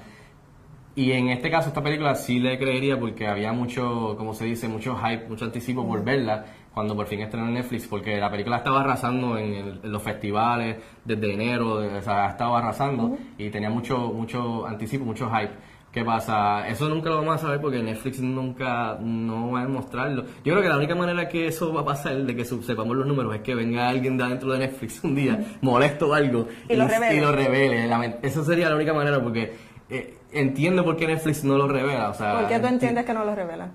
Y 0.95 1.11
en 1.11 1.27
este 1.29 1.51
caso, 1.51 1.67
esta 1.69 1.83
película 1.83 2.15
sí 2.15 2.39
le 2.39 2.57
creería 2.57 2.99
porque 2.99 3.27
había 3.27 3.51
mucho, 3.53 4.15
como 4.17 4.33
se 4.33 4.45
dice, 4.45 4.67
mucho 4.67 4.95
hype, 4.97 5.27
mucho 5.27 5.45
anticipo 5.45 5.87
por 5.87 6.03
verla 6.03 6.45
cuando 6.73 6.95
por 6.95 7.05
fin 7.07 7.21
estrenó 7.21 7.47
en 7.47 7.53
Netflix, 7.55 7.87
porque 7.87 8.17
la 8.17 8.31
película 8.31 8.57
estaba 8.57 8.81
arrasando 8.81 9.37
en, 9.37 9.53
el- 9.53 9.79
en 9.83 9.91
los 9.91 10.01
festivales 10.01 10.77
desde 11.05 11.33
enero, 11.33 11.79
de- 11.79 11.97
o 11.97 12.01
sea, 12.01 12.29
estaba 12.29 12.57
arrasando 12.59 13.17
y 13.37 13.49
tenía 13.49 13.69
mucho, 13.69 13.97
mucho 14.13 14.65
anticipo, 14.65 15.05
mucho 15.05 15.29
hype. 15.29 15.51
¿Qué 15.97 16.05
pasa? 16.05 16.67
Eso 16.67 16.87
nunca 16.89 17.09
lo 17.09 17.15
vamos 17.17 17.35
a 17.35 17.37
saber 17.39 17.59
porque 17.59 17.81
Netflix 17.81 18.19
nunca 18.19 18.99
no 19.01 19.49
va 19.51 19.63
a 19.63 19.67
mostrarlo. 19.67 20.25
Yo 20.43 20.53
creo 20.53 20.61
que 20.61 20.69
la 20.69 20.77
única 20.77 20.93
manera 20.93 21.27
que 21.27 21.47
eso 21.47 21.73
va 21.73 21.81
a 21.81 21.85
pasar, 21.85 22.15
de 22.17 22.35
que 22.35 22.45
sepamos 22.45 22.95
los 22.95 23.07
números, 23.07 23.33
es 23.33 23.41
que 23.41 23.55
venga 23.55 23.89
alguien 23.89 24.15
de 24.15 24.23
adentro 24.25 24.51
de 24.51 24.59
Netflix 24.59 25.03
un 25.03 25.15
día, 25.15 25.39
molesto 25.61 26.09
o 26.09 26.13
algo, 26.13 26.47
Y 26.69 26.75
lo 26.75 26.87
revele. 26.87 27.15
y 27.15 27.19
lo 27.19 27.31
revele. 27.31 27.87
Lament- 27.89 28.17
Esa 28.21 28.43
sería 28.43 28.69
la 28.69 28.75
única 28.75 28.93
manera 28.93 29.19
porque 29.23 29.55
eh, 29.89 30.19
entiendo 30.33 30.83
por 30.85 30.97
qué 30.97 31.07
Netflix 31.07 31.43
no 31.43 31.57
lo 31.57 31.67
revela. 31.67 32.09
O 32.11 32.13
sea, 32.13 32.41
¿Por 32.41 32.47
qué 32.47 32.59
tú 32.59 32.67
enti- 32.67 32.73
entiendes 32.73 33.05
que 33.05 33.13
no 33.15 33.25
lo 33.25 33.33
revelan? 33.33 33.71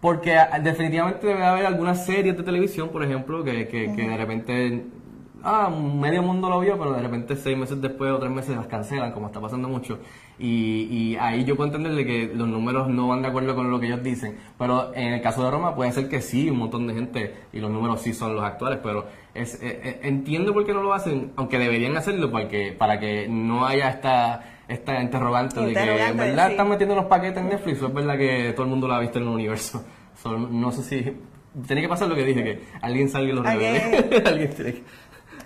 Porque 0.00 0.36
ah, 0.36 0.58
definitivamente 0.58 1.24
debe 1.26 1.44
haber 1.44 1.66
algunas 1.66 2.04
series 2.04 2.36
de 2.36 2.42
televisión, 2.42 2.88
por 2.88 3.04
ejemplo, 3.04 3.44
que, 3.44 3.68
que, 3.68 3.92
que 3.94 4.08
de 4.08 4.16
repente 4.16 4.84
ah, 5.46 5.70
medio 5.70 6.22
mundo 6.22 6.50
lo 6.50 6.60
vio, 6.60 6.76
pero 6.76 6.92
de 6.92 7.00
repente 7.00 7.36
seis 7.36 7.56
meses 7.56 7.80
después 7.80 8.10
o 8.12 8.18
tres 8.18 8.30
meses 8.30 8.56
las 8.56 8.66
cancelan, 8.66 9.12
como 9.12 9.26
está 9.28 9.40
pasando 9.40 9.68
mucho. 9.68 9.98
Y, 10.38 10.82
y 10.90 11.16
ahí 11.16 11.44
yo 11.44 11.56
puedo 11.56 11.68
entender 11.68 11.94
de 11.94 12.04
que 12.04 12.30
los 12.34 12.46
números 12.46 12.88
no 12.88 13.08
van 13.08 13.22
de 13.22 13.28
acuerdo 13.28 13.54
con 13.54 13.70
lo 13.70 13.80
que 13.80 13.86
ellos 13.86 14.02
dicen. 14.02 14.36
Pero 14.58 14.92
en 14.94 15.14
el 15.14 15.22
caso 15.22 15.42
de 15.44 15.50
Roma 15.50 15.74
puede 15.74 15.92
ser 15.92 16.08
que 16.08 16.20
sí, 16.20 16.50
un 16.50 16.58
montón 16.58 16.86
de 16.86 16.94
gente, 16.94 17.34
y 17.52 17.60
los 17.60 17.70
números 17.70 18.02
sí 18.02 18.12
son 18.12 18.34
los 18.34 18.44
actuales, 18.44 18.80
pero 18.82 19.06
es, 19.32 19.54
eh, 19.62 19.80
eh, 19.82 20.00
entiendo 20.02 20.52
por 20.52 20.66
qué 20.66 20.74
no 20.74 20.82
lo 20.82 20.92
hacen, 20.92 21.32
aunque 21.36 21.58
deberían 21.58 21.96
hacerlo 21.96 22.30
porque, 22.30 22.74
para 22.76 22.98
que 23.00 23.26
no 23.28 23.66
haya 23.66 23.88
esta, 23.88 24.44
esta 24.68 25.00
interrogante, 25.00 25.60
de 25.60 25.66
que 25.66 25.70
Interrogante, 25.72 26.10
en 26.10 26.16
verdad 26.18 26.46
sí. 26.46 26.50
están 26.52 26.68
metiendo 26.68 26.94
los 26.96 27.04
paquetes 27.06 27.38
en 27.38 27.48
Netflix, 27.48 27.80
o 27.82 27.86
es 27.86 27.94
verdad 27.94 28.18
que 28.18 28.52
todo 28.52 28.64
el 28.64 28.70
mundo 28.70 28.88
lo 28.88 28.94
ha 28.94 29.00
visto 29.00 29.18
en 29.18 29.24
el 29.24 29.30
universo. 29.30 29.84
So, 30.16 30.38
no 30.38 30.72
sé 30.72 30.82
si... 30.82 31.12
Tiene 31.66 31.82
que 31.82 31.88
pasar 31.88 32.08
lo 32.08 32.14
que 32.14 32.24
dije, 32.24 32.42
que 32.42 32.62
alguien 32.80 33.08
salga 33.08 33.30
y 33.30 33.34
lo 33.34 33.42
revele. 33.42 33.80
Alguien, 34.26 34.50
tiene 34.50 34.72
que- 34.72 34.82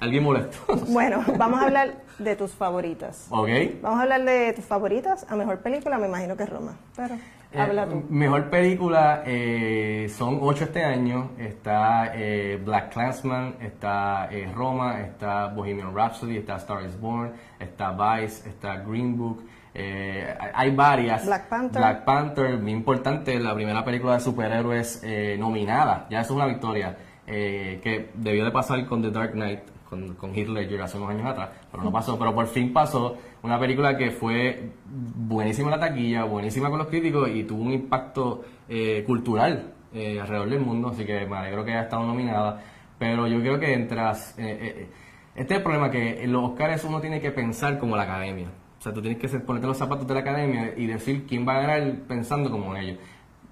alguien 0.01 0.23
molesto. 0.25 0.59
Bueno, 0.89 1.23
vamos 1.39 1.61
a 1.61 1.65
hablar 1.65 1.95
de 2.19 2.37
tus 2.37 2.53
favoritas. 2.53 3.27
¿Ok? 3.31 3.49
Vamos 3.83 3.99
a 3.99 4.03
hablar 4.03 4.25
de 4.25 4.53
tus 4.55 4.65
favoritas. 4.65 5.27
A 5.31 5.37
mejor 5.37 5.59
película, 5.61 5.99
me 5.99 6.07
imagino 6.07 6.37
que 6.37 6.43
es 6.45 6.49
Roma. 6.51 6.77
Pero 6.97 7.17
habla 7.57 7.83
Eh, 7.85 7.87
tú. 7.91 8.05
Mejor 8.11 8.51
película, 8.51 9.23
eh, 9.27 10.11
son 10.17 10.39
ocho 10.43 10.65
este 10.65 10.85
año. 10.85 11.31
Está 11.39 12.13
eh, 12.15 12.61
Black 12.65 12.93
Clansman, 12.93 13.57
está 13.61 14.29
eh, 14.31 14.51
Roma, 14.55 15.01
está 15.01 15.49
Bohemian 15.49 15.95
Rhapsody, 15.95 16.37
está 16.39 16.57
Star 16.57 16.85
is 16.85 16.99
Born, 17.01 17.33
está 17.59 17.91
Vice, 17.93 18.49
está 18.49 18.77
Green 18.77 19.17
Book. 19.17 19.43
eh, 19.75 20.35
hay 20.55 20.75
varias. 20.75 21.25
Black 21.27 21.49
Panther. 21.49 21.81
Black 21.81 22.05
Panther, 22.05 22.59
muy 22.59 22.73
importante, 22.73 23.39
la 23.39 23.55
primera 23.55 23.85
película 23.85 24.15
de 24.15 24.21
superhéroes 24.21 25.01
eh, 25.05 25.37
nominada. 25.39 26.07
Ya 26.11 26.21
eso 26.21 26.33
es 26.33 26.37
una 26.37 26.47
victoria. 26.47 26.97
eh, 27.33 27.79
que 27.83 28.11
debió 28.15 28.45
de 28.45 28.51
pasar 28.51 28.85
con 28.87 29.03
The 29.03 29.11
Dark 29.13 29.33
Knight, 29.35 29.61
con, 29.91 30.15
con 30.15 30.35
Heath 30.35 30.49
Ledger 30.49 30.81
hace 30.81 30.97
unos 30.97 31.11
años 31.11 31.27
atrás, 31.27 31.51
pero 31.71 31.83
no 31.83 31.93
pasó. 31.93 32.19
Pero 32.19 32.35
por 32.35 32.47
fin 32.47 32.73
pasó. 32.73 33.19
Una 33.43 33.59
película 33.59 33.97
que 33.97 34.11
fue 34.11 34.71
buenísima 34.87 35.75
en 35.75 35.81
la 35.81 35.87
taquilla, 35.87 36.25
buenísima 36.25 36.71
con 36.71 36.79
los 36.79 36.87
críticos 36.87 37.29
y 37.29 37.45
tuvo 37.45 37.63
un 37.63 37.73
impacto 37.73 38.45
eh, 38.69 39.03
cultural 39.07 39.75
eh, 39.93 40.21
alrededor 40.21 40.49
del 40.49 40.61
mundo. 40.61 40.89
Así 40.89 41.05
que 41.05 41.27
me 41.27 41.37
alegro 41.37 41.65
que 41.65 41.73
haya 41.73 41.83
estado 41.83 42.07
nominada. 42.07 42.63
Pero 42.99 43.27
yo 43.27 43.41
creo 43.41 43.59
que 43.59 43.73
entras. 43.75 44.39
eh, 44.39 44.59
eh, 44.61 44.89
este 45.35 45.55
es 45.55 45.59
el 45.59 45.63
problema, 45.63 45.91
que 45.91 46.23
en 46.23 46.33
los 46.33 46.51
Oscars 46.51 46.85
uno 46.85 47.01
tiene 47.01 47.21
que 47.21 47.31
pensar 47.31 47.79
como 47.79 47.97
la 47.97 48.03
academia. 48.03 48.49
O 48.79 48.83
sea, 48.83 48.93
tú 48.93 49.01
tienes 49.01 49.19
que 49.19 49.29
ponerte 49.41 49.67
los 49.67 49.77
zapatos 49.77 50.07
de 50.07 50.15
la 50.15 50.21
academia 50.21 50.75
y 50.77 50.87
decir 50.87 51.27
quién 51.27 51.47
va 51.47 51.57
a 51.57 51.61
ganar 51.61 51.95
pensando 52.09 52.51
como 52.51 52.75
ellos. 52.77 52.99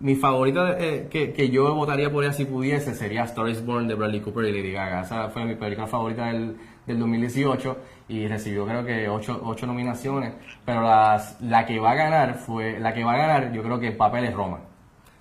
Mi 0.00 0.14
favorita 0.14 0.78
eh, 0.78 1.08
que, 1.10 1.32
que 1.32 1.50
yo 1.50 1.74
votaría 1.74 2.10
por 2.10 2.24
ella 2.24 2.32
si 2.32 2.44
pudiese 2.44 2.94
sería 2.94 3.24
Star 3.24 3.48
is 3.48 3.64
Born 3.64 3.88
de 3.88 3.94
Bradley 3.94 4.20
Cooper 4.20 4.44
y 4.44 4.52
Lady 4.52 4.72
Gaga. 4.72 5.02
Esa 5.02 5.28
fue 5.30 5.44
mi 5.44 5.56
película 5.56 5.86
favorita 5.86 6.26
del, 6.26 6.56
del 6.86 6.98
2018 6.98 7.76
y 8.08 8.28
recibió 8.28 8.64
creo 8.64 8.84
que 8.84 9.08
ocho, 9.08 9.40
ocho 9.44 9.66
nominaciones. 9.66 10.34
Pero 10.64 10.82
las, 10.82 11.40
la 11.40 11.66
que 11.66 11.78
va 11.78 11.92
a 11.92 11.94
ganar 11.94 12.34
fue, 12.34 12.78
la 12.78 12.94
que 12.94 13.02
va 13.02 13.14
a 13.14 13.16
ganar 13.16 13.52
yo 13.52 13.62
creo 13.62 13.80
que 13.80 13.88
el 13.88 13.96
papel 13.96 14.24
es 14.24 14.34
Roma. 14.34 14.60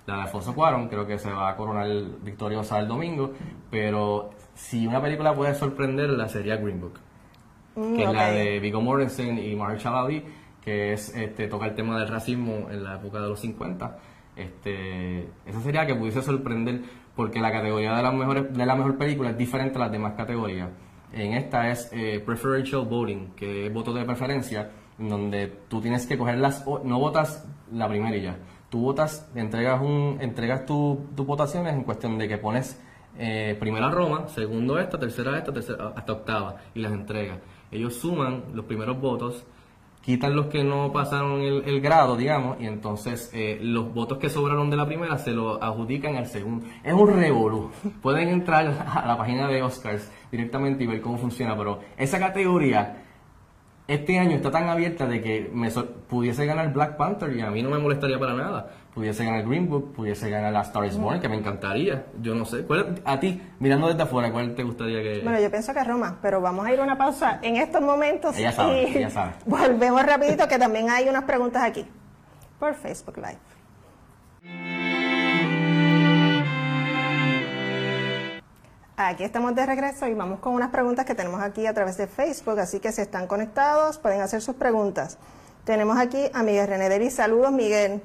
La 0.06 0.16
de 0.16 0.22
Alfonso 0.22 0.54
Cuarón 0.54 0.88
creo 0.88 1.06
que 1.06 1.18
se 1.18 1.30
va 1.30 1.50
a 1.50 1.56
coronar 1.56 1.88
victoriosa 2.22 2.78
el 2.78 2.88
domingo, 2.88 3.32
pero 3.70 4.30
si 4.54 4.86
una 4.86 5.02
película 5.02 5.34
puede 5.34 5.54
sorprenderla 5.54 6.28
sería 6.28 6.56
Green 6.56 6.80
Book 6.80 7.00
Mm, 7.78 7.96
que 7.96 8.02
es 8.02 8.12
la 8.12 8.30
de 8.30 8.58
Viggo 8.58 8.80
Mortensen 8.80 9.38
y 9.38 9.54
Mahershala 9.54 10.00
Ali, 10.00 10.24
que 10.60 10.92
es 10.92 11.14
este 11.14 11.46
toca 11.46 11.66
el 11.66 11.74
tema 11.74 11.98
del 11.98 12.08
racismo 12.08 12.68
en 12.70 12.82
la 12.82 12.96
época 12.96 13.20
de 13.20 13.28
los 13.28 13.40
50. 13.40 13.98
Este, 14.38 15.28
esa 15.46 15.60
sería 15.62 15.84
que 15.86 15.94
pudiese 15.94 16.22
sorprender 16.22 16.80
porque 17.16 17.40
la 17.40 17.50
categoría 17.50 17.94
de 17.96 18.02
las 18.02 18.14
mejores 18.14 18.52
de 18.56 18.64
la 18.66 18.76
mejor 18.76 18.96
película 18.96 19.30
es 19.30 19.36
diferente 19.38 19.76
a 19.76 19.80
las 19.80 19.92
demás 19.92 20.14
categorías. 20.14 20.68
En 21.12 21.32
esta 21.32 21.70
es 21.70 21.90
eh, 21.92 22.22
preferential 22.24 22.82
voting, 22.86 23.30
que 23.34 23.66
es 23.66 23.72
voto 23.72 23.92
de 23.92 24.04
preferencia, 24.04 24.70
en 24.98 25.08
donde 25.08 25.46
tú 25.68 25.80
tienes 25.80 26.06
que 26.06 26.16
coger 26.16 26.38
las 26.38 26.64
no 26.66 26.98
votas 27.00 27.46
la 27.72 27.88
primera 27.88 28.16
y 28.16 28.22
ya. 28.22 28.36
Tú 28.68 28.80
votas, 28.82 29.28
entregas 29.34 29.80
entregas 30.20 30.66
tu- 30.66 31.06
tus 31.16 31.26
votaciones 31.26 31.72
en 31.72 31.82
cuestión 31.82 32.18
de 32.18 32.28
que 32.28 32.38
pones 32.38 32.80
eh, 33.18 33.56
primera 33.58 33.90
Roma, 33.90 34.28
segundo 34.28 34.78
esta, 34.78 34.98
tercera 34.98 35.36
esta, 35.36 35.52
tercera, 35.52 35.92
hasta 35.96 36.12
octava, 36.12 36.56
y 36.74 36.80
las 36.80 36.92
entrega. 36.92 37.38
Ellos 37.72 37.94
suman 37.96 38.44
los 38.54 38.66
primeros 38.66 39.00
votos, 39.00 39.44
quitan 40.08 40.34
los 40.34 40.46
que 40.46 40.64
no 40.64 40.90
pasaron 40.90 41.42
el, 41.42 41.82
grado, 41.82 42.16
digamos, 42.16 42.58
y 42.58 42.66
entonces 42.66 43.30
eh, 43.34 43.58
los 43.60 43.92
votos 43.92 44.16
que 44.16 44.30
sobraron 44.30 44.70
de 44.70 44.76
la 44.78 44.86
primera 44.86 45.18
se 45.18 45.32
los 45.32 45.60
adjudican 45.60 46.16
al 46.16 46.26
segundo. 46.26 46.64
Es 46.82 46.94
un 46.94 47.12
revolú. 47.12 47.70
Pueden 48.00 48.30
entrar 48.30 48.86
a 48.88 49.06
la 49.06 49.18
página 49.18 49.46
de 49.48 49.62
Oscars 49.62 50.10
directamente 50.32 50.84
y 50.84 50.86
ver 50.86 51.02
cómo 51.02 51.18
funciona, 51.18 51.54
pero 51.58 51.80
esa 51.98 52.18
categoría 52.18 53.04
este 53.86 54.18
año 54.18 54.36
está 54.36 54.50
tan 54.50 54.70
abierta 54.70 55.06
de 55.06 55.20
que 55.20 55.50
me 55.52 55.70
pudiese 55.70 56.46
ganar 56.46 56.72
Black 56.72 56.96
Panther 56.96 57.36
y 57.36 57.42
a 57.42 57.50
mí 57.50 57.62
no 57.62 57.68
me 57.68 57.78
molestaría 57.78 58.18
para 58.18 58.32
nada. 58.32 58.70
Pudiese 58.98 59.24
ganar 59.24 59.44
Green 59.46 59.68
Book, 59.70 59.92
pudiese 59.94 60.28
ganar 60.28 60.56
A 60.56 60.62
Star 60.62 60.84
is 60.84 60.98
Born, 60.98 61.20
que 61.20 61.28
me 61.28 61.36
encantaría. 61.36 62.06
Yo 62.20 62.34
no 62.34 62.44
sé. 62.44 62.64
¿Cuál- 62.64 63.00
a 63.04 63.20
ti, 63.20 63.40
mirando 63.60 63.86
desde 63.86 64.02
afuera, 64.02 64.32
¿cuál 64.32 64.56
te 64.56 64.64
gustaría 64.64 65.00
que.? 65.00 65.20
Bueno, 65.22 65.38
yo 65.38 65.48
pienso 65.52 65.72
que 65.72 65.84
Roma, 65.84 66.18
pero 66.20 66.40
vamos 66.40 66.66
a 66.66 66.72
ir 66.72 66.80
a 66.80 66.82
una 66.82 66.98
pausa 66.98 67.38
en 67.42 67.54
estos 67.58 67.80
momentos 67.80 68.36
Ella 68.36 68.50
sabe, 68.50 68.90
y 68.90 68.96
ella 68.96 69.10
sabe. 69.10 69.34
volvemos 69.46 70.04
rapidito 70.04 70.48
que 70.48 70.58
también 70.58 70.90
hay 70.90 71.08
unas 71.08 71.22
preguntas 71.22 71.62
aquí 71.62 71.86
por 72.58 72.74
Facebook 72.74 73.18
Live. 73.18 73.38
Aquí 78.96 79.22
estamos 79.22 79.54
de 79.54 79.64
regreso 79.64 80.08
y 80.08 80.14
vamos 80.14 80.40
con 80.40 80.54
unas 80.54 80.70
preguntas 80.70 81.04
que 81.04 81.14
tenemos 81.14 81.40
aquí 81.40 81.66
a 81.66 81.72
través 81.72 81.96
de 81.98 82.08
Facebook, 82.08 82.58
así 82.58 82.80
que 82.80 82.90
si 82.90 83.00
están 83.02 83.28
conectados 83.28 83.96
pueden 83.98 84.22
hacer 84.22 84.42
sus 84.42 84.56
preguntas. 84.56 85.18
Tenemos 85.64 85.98
aquí 85.98 86.18
a 86.34 86.42
Miguel 86.42 86.66
René 86.66 86.88
Delis. 86.88 87.14
Saludos, 87.14 87.52
Miguel. 87.52 88.02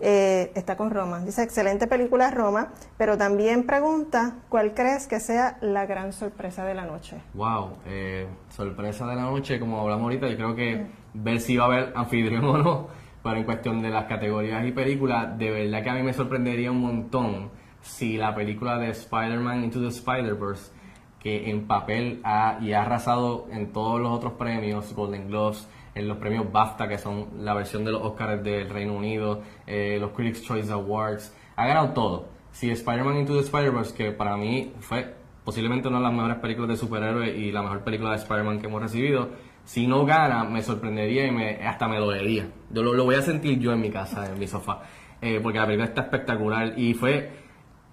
Eh, 0.00 0.52
está 0.54 0.76
con 0.76 0.90
Roma. 0.90 1.20
Dice, 1.20 1.42
excelente 1.42 1.86
película 1.86 2.30
Roma, 2.30 2.68
pero 2.96 3.18
también 3.18 3.64
pregunta, 3.64 4.36
¿cuál 4.48 4.74
crees 4.74 5.06
que 5.06 5.18
sea 5.18 5.58
la 5.60 5.86
gran 5.86 6.12
sorpresa 6.12 6.64
de 6.64 6.74
la 6.74 6.84
noche? 6.84 7.16
Wow, 7.34 7.78
eh, 7.86 8.28
sorpresa 8.50 9.06
de 9.06 9.16
la 9.16 9.22
noche, 9.22 9.58
como 9.58 9.80
hablamos 9.80 10.04
ahorita, 10.04 10.28
yo 10.28 10.36
creo 10.36 10.54
que 10.54 10.86
ver 11.14 11.40
si 11.40 11.56
va 11.56 11.64
a 11.64 11.66
haber 11.66 11.92
anfitrión 11.96 12.44
o 12.44 12.58
no, 12.58 12.88
pero 13.22 13.36
en 13.36 13.44
cuestión 13.44 13.82
de 13.82 13.90
las 13.90 14.04
categorías 14.04 14.64
y 14.64 14.72
películas, 14.72 15.36
de 15.36 15.50
verdad 15.50 15.82
que 15.82 15.90
a 15.90 15.94
mí 15.94 16.02
me 16.02 16.12
sorprendería 16.12 16.70
un 16.70 16.80
montón 16.80 17.50
si 17.80 18.16
la 18.16 18.34
película 18.34 18.78
de 18.78 18.90
Spider-Man 18.90 19.64
Into 19.64 19.80
the 19.80 19.88
Spider-Verse, 19.88 20.72
que 21.18 21.50
en 21.50 21.66
papel 21.66 22.20
ha, 22.22 22.58
y 22.60 22.72
ha 22.72 22.82
arrasado 22.82 23.48
en 23.50 23.72
todos 23.72 24.00
los 24.00 24.10
otros 24.12 24.34
premios, 24.34 24.94
Golden 24.94 25.28
Globes, 25.28 25.68
en 25.94 26.08
los 26.08 26.18
premios 26.18 26.50
BAFTA, 26.50 26.88
que 26.88 26.98
son 26.98 27.44
la 27.44 27.54
versión 27.54 27.84
de 27.84 27.92
los 27.92 28.02
Oscars 28.02 28.42
del 28.42 28.68
Reino 28.68 28.94
Unido, 28.94 29.42
eh, 29.66 29.98
los 30.00 30.12
Critics' 30.12 30.42
Choice 30.42 30.72
Awards, 30.72 31.34
ha 31.56 31.66
ganado 31.66 31.90
todo. 31.90 32.28
Si 32.50 32.70
Spider-Man 32.70 33.18
Into 33.18 33.34
the 33.34 33.40
Spider-Verse, 33.40 33.94
que 33.94 34.12
para 34.12 34.36
mí 34.36 34.72
fue 34.80 35.14
posiblemente 35.44 35.88
una 35.88 35.98
de 35.98 36.04
las 36.04 36.12
mejores 36.12 36.36
películas 36.38 36.70
de 36.70 36.76
superhéroes 36.76 37.36
y 37.36 37.52
la 37.52 37.62
mejor 37.62 37.82
película 37.82 38.10
de 38.10 38.16
Spider-Man 38.16 38.60
que 38.60 38.66
hemos 38.66 38.82
recibido, 38.82 39.30
si 39.64 39.86
no 39.86 40.04
gana, 40.06 40.44
me 40.44 40.62
sorprendería 40.62 41.26
y 41.26 41.30
me, 41.30 41.66
hasta 41.66 41.88
me 41.88 41.98
dolería. 41.98 42.48
Yo 42.70 42.82
lo, 42.82 42.94
lo 42.94 43.04
voy 43.04 43.16
a 43.16 43.22
sentir 43.22 43.58
yo 43.58 43.72
en 43.72 43.80
mi 43.80 43.90
casa, 43.90 44.30
en 44.30 44.38
mi 44.38 44.46
sofá, 44.46 44.82
eh, 45.20 45.40
porque 45.42 45.58
la 45.58 45.66
película 45.66 45.88
está 45.88 46.02
espectacular 46.02 46.78
y 46.78 46.94
fue... 46.94 47.46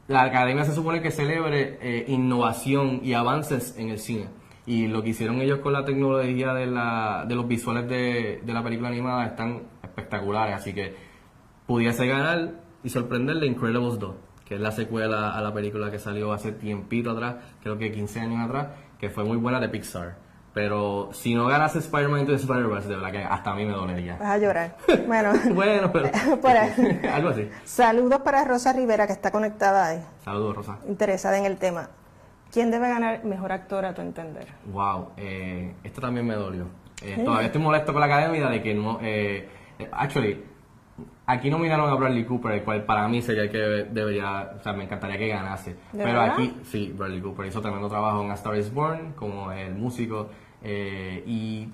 La 0.08 0.22
academia 0.22 0.64
se 0.64 0.76
supone 0.76 1.02
que 1.02 1.10
celebre 1.10 1.80
eh, 1.82 2.06
innovación 2.10 3.00
y 3.04 3.14
avances 3.14 3.76
en 3.80 3.90
el 3.90 3.98
cine. 3.98 4.28
Y 4.68 4.88
lo 4.88 5.04
que 5.04 5.10
hicieron 5.10 5.42
ellos 5.42 5.60
con 5.60 5.74
la 5.74 5.86
tecnología 5.86 6.54
de, 6.54 6.66
la, 6.66 7.26
de 7.28 7.36
los 7.36 7.48
visuales 7.48 7.88
de, 7.88 8.42
de 8.44 8.54
la 8.54 8.64
película 8.64 8.90
animada 8.90 9.26
están 9.28 9.62
espectaculares. 9.84 10.56
Así 10.56 10.74
que 10.74 10.96
pudiese 11.68 12.08
ganar 12.08 12.52
y 12.84 12.90
sorprenderle 12.90 13.46
Incredibles 13.48 14.00
2, 14.00 14.16
que 14.46 14.56
es 14.56 14.62
la 14.62 14.72
secuela 14.72 15.32
a 15.36 15.42
la 15.42 15.54
película 15.54 15.92
que 15.92 16.00
salió 16.00 16.34
hace 16.34 16.52
tiempito 16.52 17.12
atrás, 17.12 17.36
creo 17.62 17.78
que 17.78 17.92
15 17.92 18.20
años 18.22 18.44
atrás, 18.46 18.68
que 19.00 19.10
fue 19.10 19.24
muy 19.24 19.38
buena 19.38 19.60
de 19.60 19.70
Pixar. 19.70 20.18
Pero 20.54 21.10
si 21.12 21.36
no 21.36 21.48
ganase 21.48 21.80
Spider-Man 21.80 22.22
Into 22.22 22.34
Spider-Verse, 22.36 22.88
de 22.88 22.96
verdad 22.96 23.12
que 23.12 23.18
hasta 23.24 23.52
a 23.52 23.56
mí 23.56 23.66
me 23.66 23.74
dolería. 23.74 24.16
Vas 24.18 24.30
a 24.30 24.38
llorar. 24.38 24.78
Bueno, 25.08 25.34
bueno, 25.54 25.92
pero... 25.92 26.10
Por 26.42 26.52
algo 27.12 27.30
así. 27.30 27.50
saludos 27.66 28.22
para 28.22 28.46
Rosa 28.46 28.72
Rivera 28.72 29.06
que 29.06 29.14
está 29.14 29.32
conectada 29.32 29.88
ahí, 29.88 30.00
Saludos, 30.24 30.56
Rosa. 30.56 30.78
interesada 30.88 31.38
en 31.38 31.46
el 31.46 31.58
tema. 31.58 31.90
¿Quién 32.52 32.72
debe 32.72 32.88
ganar 32.90 33.24
mejor 33.26 33.52
actor 33.52 33.86
a 33.86 33.94
tu 33.94 34.02
entender? 34.02 34.48
Wow, 34.72 35.12
eh, 35.18 35.74
esto 35.84 36.00
también 36.02 36.26
me 36.26 36.36
dolió. 36.36 36.68
Eh, 37.02 37.22
todavía 37.24 37.48
estoy 37.48 37.62
molesto 37.62 37.92
con 37.92 38.00
la 38.00 38.06
academia 38.06 38.48
de 38.48 38.62
que 38.62 38.74
no. 38.74 39.00
Eh, 39.02 39.50
eh, 39.78 39.90
actually, 39.92 40.42
aquí 41.26 41.50
nominaron 41.50 41.90
a 41.90 41.96
Bradley 41.96 42.24
Cooper, 42.24 42.54
el 42.54 42.64
cual 42.64 42.84
para 42.86 43.08
mí 43.10 43.22
sería 43.22 43.44
el 43.44 43.50
que 43.50 43.58
debería. 43.58 44.52
O 44.58 44.64
sea, 44.64 44.72
me 44.74 44.86
encantaría 44.86 45.18
que 45.18 45.28
ganase. 45.28 45.72
¿De 45.72 46.04
Pero 46.04 46.20
verdad? 46.22 46.34
aquí, 46.34 46.58
sí, 46.64 46.94
Bradley 46.98 47.20
Cooper 47.22 47.46
hizo 47.48 47.62
tremendo 47.62 47.90
trabajo 47.90 48.24
en 48.24 48.32
A 48.32 48.36
Star 48.36 48.56
is 48.56 48.74
Born, 48.74 49.14
como 49.14 49.52
el 49.52 49.76
músico. 49.76 50.30
eh, 50.64 51.24
y 51.28 51.70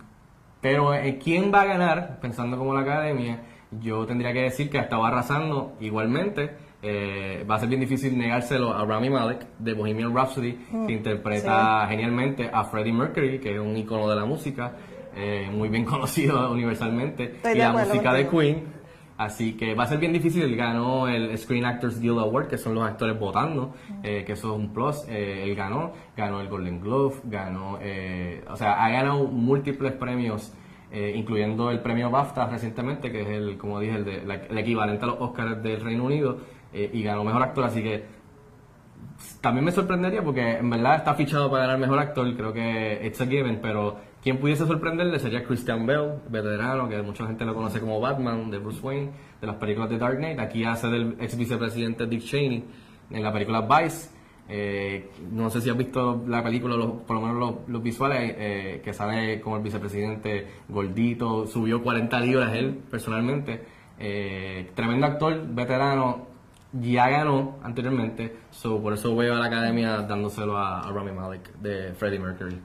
pero 0.60 0.94
eh, 0.94 1.18
quién 1.18 1.52
va 1.54 1.62
a 1.62 1.66
ganar, 1.66 2.20
pensando 2.22 2.56
como 2.58 2.74
la 2.76 2.82
academia, 2.82 3.40
yo 3.80 4.06
tendría 4.06 4.32
que 4.32 4.44
decir 4.44 4.70
que 4.70 4.78
estaba 4.78 5.08
arrasando 5.08 5.76
igualmente 5.80 6.56
Eh, 6.84 7.46
va 7.50 7.56
a 7.56 7.60
ser 7.60 7.70
bien 7.70 7.82
difícil 7.82 8.18
negárselo 8.18 8.74
a 8.74 8.84
Rami 8.86 9.10
Malek 9.10 9.46
de 9.60 9.74
Bohemian 9.74 10.16
Rhapsody, 10.16 10.54
que 10.88 10.94
interpreta 10.94 11.86
genialmente 11.88 12.50
a 12.52 12.64
Freddie 12.64 12.92
Mercury, 12.94 13.40
que 13.40 13.54
es 13.54 13.60
un 13.60 13.78
icono 13.78 14.10
de 14.10 14.16
la 14.16 14.26
música, 14.26 14.74
eh, 15.16 15.50
muy 15.54 15.70
bien 15.70 15.86
conocido 15.94 16.52
universalmente, 16.52 17.24
Estoy 17.36 17.52
y 17.54 17.58
la 17.58 17.70
acuerdo 17.70 17.90
música 17.94 18.14
de. 18.14 18.28
Queen. 18.28 18.82
Así 19.18 19.54
que 19.54 19.76
va 19.76 19.84
a 19.84 19.88
ser 19.88 20.00
bien 20.00 20.14
difícil. 20.14 20.42
Él 20.42 20.56
ganó 20.56 21.08
el 21.08 21.38
Screen 21.38 21.64
Actors 21.66 22.00
Guild 22.00 22.18
Award, 22.18 22.48
que 22.48 22.58
son 22.58 22.74
los 22.74 22.84
actores 22.84 23.20
votando, 23.20 23.76
eh, 24.02 24.24
que 24.26 24.32
eso 24.34 24.52
es 24.52 24.60
un 24.60 24.74
plus. 24.74 25.06
Eh, 25.08 25.44
él 25.44 25.54
ganó, 25.56 25.92
ganó 26.18 26.42
el 26.42 26.48
Golden 26.48 26.82
Globe, 26.82 27.18
ganó, 27.26 27.78
eh, 27.80 28.44
o 28.50 28.56
sea, 28.56 28.84
ha 28.84 28.90
ganado 28.90 29.26
múltiples 29.26 29.92
premios, 29.94 30.52
incluyendo 31.16 31.70
el 31.72 31.80
premio 31.80 32.10
BAFTA 32.10 32.48
recientemente, 32.48 33.12
que 33.12 33.22
es 33.22 33.28
el, 33.30 33.58
como 33.58 33.80
dije, 33.80 33.96
el, 33.96 34.04
de- 34.06 34.26
la- 34.26 34.36
el 34.36 34.58
equivalente 34.58 35.06
a 35.06 35.08
los 35.10 35.18
Oscars 35.22 35.62
del 35.64 35.80
Reino 35.80 36.04
Unido, 36.06 36.40
eh, 36.74 36.90
y 36.94 37.04
ganó 37.04 37.24
mejor 37.24 37.44
actor. 37.44 37.66
Así 37.66 37.82
que 37.82 38.06
también 39.40 39.66
me 39.66 39.72
sorprendería 39.72 40.24
porque 40.24 40.58
en 40.58 40.70
verdad 40.70 40.98
está 40.98 41.14
fichado 41.16 41.50
para 41.50 41.64
ganar 41.64 41.80
mejor 41.80 42.00
actor, 42.00 42.36
creo 42.36 42.54
que 42.54 43.02
it's 43.04 43.20
a 43.22 43.26
given, 43.26 43.60
pero 43.62 43.98
quien 44.22 44.38
pudiese 44.38 44.66
sorprenderle 44.66 45.20
sería 45.20 45.44
Christian 45.44 45.86
Bell, 45.86 46.20
veterano, 46.30 46.88
que 46.88 47.02
mucha 47.02 47.26
gente 47.26 47.44
lo 47.44 47.56
conoce 47.56 47.80
como 47.80 48.00
Batman, 48.00 48.52
de 48.52 48.60
Bruce 48.60 48.80
Wayne, 48.82 49.12
de 49.40 49.48
las 49.48 49.56
películas 49.56 49.90
de 49.90 49.98
Dark 49.98 50.18
Knight. 50.18 50.40
Aquí 50.40 50.64
hace 50.64 50.88
del 50.88 51.16
ex 51.20 51.36
vicepresidente 51.36 52.06
Dick 52.06 52.22
Cheney 52.22 52.64
en 53.10 53.24
la 53.24 53.34
película 53.34 53.62
Vice. 53.62 54.12
Eh, 54.48 55.10
no 55.32 55.50
sé 55.50 55.62
si 55.62 55.70
has 55.70 55.78
visto 55.78 56.24
la 56.28 56.44
película, 56.44 56.76
por 56.76 57.16
lo 57.16 57.22
menos 57.22 57.56
los, 57.68 57.82
visuales, 57.82 58.36
eh, 58.38 58.82
que 58.84 58.94
sale 58.94 59.42
como 59.42 59.58
el 59.58 59.64
vicepresidente 59.64 60.48
gordito, 60.70 61.48
subió 61.48 61.82
40 61.82 62.20
libras 62.20 62.54
él 62.54 62.80
personalmente. 62.92 63.82
Tremendo 64.76 65.06
actor, 65.06 65.48
veterano, 65.48 66.31
ya 66.74 67.10
ganó 67.10 67.58
anteriormente, 67.64 68.38
so, 68.52 68.82
por 68.82 68.94
eso 68.94 69.16
veo 69.16 69.36
a 69.36 69.40
la 69.40 69.48
academia 69.48 69.98
dándoselo 70.02 70.58
a, 70.58 70.82
a 70.82 70.92
Rami 70.92 71.12
Malek 71.12 71.54
de 71.56 71.94
Freddie 71.94 72.20
Mercury. 72.20 72.62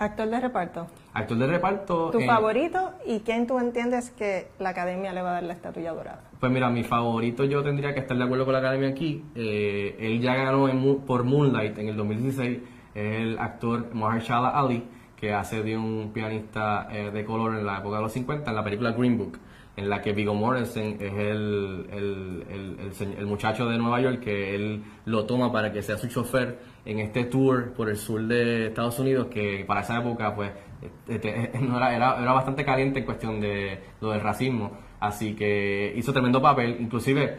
Actor 0.00 0.30
de 0.30 0.40
reparto. 0.40 0.86
Actor 1.12 1.36
de 1.36 1.46
reparto. 1.46 2.10
¿Tu 2.10 2.20
eh, 2.20 2.26
favorito 2.26 2.92
y 3.04 3.20
quién 3.20 3.46
tú 3.46 3.58
entiendes 3.58 4.08
que 4.10 4.48
la 4.58 4.70
academia 4.70 5.12
le 5.12 5.20
va 5.20 5.28
a 5.28 5.32
dar 5.34 5.42
la 5.42 5.52
estatuilla 5.52 5.92
dorada? 5.92 6.24
Pues 6.40 6.50
mira, 6.50 6.70
mi 6.70 6.84
favorito 6.84 7.44
yo 7.44 7.62
tendría 7.62 7.92
que 7.92 8.00
estar 8.00 8.16
de 8.16 8.24
acuerdo 8.24 8.46
con 8.46 8.54
la 8.54 8.60
academia 8.60 8.88
aquí. 8.88 9.22
Eh, 9.34 9.98
él 10.00 10.22
ya 10.22 10.36
ganó 10.36 10.70
en 10.70 11.00
por 11.00 11.24
Moonlight 11.24 11.76
en 11.76 11.88
el 11.88 11.98
2016. 11.98 12.60
Es 12.94 13.20
el 13.20 13.38
actor 13.38 13.94
Mahershala 13.94 14.48
Ali, 14.48 14.84
que 15.16 15.34
hace 15.34 15.62
de 15.62 15.76
un 15.76 16.12
pianista 16.14 16.88
eh, 16.90 17.10
de 17.10 17.22
color 17.26 17.58
en 17.58 17.66
la 17.66 17.80
época 17.80 17.96
de 17.96 18.02
los 18.02 18.12
50 18.12 18.48
en 18.48 18.56
la 18.56 18.64
película 18.64 18.92
Green 18.92 19.18
Book, 19.18 19.38
en 19.80 19.88
la 19.88 20.02
que 20.02 20.12
Viggo 20.12 20.34
Mortensen 20.34 20.98
es 21.00 21.12
el, 21.14 21.86
el, 21.90 22.44
el, 22.50 23.14
el 23.18 23.26
muchacho 23.26 23.66
de 23.66 23.78
Nueva 23.78 24.00
York 24.00 24.20
que 24.20 24.54
él 24.54 24.82
lo 25.06 25.24
toma 25.24 25.50
para 25.50 25.72
que 25.72 25.80
sea 25.80 25.96
su 25.96 26.06
chofer 26.06 26.58
en 26.84 26.98
este 26.98 27.24
tour 27.24 27.72
por 27.72 27.88
el 27.88 27.96
sur 27.96 28.22
de 28.26 28.66
Estados 28.66 28.98
Unidos, 28.98 29.28
que 29.28 29.64
para 29.66 29.80
esa 29.80 29.98
época 29.98 30.34
pues 30.34 30.50
este, 31.08 31.52
no 31.60 31.78
era, 31.78 31.96
era, 31.96 32.32
bastante 32.32 32.62
caliente 32.64 33.00
en 33.00 33.06
cuestión 33.06 33.40
de 33.40 33.80
lo 34.02 34.10
del 34.10 34.20
racismo. 34.20 34.72
Así 35.00 35.34
que 35.34 35.94
hizo 35.96 36.12
tremendo 36.12 36.42
papel, 36.42 36.76
inclusive 36.78 37.38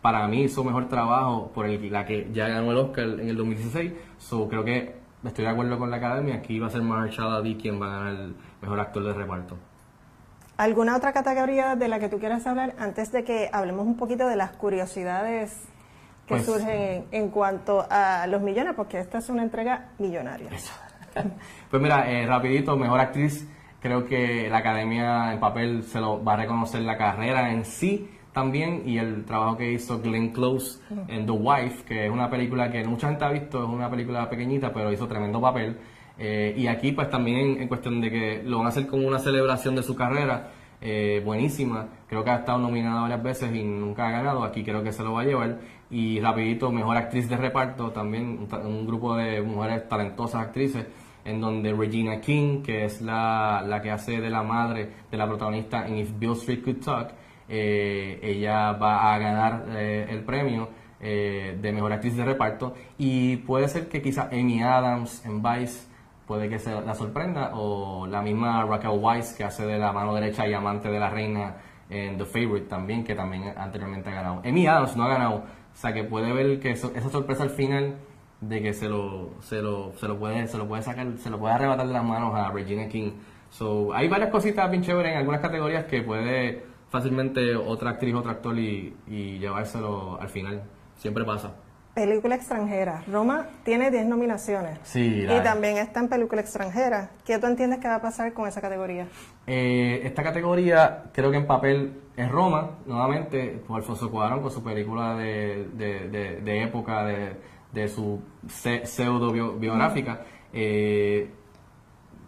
para 0.00 0.26
mí 0.28 0.44
hizo 0.44 0.64
mejor 0.64 0.88
trabajo 0.88 1.52
por 1.52 1.66
el, 1.66 1.92
la 1.92 2.06
que 2.06 2.30
ya 2.32 2.48
ganó 2.48 2.72
el 2.72 2.78
Oscar 2.78 3.04
en 3.04 3.28
el 3.28 3.36
2016. 3.36 3.92
So, 4.16 4.48
creo 4.48 4.64
que 4.64 4.94
estoy 5.22 5.44
de 5.44 5.50
acuerdo 5.50 5.78
con 5.78 5.90
la 5.90 5.98
academia, 5.98 6.36
aquí 6.36 6.58
va 6.58 6.68
a 6.68 6.70
ser 6.70 6.80
Mahershala 6.80 7.36
Ali 7.36 7.56
quien 7.56 7.80
va 7.80 7.86
a 7.86 7.98
ganar 7.98 8.14
el 8.14 8.34
mejor 8.62 8.80
actor 8.80 9.04
de 9.04 9.12
reparto. 9.12 9.71
¿Alguna 10.56 10.96
otra 10.96 11.12
categoría 11.12 11.76
de 11.76 11.88
la 11.88 11.98
que 11.98 12.08
tú 12.08 12.18
quieras 12.18 12.46
hablar 12.46 12.74
antes 12.78 13.10
de 13.10 13.24
que 13.24 13.48
hablemos 13.52 13.86
un 13.86 13.96
poquito 13.96 14.26
de 14.26 14.36
las 14.36 14.50
curiosidades 14.52 15.52
que 16.26 16.34
Pues- 16.34 16.46
surgen 16.46 16.70
en, 16.70 17.04
en 17.10 17.28
cuanto 17.30 17.86
a 17.90 18.26
los 18.26 18.42
millones? 18.42 18.74
Porque 18.76 19.00
esta 19.00 19.18
es 19.18 19.28
una 19.28 19.42
entrega 19.42 19.88
millonaria. 19.98 20.50
Pues 21.70 21.82
mira, 21.82 22.10
eh, 22.10 22.26
rapidito, 22.26 22.76
mejor 22.76 23.00
actriz, 23.00 23.46
creo 23.80 24.06
que 24.06 24.48
la 24.48 24.58
academia 24.58 25.32
en 25.32 25.40
papel 25.40 25.82
se 25.82 26.00
lo 26.00 26.22
va 26.22 26.34
a 26.34 26.36
reconocer 26.36 26.82
la 26.82 26.96
carrera 26.96 27.50
en 27.52 27.64
sí 27.64 28.08
también 28.32 28.82
y 28.86 28.96
el 28.98 29.24
trabajo 29.26 29.58
que 29.58 29.72
hizo 29.72 30.00
Glenn 30.00 30.30
Close 30.32 30.80
en 31.08 31.26
The 31.26 31.32
Wife, 31.32 31.84
que 31.84 32.06
es 32.06 32.10
una 32.10 32.30
película 32.30 32.70
que 32.70 32.82
mucha 32.84 33.08
gente 33.08 33.24
ha 33.24 33.28
visto, 33.28 33.62
es 33.62 33.68
una 33.68 33.90
película 33.90 34.30
pequeñita, 34.30 34.72
pero 34.72 34.90
hizo 34.90 35.06
tremendo 35.06 35.38
papel. 35.40 35.78
Eh, 36.18 36.54
y 36.56 36.66
aquí 36.66 36.92
pues 36.92 37.10
también 37.10 37.60
en 37.60 37.68
cuestión 37.68 38.00
de 38.00 38.10
que 38.10 38.42
lo 38.44 38.58
van 38.58 38.66
a 38.66 38.68
hacer 38.70 38.86
como 38.86 39.06
una 39.06 39.18
celebración 39.18 39.74
de 39.74 39.82
su 39.82 39.94
carrera, 39.94 40.50
eh, 40.80 41.22
buenísima. 41.24 41.88
Creo 42.08 42.24
que 42.24 42.30
ha 42.30 42.36
estado 42.36 42.58
nominada 42.58 43.02
varias 43.02 43.22
veces 43.22 43.54
y 43.54 43.62
nunca 43.62 44.08
ha 44.08 44.10
ganado. 44.10 44.44
Aquí 44.44 44.64
creo 44.64 44.82
que 44.82 44.92
se 44.92 45.02
lo 45.02 45.14
va 45.14 45.22
a 45.22 45.24
llevar. 45.24 45.58
Y 45.90 46.20
rapidito, 46.20 46.70
mejor 46.72 46.96
actriz 46.96 47.28
de 47.28 47.36
reparto 47.36 47.90
también, 47.90 48.48
un, 48.64 48.86
grupo 48.86 49.16
de 49.16 49.42
mujeres 49.42 49.88
talentosas 49.88 50.42
actrices, 50.42 50.86
en 51.24 51.40
donde 51.40 51.72
Regina 51.72 52.20
King, 52.20 52.62
que 52.62 52.84
es 52.84 53.00
la, 53.02 53.62
la 53.66 53.80
que 53.82 53.90
hace 53.90 54.20
de 54.20 54.30
la 54.30 54.42
madre 54.42 54.88
de 55.10 55.16
la 55.16 55.26
protagonista 55.26 55.86
en 55.86 55.98
If 55.98 56.18
Bill 56.18 56.32
Street 56.32 56.62
Could 56.62 56.80
Talk, 56.84 57.10
eh, 57.48 58.18
ella 58.22 58.72
va 58.72 59.14
a 59.14 59.18
ganar 59.18 59.68
el 59.76 60.24
premio 60.24 60.68
de 61.00 61.72
mejor 61.74 61.92
actriz 61.92 62.16
de 62.16 62.24
reparto. 62.24 62.74
Y 62.98 63.36
puede 63.38 63.68
ser 63.68 63.88
que 63.88 64.00
quizá 64.00 64.28
Amy 64.32 64.62
Adams 64.62 65.24
en 65.26 65.42
Vice 65.42 65.91
puede 66.26 66.48
que 66.48 66.58
se 66.58 66.80
la 66.80 66.94
sorprenda, 66.94 67.50
o 67.54 68.06
la 68.06 68.22
misma 68.22 68.64
Raquel 68.64 68.98
Weisz, 69.00 69.34
que 69.34 69.44
hace 69.44 69.66
de 69.66 69.78
la 69.78 69.92
mano 69.92 70.14
derecha 70.14 70.46
y 70.46 70.54
amante 70.54 70.90
de 70.90 70.98
la 70.98 71.10
reina 71.10 71.56
en 71.90 72.16
The 72.16 72.24
Favorite 72.24 72.66
también, 72.66 73.04
que 73.04 73.14
también 73.14 73.52
anteriormente 73.56 74.10
ha 74.10 74.14
ganado. 74.14 74.42
Amy 74.44 74.66
Adams 74.66 74.96
no 74.96 75.04
ha 75.04 75.08
ganado, 75.08 75.34
o 75.36 75.76
sea 75.76 75.92
que 75.92 76.04
puede 76.04 76.32
ver 76.32 76.60
que 76.60 76.70
esa 76.70 77.10
sorpresa 77.10 77.42
al 77.42 77.50
final 77.50 77.96
de 78.40 78.60
que 78.60 78.72
se 78.72 78.88
lo, 78.88 79.30
se 79.40 79.62
lo, 79.62 79.92
se 79.92 80.08
lo 80.08 80.18
puede, 80.18 80.46
se 80.48 80.58
lo 80.58 80.66
puede 80.66 80.82
sacar, 80.82 81.06
se 81.18 81.30
lo 81.30 81.38
puede 81.38 81.54
arrebatar 81.54 81.86
de 81.86 81.92
las 81.92 82.04
manos 82.04 82.34
a 82.34 82.50
Regina 82.50 82.88
King. 82.88 83.12
So, 83.50 83.92
hay 83.94 84.08
varias 84.08 84.30
cositas 84.30 84.70
bien 84.70 84.82
chéveres 84.82 85.12
en 85.12 85.18
algunas 85.18 85.40
categorías 85.40 85.84
que 85.84 86.02
puede 86.02 86.64
fácilmente 86.90 87.54
otra 87.54 87.90
actriz, 87.90 88.14
otro 88.14 88.30
actor 88.30 88.58
y, 88.58 88.96
y 89.06 89.38
llevárselo 89.38 90.18
al 90.20 90.28
final. 90.28 90.62
Siempre 90.96 91.24
pasa. 91.24 91.54
Película 91.94 92.36
extranjera. 92.36 93.02
Roma 93.06 93.48
tiene 93.64 93.90
10 93.90 94.06
nominaciones. 94.06 94.78
Sí, 94.82 95.26
Y 95.28 95.40
también 95.42 95.76
está 95.76 96.00
en 96.00 96.08
película 96.08 96.40
extranjera. 96.40 97.10
¿Qué 97.26 97.38
tú 97.38 97.46
entiendes 97.46 97.80
que 97.80 97.88
va 97.88 97.96
a 97.96 98.00
pasar 98.00 98.32
con 98.32 98.48
esa 98.48 98.62
categoría? 98.62 99.08
Eh, 99.46 100.00
esta 100.04 100.22
categoría 100.22 101.04
creo 101.12 101.30
que 101.30 101.36
en 101.36 101.46
papel 101.46 102.00
es 102.16 102.30
Roma, 102.30 102.78
nuevamente, 102.86 103.62
por 103.66 103.76
Alfonso 103.76 104.10
Cuarón 104.10 104.40
con 104.40 104.50
su 104.50 104.62
película 104.64 105.16
de, 105.16 105.68
de, 105.74 106.08
de- 106.08 106.40
de 106.40 106.62
época, 106.62 107.04
de, 107.04 107.36
de 107.72 107.88
su 107.88 108.22
se- 108.48 108.86
pseudo 108.86 109.30
bio- 109.30 109.52
biográfica. 109.58 110.22
Eh, 110.50 111.30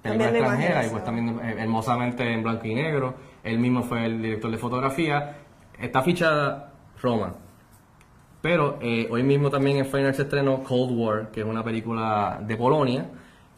película 0.02 0.28
extranjera, 0.30 0.86
y 0.86 0.90
pues 0.90 1.04
también 1.04 1.38
eh, 1.42 1.56
hermosamente 1.60 2.30
en 2.30 2.42
blanco 2.42 2.66
y 2.66 2.74
negro. 2.74 3.14
Él 3.42 3.58
mismo 3.58 3.82
fue 3.82 4.04
el 4.04 4.20
director 4.20 4.50
de 4.50 4.58
fotografía. 4.58 5.36
Está 5.78 6.02
fichada 6.02 6.72
Roma. 7.00 7.34
Pero 8.44 8.76
eh, 8.82 9.08
hoy 9.10 9.22
mismo 9.22 9.48
también 9.48 9.78
en 9.78 9.86
Final 9.86 10.14
se 10.14 10.20
estrenó 10.20 10.62
Cold 10.62 10.92
War, 10.92 11.30
que 11.30 11.40
es 11.40 11.46
una 11.46 11.64
película 11.64 12.38
de 12.46 12.58
Polonia, 12.58 13.06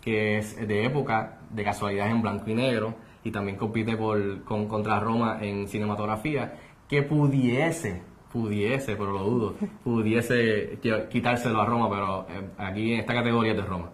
que 0.01 0.38
es 0.38 0.57
de 0.57 0.85
época, 0.85 1.40
de 1.51 1.64
casualidad 1.64 2.09
en 2.09 2.22
blanco 2.22 2.49
y 2.49 2.55
negro, 2.55 2.94
y 3.25 3.33
también 3.33 3.57
compite 3.57 3.96
con, 3.96 4.44
contra 4.68 5.01
Roma 5.01 5.38
en 5.40 5.66
cinematografía, 5.66 6.55
que 6.88 7.03
pudiese, 7.03 8.01
pudiese, 8.33 8.94
pero 8.94 9.11
lo 9.11 9.25
dudo, 9.25 9.55
pudiese 9.83 10.79
qui- 10.81 11.09
quitárselo 11.09 11.61
a 11.62 11.66
Roma, 11.66 11.90
pero 11.90 12.27
eh, 12.31 12.49
aquí 12.57 12.92
en 12.92 13.01
esta 13.01 13.12
categoría 13.12 13.55
de 13.55 13.62
Roma. 13.62 13.90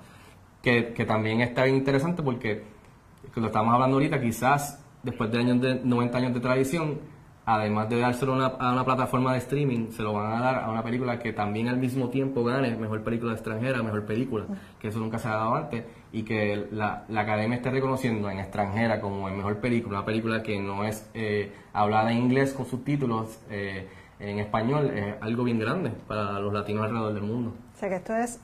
Que, 0.61 0.83
también 1.07 1.41
está 1.41 1.67
interesante 1.67 2.23
porque, 2.23 2.65
que 3.33 3.41
lo 3.41 3.47
estamos 3.47 3.73
hablando 3.73 3.97
ahorita, 3.97 4.21
quizás 4.21 4.85
después 5.03 5.33
de 5.33 5.39
años 5.39 5.59
de 5.59 5.81
90 5.83 6.19
años 6.19 6.35
de 6.35 6.41
tradición, 6.41 6.99
además 7.45 7.89
de 7.89 7.99
dárselo 7.99 8.35
a 8.35 8.37
una, 8.37 8.47
a 8.47 8.73
una 8.73 8.85
plataforma 8.85 9.33
de 9.33 9.39
streaming, 9.39 9.91
se 9.91 10.03
lo 10.03 10.13
van 10.13 10.33
a 10.33 10.41
dar 10.41 10.65
a 10.65 10.71
una 10.71 10.83
película 10.83 11.19
que 11.19 11.33
también 11.33 11.69
al 11.69 11.77
mismo 11.77 12.09
tiempo 12.09 12.45
gane 12.45 12.77
mejor 12.77 13.03
película 13.03 13.33
extranjera, 13.33 13.83
mejor 13.83 14.05
película, 14.05 14.45
que 14.81 14.89
eso 14.89 14.99
nunca 14.99 15.19
se 15.19 15.29
ha 15.29 15.33
dado 15.33 15.55
antes, 15.55 15.85
y 16.13 16.23
que 16.23 16.69
la, 16.71 17.05
la 17.09 17.23
academia 17.23 17.57
esté 17.57 17.71
reconociendo 17.71 18.31
en 18.31 18.39
extranjera 18.39 19.01
como 19.01 19.29
en 19.29 19.37
mejor 19.37 19.59
película, 19.59 19.99
una 19.99 20.07
película 20.07 20.43
que 20.43 20.61
no 20.61 20.85
es 20.85 21.09
eh, 21.15 21.53
hablada 21.73 22.13
en 22.13 22.19
inglés 22.19 22.53
con 22.53 22.67
subtítulos 22.67 23.41
eh, 23.51 23.89
en 24.21 24.39
español, 24.39 24.91
es 24.91 25.17
algo 25.21 25.43
bien 25.43 25.59
grande 25.59 25.91
para 26.07 26.39
los 26.39 26.53
latinos 26.53 26.85
alrededor 26.85 27.15
del 27.15 27.25
mundo. 27.25 27.53
O 27.75 27.79
sea 27.79 27.89
que 27.89 27.97
esto 27.97 28.15
es 28.15 28.39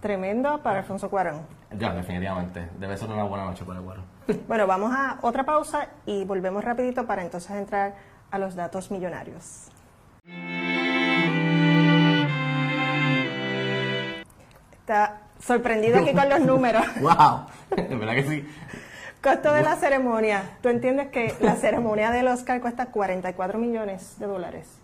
tremendo 0.00 0.62
para 0.62 0.78
Alfonso 0.78 1.10
Cuarón. 1.10 1.42
Ya, 1.78 1.92
definitivamente, 1.94 2.68
debe 2.78 2.96
ser 2.96 3.10
una 3.10 3.24
buena 3.24 3.44
noche 3.44 3.64
para 3.64 3.80
Guaro. 3.80 4.02
Bueno, 4.46 4.66
vamos 4.66 4.92
a 4.94 5.18
otra 5.22 5.44
pausa 5.44 5.88
y 6.06 6.24
volvemos 6.24 6.64
rapidito 6.64 7.06
para 7.06 7.22
entonces 7.22 7.50
entrar 7.52 7.94
a 8.32 8.38
los 8.38 8.56
datos 8.56 8.90
millonarios. 8.90 9.68
Está 14.72 15.20
sorprendido 15.38 15.98
aquí 15.98 16.12
con 16.12 16.28
los 16.28 16.40
números. 16.40 16.84
¡Wow! 17.00 17.46
De 17.76 17.94
verdad 17.96 18.14
que 18.14 18.24
sí. 18.24 18.48
Costo 19.22 19.52
de 19.54 19.62
la 19.62 19.76
ceremonia. 19.76 20.42
¿Tú 20.60 20.68
entiendes 20.68 21.08
que 21.08 21.34
la 21.40 21.54
ceremonia 21.54 22.10
del 22.10 22.26
Oscar 22.26 22.60
cuesta 22.60 22.86
44 22.86 23.58
millones 23.58 24.18
de 24.18 24.26
dólares? 24.26 24.80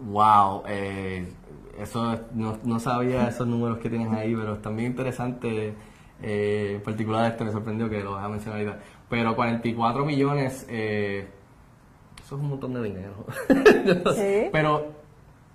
Wow, 0.00 0.64
eh, 0.66 1.32
eso 1.78 2.18
no, 2.34 2.58
no 2.64 2.80
sabía 2.80 3.28
esos 3.28 3.46
números 3.46 3.78
que 3.78 3.88
tienes 3.88 4.12
ahí, 4.12 4.34
pero 4.34 4.54
están 4.54 4.74
bien 4.76 4.90
interesantes. 4.90 5.74
Eh, 6.22 6.72
en 6.76 6.82
particular 6.82 7.30
este 7.30 7.44
me 7.44 7.52
sorprendió 7.52 7.90
que 7.90 8.02
lo 8.02 8.12
vas 8.12 8.24
a 8.24 8.28
mencionar 8.28 8.60
ahorita. 8.60 8.78
Pero 9.08 9.36
44 9.36 10.04
millones, 10.04 10.66
eh, 10.68 11.28
eso 12.32 12.38
es 12.38 12.42
un 12.42 12.48
montón 12.48 12.72
de 12.72 12.82
dinero. 12.82 13.26
Sí. 14.14 14.48
Pero 14.52 14.92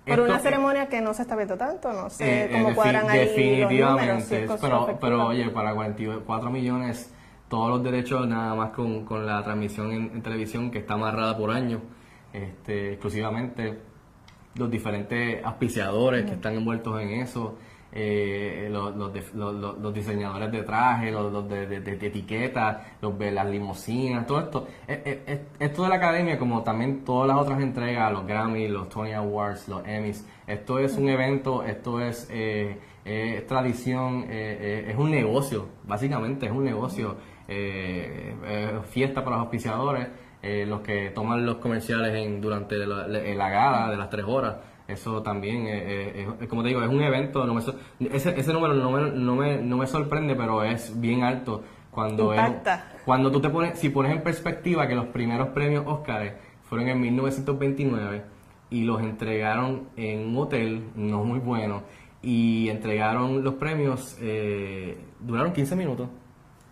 Por 0.06 0.20
una 0.20 0.38
ceremonia 0.38 0.88
que 0.88 1.00
no 1.00 1.12
se 1.12 1.22
está 1.22 1.34
viendo 1.34 1.56
tanto, 1.56 1.92
no 1.92 2.08
sé 2.08 2.44
eh, 2.44 2.48
cómo 2.52 2.70
eh, 2.70 2.74
cuadran 2.74 3.10
ahí 3.10 3.26
los 3.26 3.36
definitivamente. 3.36 4.06
números. 4.06 4.32
es 4.32 4.46
cosa 4.46 4.66
pero, 4.66 4.98
pero 5.00 5.26
oye, 5.26 5.50
para 5.50 5.74
44 5.74 6.50
millones, 6.50 7.12
todos 7.48 7.70
los 7.70 7.82
derechos 7.82 8.26
nada 8.28 8.54
más 8.54 8.70
con, 8.70 9.04
con 9.04 9.26
la 9.26 9.42
transmisión 9.42 9.92
en, 9.92 10.02
en 10.14 10.22
televisión 10.22 10.70
que 10.70 10.78
está 10.78 10.94
amarrada 10.94 11.36
por 11.36 11.50
año, 11.50 11.80
este, 12.32 12.92
exclusivamente 12.92 13.78
los 14.54 14.70
diferentes 14.70 15.44
auspiciadores 15.44 16.24
que 16.26 16.32
están 16.34 16.54
envueltos 16.54 17.00
en 17.00 17.10
eso, 17.10 17.56
eh, 17.92 18.68
los, 18.70 18.94
los, 18.96 19.12
de- 19.12 19.24
los- 19.34 19.94
diseñadores 19.94 20.52
de 20.52 20.62
trajes, 20.62 21.12
los, 21.12 21.48
de, 21.48 21.66
de- 21.66 22.06
etiquetas, 22.06 22.78
los 23.00 23.18
de 23.18 23.30
las 23.30 23.46
limusinas, 23.48 24.26
todo 24.26 24.40
esto. 24.40 24.66
Eh, 24.86 25.02
eh, 25.04 25.22
eh, 25.26 25.40
esto 25.58 25.82
de 25.84 25.88
la 25.88 25.94
academia, 25.96 26.38
como 26.38 26.62
también 26.62 27.04
todas 27.04 27.28
las 27.28 27.38
otras 27.38 27.60
entregas, 27.60 28.12
los 28.12 28.26
Grammy, 28.26 28.68
los 28.68 28.88
Tony 28.88 29.12
Awards, 29.12 29.68
los 29.68 29.86
Emmys, 29.86 30.26
esto 30.46 30.78
es 30.78 30.96
un 30.96 31.08
evento, 31.08 31.62
esto 31.62 32.00
es, 32.00 32.28
eh, 32.30 32.78
es 33.04 33.46
tradición, 33.46 34.24
eh, 34.28 34.58
eh, 34.60 34.90
es 34.90 34.96
un 34.96 35.10
negocio, 35.10 35.66
básicamente 35.84 36.46
es 36.46 36.52
un 36.52 36.64
negocio, 36.64 37.16
eh, 37.48 38.34
eh, 38.44 38.78
fiesta 38.90 39.24
para 39.24 39.36
los 39.36 39.44
auspiciadores 39.46 40.06
eh, 40.42 40.64
los 40.66 40.82
que 40.82 41.10
toman 41.10 41.44
los 41.44 41.56
comerciales 41.56 42.14
en, 42.14 42.40
durante 42.40 42.76
la, 42.76 43.08
la- 43.08 43.18
la 43.34 43.48
gala 43.50 43.90
de 43.90 43.96
las 43.96 44.08
tres 44.08 44.24
horas. 44.28 44.56
Eso 44.88 45.22
también, 45.22 45.66
eh, 45.66 45.82
eh, 46.22 46.28
es- 46.40 46.48
como 46.48 46.62
te 46.62 46.68
digo, 46.68 46.82
es 46.82 46.88
un 46.88 47.02
evento. 47.02 47.44
No 47.46 47.54
me 47.54 47.60
so- 47.60 47.74
ese, 48.00 48.38
ese 48.40 48.52
número 48.52 48.72
no 48.74 48.90
me, 48.90 49.10
no, 49.10 49.36
me, 49.36 49.58
no 49.58 49.76
me 49.76 49.86
sorprende, 49.86 50.34
pero 50.34 50.64
es 50.64 50.98
bien 50.98 51.22
alto. 51.22 51.62
Cuando, 51.90 52.32
es- 52.32 52.40
cuando 53.04 53.30
tú 53.30 53.40
te 53.40 53.50
pones, 53.50 53.78
si 53.78 53.90
pones 53.90 54.12
en 54.12 54.22
perspectiva 54.22 54.86
que 54.88 54.94
los 54.94 55.06
primeros 55.06 55.48
premios 55.48 55.84
Óscar 55.86 56.38
fueron 56.62 56.88
en 56.88 57.00
1929 57.00 58.22
y 58.70 58.84
los 58.84 59.00
entregaron 59.02 59.88
en 59.96 60.28
un 60.28 60.36
hotel 60.38 60.84
no 60.94 61.22
muy 61.24 61.38
bueno 61.38 61.82
y 62.22 62.68
entregaron 62.68 63.42
los 63.44 63.54
premios, 63.54 64.16
eh, 64.20 64.98
duraron 65.20 65.52
15 65.52 65.76
minutos 65.76 66.08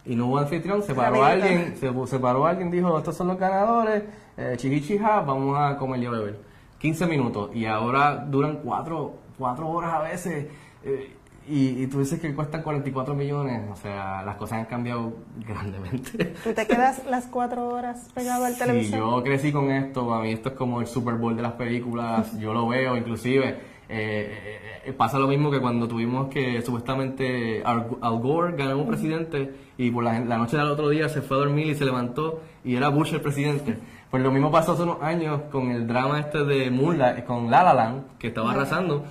y 0.04 0.14
no 0.16 0.26
hubo 0.26 0.38
anfitrión, 0.38 0.82
se 0.82 0.94
paró 0.94 1.24
alguien, 1.24 1.76
se, 1.76 2.06
se 2.06 2.18
paró 2.18 2.46
alguien, 2.46 2.70
dijo, 2.70 2.96
estos 2.96 3.16
son 3.16 3.28
los 3.28 3.38
ganadores, 3.38 4.04
eh, 4.36 4.54
chihichija, 4.56 5.20
vamos 5.22 5.56
a 5.58 5.76
comer 5.78 6.02
y 6.02 6.06
a 6.06 6.10
beber. 6.10 6.45
15 6.78 7.06
minutos 7.06 7.50
y 7.54 7.66
ahora 7.66 8.16
duran 8.28 8.60
4, 8.62 9.14
cuatro 9.38 9.68
horas 9.68 9.94
a 9.94 10.00
veces. 10.00 10.46
eh, 10.84 11.12
y, 11.48 11.84
y 11.84 11.86
tú 11.86 12.00
dices 12.00 12.18
que 12.20 12.34
cuestan 12.34 12.62
44 12.64 13.14
millones, 13.14 13.62
o 13.70 13.76
sea, 13.76 14.24
las 14.24 14.34
cosas 14.34 14.58
han 14.58 14.64
cambiado 14.64 15.12
grandemente. 15.46 16.34
¿Tú 16.42 16.52
te 16.52 16.66
quedas 16.66 17.02
las 17.08 17.26
cuatro 17.28 17.68
horas 17.68 18.08
pegado 18.14 18.44
al 18.46 18.54
Sí, 18.54 18.58
televisor? 18.58 18.98
yo 18.98 19.22
crecí 19.22 19.52
con 19.52 19.70
esto, 19.70 20.08
para 20.08 20.22
mí 20.22 20.32
esto 20.32 20.48
es 20.48 20.54
como 20.56 20.80
el 20.80 20.88
Super 20.88 21.14
Bowl 21.14 21.36
de 21.36 21.42
las 21.42 21.52
películas, 21.52 22.36
yo 22.40 22.52
lo 22.52 22.66
veo 22.66 22.96
inclusive. 22.96 23.76
eh, 23.88 24.60
eh, 24.86 24.92
pasa 24.92 25.20
lo 25.20 25.28
mismo 25.28 25.48
que 25.52 25.60
cuando 25.60 25.86
tuvimos 25.86 26.26
que 26.28 26.60
supuestamente 26.62 27.62
Al, 27.64 27.86
Al 28.00 28.18
Gore 28.18 28.56
ganó 28.56 28.78
un 28.78 28.88
presidente 28.88 29.54
y 29.78 29.90
por 29.92 30.02
la, 30.02 30.18
la 30.20 30.38
noche 30.38 30.56
del 30.56 30.66
otro 30.66 30.88
día 30.88 31.08
se 31.08 31.22
fue 31.22 31.36
a 31.36 31.40
dormir 31.40 31.68
y 31.68 31.74
se 31.76 31.84
levantó 31.84 32.40
y 32.64 32.74
era 32.74 32.88
Bush 32.88 33.12
el 33.14 33.20
presidente. 33.20 33.78
Pues 34.16 34.24
lo 34.24 34.32
mismo 34.32 34.50
pasó 34.50 34.72
hace 34.72 34.84
unos 34.84 35.02
años 35.02 35.42
con 35.52 35.70
el 35.70 35.86
drama 35.86 36.18
este 36.18 36.42
de 36.42 36.70
Moonlight, 36.70 37.26
con 37.26 37.50
La 37.50 37.62
La 37.62 37.74
Land, 37.74 38.16
que 38.18 38.28
estaba 38.28 38.52
arrasando. 38.52 39.04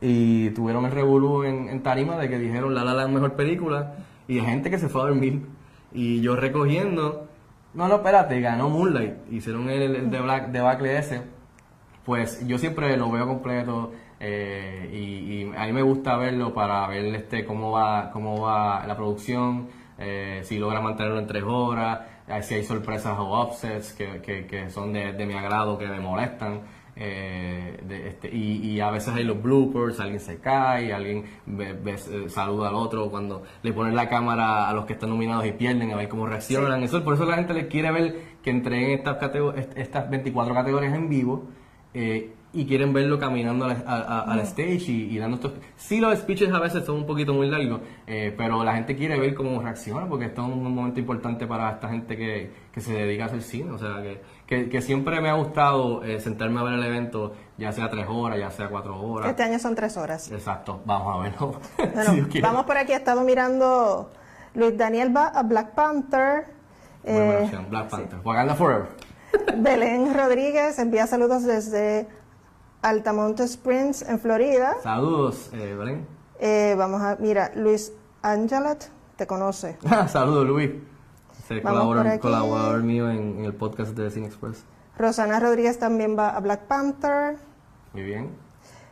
Y 0.00 0.50
tuvieron 0.50 0.84
el 0.84 0.92
revolú 0.92 1.42
en, 1.42 1.68
en 1.68 1.82
Tarima 1.82 2.16
de 2.16 2.28
que 2.28 2.38
dijeron 2.38 2.72
La 2.72 2.84
La 2.84 2.94
Land 2.94 3.12
mejor 3.12 3.32
película. 3.32 3.96
Y 4.28 4.38
hay 4.38 4.44
gente 4.44 4.70
que 4.70 4.78
se 4.78 4.88
fue 4.88 5.02
a 5.02 5.06
dormir. 5.06 5.42
Y 5.92 6.20
yo 6.20 6.36
recogiendo 6.36 7.26
no 7.74 7.88
no 7.88 7.96
espérate 7.96 8.40
ganó 8.40 8.70
Moonlight 8.70 9.32
hicieron 9.32 9.68
el, 9.68 9.96
el 9.96 10.10
de 10.12 10.20
Black 10.20 10.52
debacle 10.52 10.96
ese. 10.96 11.22
Pues 12.04 12.46
yo 12.46 12.56
siempre 12.56 12.96
lo 12.96 13.10
veo 13.10 13.26
completo 13.26 13.90
eh, 14.20 14.88
y, 14.92 15.42
y 15.42 15.52
a 15.56 15.66
mí 15.66 15.72
me 15.72 15.82
gusta 15.82 16.16
verlo 16.16 16.54
para 16.54 16.86
ver 16.86 17.04
este 17.16 17.44
cómo 17.44 17.72
va 17.72 18.12
cómo 18.12 18.40
va 18.40 18.86
la 18.86 18.94
producción 18.94 19.66
eh, 19.98 20.42
si 20.44 20.56
logra 20.60 20.80
mantenerlo 20.80 21.18
en 21.18 21.26
tres 21.26 21.42
horas 21.44 22.11
si 22.42 22.54
hay 22.54 22.64
sorpresas 22.64 23.18
o 23.18 23.42
upsets 23.42 23.92
que, 23.92 24.20
que, 24.22 24.46
que 24.46 24.70
son 24.70 24.92
de, 24.92 25.12
de 25.12 25.26
mi 25.26 25.34
agrado 25.34 25.78
que 25.78 25.86
me 25.86 26.00
molestan 26.00 26.62
eh, 26.94 27.80
de 27.82 28.08
este, 28.08 28.28
y, 28.28 28.58
y 28.68 28.80
a 28.80 28.90
veces 28.90 29.14
hay 29.14 29.24
los 29.24 29.42
bloopers, 29.42 29.98
alguien 29.98 30.20
se 30.20 30.38
cae, 30.40 30.92
alguien 30.92 31.24
eh, 31.58 31.96
saluda 32.28 32.68
al 32.68 32.74
otro 32.74 33.10
cuando 33.10 33.44
le 33.62 33.72
ponen 33.72 33.96
la 33.96 34.08
cámara 34.10 34.68
a 34.68 34.74
los 34.74 34.84
que 34.84 34.92
están 34.92 35.08
nominados 35.08 35.46
y 35.46 35.52
pierden, 35.52 35.90
a 35.90 35.96
ver 35.96 36.08
cómo 36.08 36.26
reaccionan. 36.26 36.82
Eso, 36.82 37.02
por 37.02 37.14
eso 37.14 37.24
la 37.24 37.36
gente 37.36 37.54
le 37.54 37.66
quiere 37.68 37.90
ver 37.92 38.16
que 38.42 38.50
entreguen 38.50 38.90
estas, 38.90 39.18
estas 39.74 40.10
24 40.10 40.54
categorías 40.54 40.94
en 40.94 41.08
vivo 41.08 41.48
eh, 41.94 42.34
y 42.54 42.66
quieren 42.66 42.92
verlo 42.92 43.18
caminando 43.18 43.64
al, 43.64 43.82
a- 43.86 44.30
a- 44.32 44.42
stage 44.42 44.84
y, 44.88 45.08
y 45.14 45.18
dando 45.18 45.36
estos... 45.36 45.52
Sí, 45.76 46.00
los 46.00 46.18
speeches 46.18 46.52
a 46.52 46.58
veces 46.60 46.84
son 46.84 46.96
un 46.96 47.06
poquito 47.06 47.32
muy 47.32 47.48
largos, 47.48 47.80
eh, 48.06 48.34
pero 48.36 48.62
la 48.62 48.74
gente 48.74 48.94
quiere 48.94 49.18
ver 49.18 49.34
cómo 49.34 49.62
reacciona 49.62 50.06
porque 50.06 50.26
esto 50.26 50.42
es 50.42 50.48
un 50.48 50.74
momento 50.74 51.00
importante 51.00 51.46
para 51.46 51.70
esta 51.70 51.88
gente 51.88 52.16
que, 52.16 52.52
que 52.70 52.80
se 52.82 52.92
dedica 52.92 53.24
a 53.24 53.26
hacer 53.28 53.40
cine. 53.42 53.70
O 53.70 53.78
sea, 53.78 54.02
que, 54.02 54.20
que, 54.46 54.68
que 54.68 54.82
siempre 54.82 55.20
me 55.22 55.30
ha 55.30 55.34
gustado 55.34 56.04
eh, 56.04 56.20
sentarme 56.20 56.60
a 56.60 56.64
ver 56.64 56.74
el 56.74 56.84
evento, 56.84 57.32
ya 57.56 57.72
sea 57.72 57.88
tres 57.88 58.06
horas, 58.08 58.38
ya 58.38 58.50
sea 58.50 58.68
cuatro 58.68 59.00
horas. 59.00 59.30
Este 59.30 59.42
año 59.44 59.58
son 59.58 59.74
tres 59.74 59.96
horas. 59.96 60.30
Exacto, 60.30 60.82
vamos 60.84 61.16
a 61.16 61.22
verlo. 61.22 61.60
Bueno, 61.94 62.26
Si 62.30 62.40
vamos 62.42 62.64
por 62.66 62.76
aquí, 62.76 62.92
he 62.92 62.96
estado 62.96 63.22
mirando 63.22 64.10
Luis 64.54 64.76
Daniel 64.76 65.16
va 65.16 65.28
a 65.28 65.42
Black 65.42 65.70
Panther. 65.74 66.44
Muy 67.04 67.14
buena 67.14 67.32
eh, 67.40 67.44
opción, 67.44 67.66
Black 67.70 67.88
Panther. 67.88 68.18
Wakanda 68.22 68.54
Forever. 68.54 68.88
Belén 69.56 70.12
Rodríguez 70.14 70.78
envía 70.78 71.06
saludos 71.06 71.44
desde 71.44 72.06
Altamonte 72.82 73.44
Springs, 73.44 74.02
en 74.02 74.18
Florida. 74.18 74.74
Saludos, 74.82 75.50
eh, 75.52 75.74
Belén. 75.78 76.06
Eh, 76.40 76.74
vamos 76.76 77.00
a, 77.00 77.16
mira, 77.20 77.52
Luis 77.54 77.92
Angelet 78.22 78.90
te 79.16 79.26
conoce. 79.26 79.78
Saludos, 80.08 80.46
Luis. 80.46 80.70
Vamos 81.62 81.62
colaborador, 81.62 82.20
colaborador 82.20 82.82
mío 82.82 83.10
en, 83.10 83.38
en 83.38 83.44
el 83.44 83.54
podcast 83.54 83.92
de 83.96 84.10
Cine 84.10 84.26
Express. 84.26 84.64
Rosana 84.98 85.38
Rodríguez 85.38 85.78
también 85.78 86.16
va 86.18 86.30
a 86.30 86.40
Black 86.40 86.62
Panther. 86.66 87.36
Muy 87.92 88.02
bien. 88.02 88.30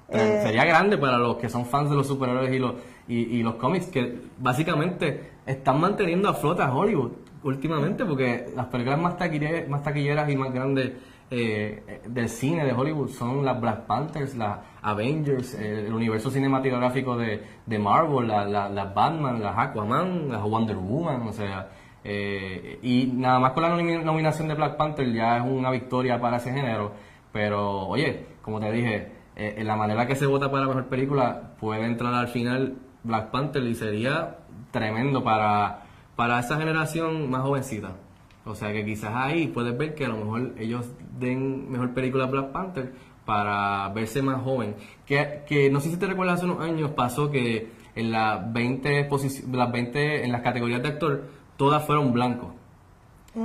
Eh, 0.08 0.40
Sería 0.44 0.64
grande 0.64 0.98
para 0.98 1.18
los 1.18 1.36
que 1.36 1.48
son 1.48 1.64
fans 1.66 1.90
de 1.90 1.96
los 1.96 2.06
superhéroes 2.06 2.52
y 2.52 2.58
los, 2.58 2.74
y, 3.08 3.16
y 3.38 3.42
los 3.42 3.54
cómics, 3.54 3.86
que 3.86 4.20
básicamente 4.38 5.30
están 5.46 5.80
manteniendo 5.80 6.28
a 6.28 6.34
flota 6.34 6.72
Hollywood 6.72 7.12
últimamente, 7.42 8.04
porque 8.04 8.52
las 8.54 8.66
películas 8.66 8.98
más 9.00 9.16
taquilleras, 9.16 9.68
más 9.68 9.82
taquilleras 9.82 10.28
y 10.28 10.36
más 10.36 10.52
grandes 10.52 10.92
eh, 11.30 12.00
del 12.08 12.28
cine 12.28 12.64
de 12.64 12.72
Hollywood 12.72 13.08
son 13.10 13.44
las 13.44 13.60
Black 13.60 13.86
Panthers, 13.86 14.36
las 14.36 14.58
Avengers, 14.82 15.54
eh, 15.54 15.86
el 15.86 15.94
universo 15.94 16.30
cinematográfico 16.30 17.16
de, 17.16 17.42
de 17.66 17.78
Marvel, 17.78 18.26
la- 18.28 18.44
la- 18.44 18.68
las 18.68 18.94
Batman, 18.94 19.40
las 19.40 19.56
Aquaman, 19.56 20.28
las 20.28 20.42
Wonder 20.42 20.76
Woman, 20.76 21.28
o 21.28 21.32
sea, 21.32 21.68
eh, 22.02 22.78
y 22.82 23.12
nada 23.14 23.38
más 23.38 23.52
con 23.52 23.62
la 23.62 23.70
nomi- 23.76 24.02
nominación 24.02 24.48
de 24.48 24.54
Black 24.54 24.76
Panther 24.76 25.12
ya 25.12 25.36
es 25.38 25.44
una 25.44 25.70
victoria 25.70 26.20
para 26.20 26.38
ese 26.38 26.52
género, 26.52 26.92
pero 27.32 27.86
oye, 27.86 28.26
como 28.42 28.58
te 28.58 28.72
dije, 28.72 29.12
eh, 29.36 29.54
en 29.58 29.66
la 29.66 29.76
manera 29.76 30.06
que 30.06 30.16
se 30.16 30.26
vota 30.26 30.50
para 30.50 30.66
mejor 30.66 30.86
película 30.86 31.52
puede 31.60 31.84
entrar 31.84 32.12
al 32.14 32.28
final 32.28 32.76
Black 33.04 33.30
Panther 33.30 33.62
y 33.62 33.74
sería 33.74 34.38
tremendo 34.72 35.22
para, 35.22 35.82
para 36.16 36.40
esa 36.40 36.56
generación 36.58 37.30
más 37.30 37.42
jovencita. 37.42 37.92
O 38.50 38.54
sea 38.54 38.72
que 38.72 38.84
quizás 38.84 39.12
ahí 39.14 39.46
puedes 39.48 39.76
ver 39.76 39.94
que 39.94 40.04
a 40.04 40.08
lo 40.08 40.16
mejor 40.18 40.54
ellos 40.58 40.86
den 41.18 41.70
mejor 41.70 41.92
película 41.94 42.26
Black 42.26 42.52
Panther 42.52 42.92
para 43.24 43.88
verse 43.90 44.22
más 44.22 44.42
joven. 44.42 44.74
Que, 45.06 45.42
que 45.48 45.70
no 45.70 45.80
sé 45.80 45.90
si 45.90 45.96
te 45.96 46.06
recuerdas 46.06 46.36
hace 46.36 46.46
unos 46.46 46.60
años 46.60 46.90
pasó 46.92 47.30
que 47.30 47.68
en 47.94 48.10
las 48.10 48.52
20 48.52 49.08
posici- 49.08 49.44
las 49.52 49.70
20 49.70 50.24
en 50.24 50.32
las 50.32 50.42
categorías 50.42 50.82
de 50.82 50.88
actor 50.88 51.24
todas 51.56 51.84
fueron 51.84 52.12
blancos. 52.12 52.50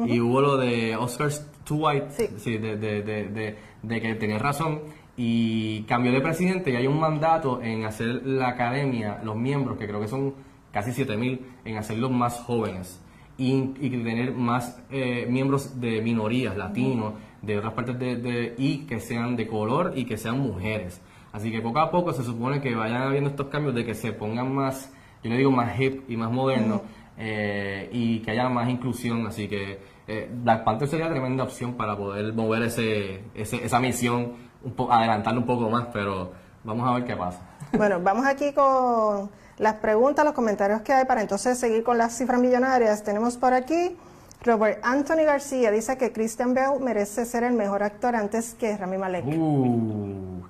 Y 0.08 0.20
hubo 0.20 0.42
lo 0.42 0.58
de 0.58 0.96
Oscars 0.96 1.48
Too 1.64 1.78
White, 1.78 2.08
Sí. 2.38 2.58
de, 2.58 2.76
de, 2.78 3.02
de, 3.04 3.24
de, 3.30 3.56
de 3.84 4.02
que 4.02 4.16
tenías 4.16 4.42
razón, 4.42 4.82
y 5.16 5.84
cambió 5.84 6.12
de 6.12 6.22
presidente 6.22 6.72
y 6.72 6.76
hay 6.76 6.88
un 6.88 7.00
mandato 7.00 7.62
en 7.62 7.86
hacer 7.86 8.26
la 8.26 8.50
academia, 8.50 9.20
los 9.24 9.36
miembros, 9.36 9.78
que 9.78 9.86
creo 9.88 10.02
que 10.02 10.08
son 10.08 10.34
casi 10.72 10.92
7000, 10.92 11.40
en 11.66 11.78
hacerlos 11.78 12.10
más 12.12 12.40
jóvenes 12.40 13.00
y, 13.38 13.54
y 13.80 13.90
tener 13.90 14.34
más 14.34 14.80
eh, 14.90 15.26
miembros 15.30 15.80
de 15.82 16.02
minorías, 16.02 16.56
latinos, 16.56 17.14
de 17.42 17.58
otras 17.58 17.74
partes 17.74 18.00
de, 18.00 18.16
de- 18.16 18.56
y 18.58 18.80
que 18.86 19.00
sean 19.00 19.36
de 19.36 19.48
color 19.48 19.94
y 19.96 20.06
que 20.06 20.18
sean 20.18 20.40
mujeres. 20.40 21.02
Así 21.34 21.52
que 21.52 21.62
poco 21.62 21.80
a 21.80 21.92
poco 21.92 22.14
se 22.14 22.24
supone 22.24 22.62
que 22.62 22.74
vayan 22.76 23.02
habiendo 23.02 23.30
estos 23.30 23.48
cambios 23.48 23.76
de 23.76 23.84
que 23.86 23.94
se 23.94 24.14
pongan 24.14 24.54
más, 24.56 24.92
yo 25.24 25.30
le 25.30 25.38
digo 25.38 25.52
más 25.52 25.78
hip 25.80 26.04
y 26.10 26.16
más 26.16 26.32
moderno 26.32 26.82
eh, 27.18 27.90
y 27.92 28.20
que 28.20 28.32
haya 28.32 28.48
más 28.50 28.70
inclusión. 28.70 29.28
Así 29.28 29.48
que 29.48 29.80
eh, 30.08 30.30
Black 30.44 30.64
Panther 30.64 30.88
sería 30.88 31.10
tremenda 31.10 31.44
opción 31.44 31.74
para 31.74 31.98
poder 31.98 32.34
mover 32.34 32.64
ese, 32.64 33.22
ese- 33.34 33.64
esa 33.66 33.80
misión 33.80 34.34
un 34.64 34.92
adelantarlo 34.92 35.42
un 35.42 35.46
poco 35.48 35.70
más, 35.70 35.88
pero 35.94 36.32
vamos 36.64 36.88
a 36.90 36.94
ver 36.96 37.06
qué 37.06 37.16
pasa. 37.16 37.42
Bueno, 37.74 38.00
vamos 38.02 38.26
aquí 38.26 38.52
con 38.54 39.30
las 39.58 39.76
preguntas, 39.76 40.26
los 40.26 40.34
comentarios 40.34 40.82
que 40.82 40.94
hay 40.94 41.06
para 41.06 41.22
entonces 41.22 41.58
seguir 41.58 41.84
con 41.84 41.98
las 41.98 42.18
cifras 42.18 42.40
millonarias. 42.40 43.04
Tenemos 43.04 43.38
por 43.38 43.54
aquí 43.54 43.96
Robert 44.46 44.80
Anthony 44.84 45.26
García 45.26 45.72
dice 45.72 45.98
que 45.98 46.12
Christian 46.12 46.54
Bale 46.54 46.80
merece 46.80 47.26
ser 47.26 47.44
el 47.44 47.54
mejor 47.54 47.82
actor 47.82 48.16
antes 48.16 48.54
que 48.54 48.78
Rami 48.78 48.98
Malek. 48.98 49.26
Uh. 49.26 50.44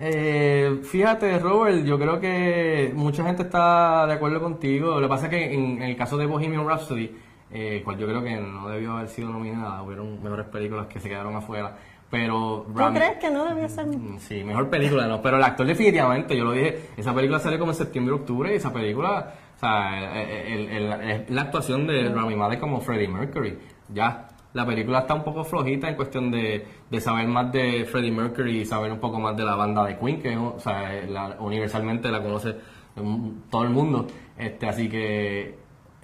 Eh, 0.00 0.80
fíjate, 0.84 1.38
Robert, 1.38 1.84
yo 1.84 1.98
creo 1.98 2.20
que 2.20 2.92
mucha 2.94 3.24
gente 3.24 3.42
está 3.44 4.06
de 4.06 4.12
acuerdo 4.12 4.40
contigo. 4.40 5.00
Lo 5.00 5.00
que 5.00 5.08
pasa 5.08 5.24
es 5.24 5.30
que 5.30 5.54
en, 5.54 5.82
en 5.82 5.82
el 5.82 5.96
caso 5.96 6.16
de 6.18 6.26
Bohemian 6.26 6.68
Rhapsody, 6.68 7.16
eh, 7.50 7.80
cual 7.82 7.96
yo 7.96 8.06
creo 8.06 8.22
que 8.22 8.36
no 8.36 8.68
debió 8.68 8.92
haber 8.92 9.08
sido 9.08 9.30
nominada, 9.30 9.82
hubieron 9.82 10.22
mejores 10.22 10.46
películas 10.46 10.86
que 10.86 11.00
se 11.00 11.08
quedaron 11.08 11.34
afuera. 11.34 11.78
Pero 12.10 12.64
¿Tú 12.66 12.78
Rami- 12.78 12.96
crees 12.96 13.18
que 13.18 13.30
no 13.30 13.44
debió 13.44 13.68
ser? 13.68 13.86
Mm, 13.86 14.18
Sí, 14.18 14.42
mejor 14.42 14.70
película, 14.70 15.06
no. 15.06 15.20
Pero 15.20 15.36
el 15.36 15.42
actor 15.42 15.66
definitivamente, 15.66 16.36
yo 16.36 16.44
lo 16.44 16.52
dije, 16.52 16.88
esa 16.96 17.14
película 17.14 17.38
sale 17.38 17.58
como 17.58 17.72
en 17.72 17.76
septiembre, 17.76 18.14
octubre, 18.14 18.52
y 18.52 18.56
esa 18.56 18.72
película, 18.72 19.34
o 19.56 19.58
sea, 19.60 20.22
el- 20.22 20.68
el- 20.70 20.92
el- 20.92 21.24
la 21.28 21.42
actuación 21.42 21.86
de 21.86 22.08
Rami 22.08 22.34
Malek 22.34 22.60
como 22.60 22.80
Freddie 22.80 23.08
Mercury. 23.08 23.58
Ya, 23.92 24.28
la 24.54 24.64
película 24.64 25.00
está 25.00 25.12
un 25.14 25.22
poco 25.22 25.44
flojita 25.44 25.88
en 25.88 25.96
cuestión 25.96 26.30
de, 26.30 26.66
de 26.90 27.00
saber 27.00 27.28
más 27.28 27.52
de 27.52 27.84
Freddie 27.84 28.10
Mercury 28.10 28.60
y 28.60 28.64
saber 28.64 28.90
un 28.90 29.00
poco 29.00 29.18
más 29.20 29.36
de 29.36 29.44
la 29.44 29.54
banda 29.54 29.84
de 29.84 29.98
Queen, 29.98 30.22
que 30.22 30.34
o 30.36 30.58
sea, 30.58 30.90
la- 31.06 31.36
universalmente 31.40 32.10
la 32.10 32.22
conoce 32.22 32.54
mm, 32.96 33.28
todo 33.50 33.64
el 33.64 33.70
mundo. 33.70 34.06
Este, 34.38 34.66
así 34.66 34.88
que 34.88 35.58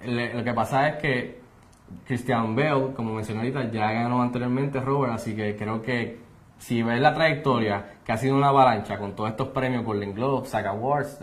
le- 0.05 0.33
lo 0.35 0.43
que 0.43 0.53
pasa 0.53 0.87
es 0.89 0.95
que 1.01 1.44
Christian 2.05 2.55
Bale, 2.55 2.93
como 2.95 3.13
mencioné 3.13 3.41
ahorita, 3.41 3.71
ya 3.71 3.91
ganó 3.91 4.21
anteriormente 4.21 4.79
Robert, 4.79 5.13
así 5.13 5.35
que 5.35 5.55
creo 5.55 5.81
que 5.81 6.19
si 6.57 6.83
ves 6.83 6.99
la 6.99 7.13
trayectoria, 7.13 7.97
que 8.03 8.11
ha 8.11 8.17
sido 8.17 8.35
una 8.35 8.47
avalancha 8.47 8.97
con 8.97 9.15
todos 9.15 9.29
estos 9.29 9.49
premios, 9.49 9.83
Golden 9.83 10.13
Globe, 10.13 10.47
SAG 10.47 10.67
Awards, 10.67 11.19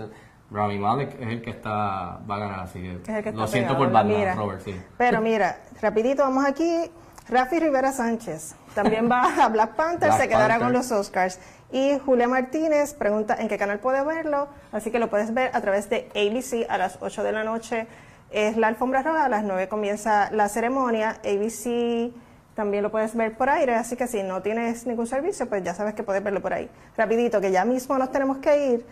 Rami 0.50 0.78
Malek 0.78 1.20
es 1.20 1.28
el 1.28 1.42
que 1.42 1.50
está 1.50 2.20
va 2.30 2.36
a 2.36 2.38
ganar, 2.38 2.60
así 2.60 2.80
que, 2.80 2.92
Es 3.02 3.08
el 3.08 3.24
que 3.24 3.32
lo 3.32 3.46
siento 3.46 3.74
pegado 3.74 3.78
por 3.78 3.92
Batman, 3.92 4.18
mira. 4.18 4.34
Robert, 4.34 4.60
sí. 4.62 4.80
Pero 4.98 5.20
mira, 5.20 5.56
rapidito, 5.80 6.22
vamos 6.22 6.44
aquí. 6.44 6.90
Rafi 7.28 7.60
Rivera 7.60 7.92
Sánchez 7.92 8.56
también 8.74 9.10
va 9.10 9.44
a 9.44 9.48
Black 9.48 9.74
Panther, 9.76 10.08
Black 10.08 10.20
se 10.20 10.28
quedará 10.28 10.58
Panther. 10.58 10.66
con 10.66 10.72
los 10.72 10.92
Oscars. 10.92 11.40
Y 11.70 11.98
Julia 12.04 12.28
Martínez 12.28 12.92
pregunta 12.92 13.36
en 13.38 13.48
qué 13.48 13.56
canal 13.56 13.78
puede 13.78 14.04
verlo, 14.04 14.48
así 14.72 14.90
que 14.90 14.98
lo 14.98 15.08
puedes 15.08 15.32
ver 15.32 15.50
a 15.54 15.60
través 15.62 15.88
de 15.88 16.10
ABC 16.10 16.68
a 16.68 16.76
las 16.76 16.98
8 17.00 17.22
de 17.22 17.32
la 17.32 17.44
noche. 17.44 17.86
Es 18.32 18.56
la 18.56 18.68
alfombra 18.68 19.02
roja, 19.02 19.26
a 19.26 19.28
las 19.28 19.44
9 19.44 19.68
comienza 19.68 20.30
la 20.32 20.48
ceremonia. 20.48 21.18
ABC 21.24 22.12
también 22.54 22.82
lo 22.82 22.90
puedes 22.90 23.14
ver 23.14 23.36
por 23.36 23.48
aire, 23.50 23.74
así 23.74 23.96
que 23.96 24.06
si 24.06 24.22
no 24.22 24.42
tienes 24.42 24.86
ningún 24.86 25.06
servicio, 25.06 25.48
pues 25.48 25.62
ya 25.62 25.74
sabes 25.74 25.94
que 25.94 26.02
puedes 26.02 26.22
verlo 26.22 26.40
por 26.40 26.52
ahí. 26.54 26.68
Rapidito, 26.96 27.40
que 27.40 27.50
ya 27.50 27.64
mismo 27.64 27.96
nos 27.98 28.10
tenemos 28.10 28.38
que 28.38 28.66
ir. 28.68 28.86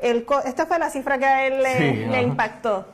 El 0.00 0.24
co- 0.24 0.40
esta 0.42 0.66
fue 0.66 0.78
la 0.78 0.90
cifra 0.90 1.18
que 1.18 1.26
a 1.26 1.46
él 1.46 1.62
le, 1.62 1.76
Sí, 1.78 1.96
le 1.96 2.06
ajá. 2.16 2.22
impactó. 2.22 2.86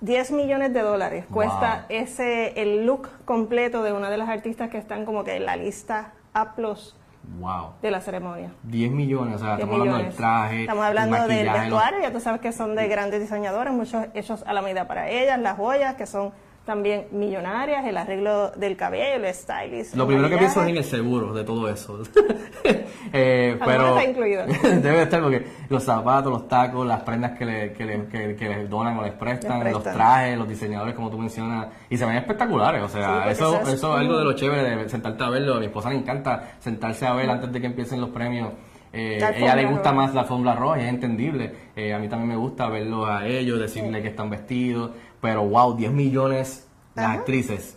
10 0.00 0.30
millones 0.32 0.72
de 0.72 0.80
dólares 0.80 1.26
cuesta 1.30 1.84
Wow. 1.88 1.96
ese 1.98 2.60
el 2.60 2.86
look 2.86 3.08
completo 3.26 3.82
de 3.82 3.92
una 3.92 4.08
de 4.10 4.16
las 4.16 4.30
artistas 4.30 4.70
que 4.70 4.78
están 4.78 5.04
como 5.04 5.24
que 5.24 5.36
en 5.36 5.44
la 5.44 5.56
lista 5.56 6.12
A 6.32 6.54
plus 6.54 6.96
Wow. 7.38 7.74
de 7.82 7.90
la 7.90 8.00
ceremonia. 8.00 8.50
10 8.64 8.92
millones, 8.92 9.36
o 9.36 9.38
sea, 9.38 9.56
10 9.56 9.60
estamos 9.60 9.80
hablando 9.80 10.04
del 10.04 10.14
traje, 10.14 10.60
Estamos 10.62 10.84
hablando 10.84 11.26
del 11.26 11.50
vestuario, 11.50 12.00
ya 12.00 12.12
tú 12.12 12.20
sabes 12.20 12.40
que 12.40 12.52
son 12.52 12.74
de 12.74 12.88
grandes 12.88 13.20
diseñadores, 13.20 13.72
muchos 13.72 14.06
hechos 14.14 14.42
a 14.46 14.52
la 14.52 14.62
medida 14.62 14.88
para 14.88 15.08
ellas, 15.10 15.38
las 15.38 15.56
joyas 15.56 15.94
que 15.94 16.06
son 16.06 16.32
también 16.70 17.06
millonarias, 17.10 17.84
el 17.84 17.96
arreglo 17.96 18.52
del 18.52 18.76
cabello, 18.76 19.26
el 19.26 19.34
stylist. 19.34 19.96
Lo 19.96 20.06
primero 20.06 20.28
que 20.28 20.38
pienso 20.38 20.62
es 20.62 20.68
en 20.68 20.76
el 20.76 20.84
seguro 20.84 21.34
de 21.34 21.42
todo 21.42 21.68
eso. 21.68 22.00
eh, 23.12 23.58
¿A 23.60 23.64
pero 23.64 23.88
está 23.98 24.04
incluido? 24.08 24.44
debe 24.62 25.02
estar 25.02 25.20
porque 25.20 25.44
los 25.68 25.82
zapatos, 25.82 26.30
los 26.30 26.46
tacos, 26.46 26.86
las 26.86 27.02
prendas 27.02 27.36
que 27.36 27.44
le, 27.44 27.72
que 27.72 27.84
le, 27.84 28.06
que, 28.06 28.36
que 28.36 28.48
les 28.48 28.70
donan 28.70 28.96
o 28.98 29.02
les 29.02 29.14
prestan, 29.14 29.64
Les 29.64 29.72
los 29.72 29.82
trajes, 29.82 30.38
los 30.38 30.48
diseñadores 30.48 30.94
como 30.94 31.10
tú 31.10 31.18
mencionas, 31.18 31.66
y 31.88 31.96
se 31.96 32.06
ven 32.06 32.18
espectaculares. 32.18 32.84
O 32.84 32.88
sea, 32.88 33.28
eso, 33.28 33.60
eso 33.62 33.94
es 33.96 34.00
algo 34.00 34.16
de 34.16 34.24
lo 34.24 34.32
chévere 34.34 34.76
de 34.76 34.88
sentarte 34.88 35.24
a 35.24 35.28
verlo. 35.28 35.56
A 35.56 35.58
mi 35.58 35.66
esposa 35.66 35.90
le 35.90 35.96
encanta 35.96 36.52
sentarse 36.60 37.04
a 37.04 37.14
ver 37.14 37.28
antes 37.30 37.50
de 37.50 37.60
que 37.60 37.66
empiecen 37.66 38.00
los 38.00 38.10
premios. 38.10 38.52
Eh, 38.92 39.18
La 39.20 39.30
ella 39.30 39.54
le 39.54 39.66
gusta 39.66 39.90
roja. 39.90 40.02
más 40.02 40.14
la 40.14 40.20
alfombra 40.22 40.54
roja, 40.54 40.80
es 40.80 40.88
entendible. 40.88 41.52
Eh, 41.76 41.94
a 41.94 41.98
mí 41.98 42.08
también 42.08 42.30
me 42.30 42.36
gusta 42.36 42.68
verlos 42.68 43.08
a 43.08 43.26
ellos, 43.26 43.58
decirle 43.58 44.02
que 44.02 44.08
están 44.08 44.30
vestidos. 44.30 44.90
Pero 45.20 45.42
wow, 45.44 45.76
10 45.76 45.92
millones 45.92 46.66
las 46.94 47.04
Ajá. 47.06 47.14
actrices. 47.14 47.76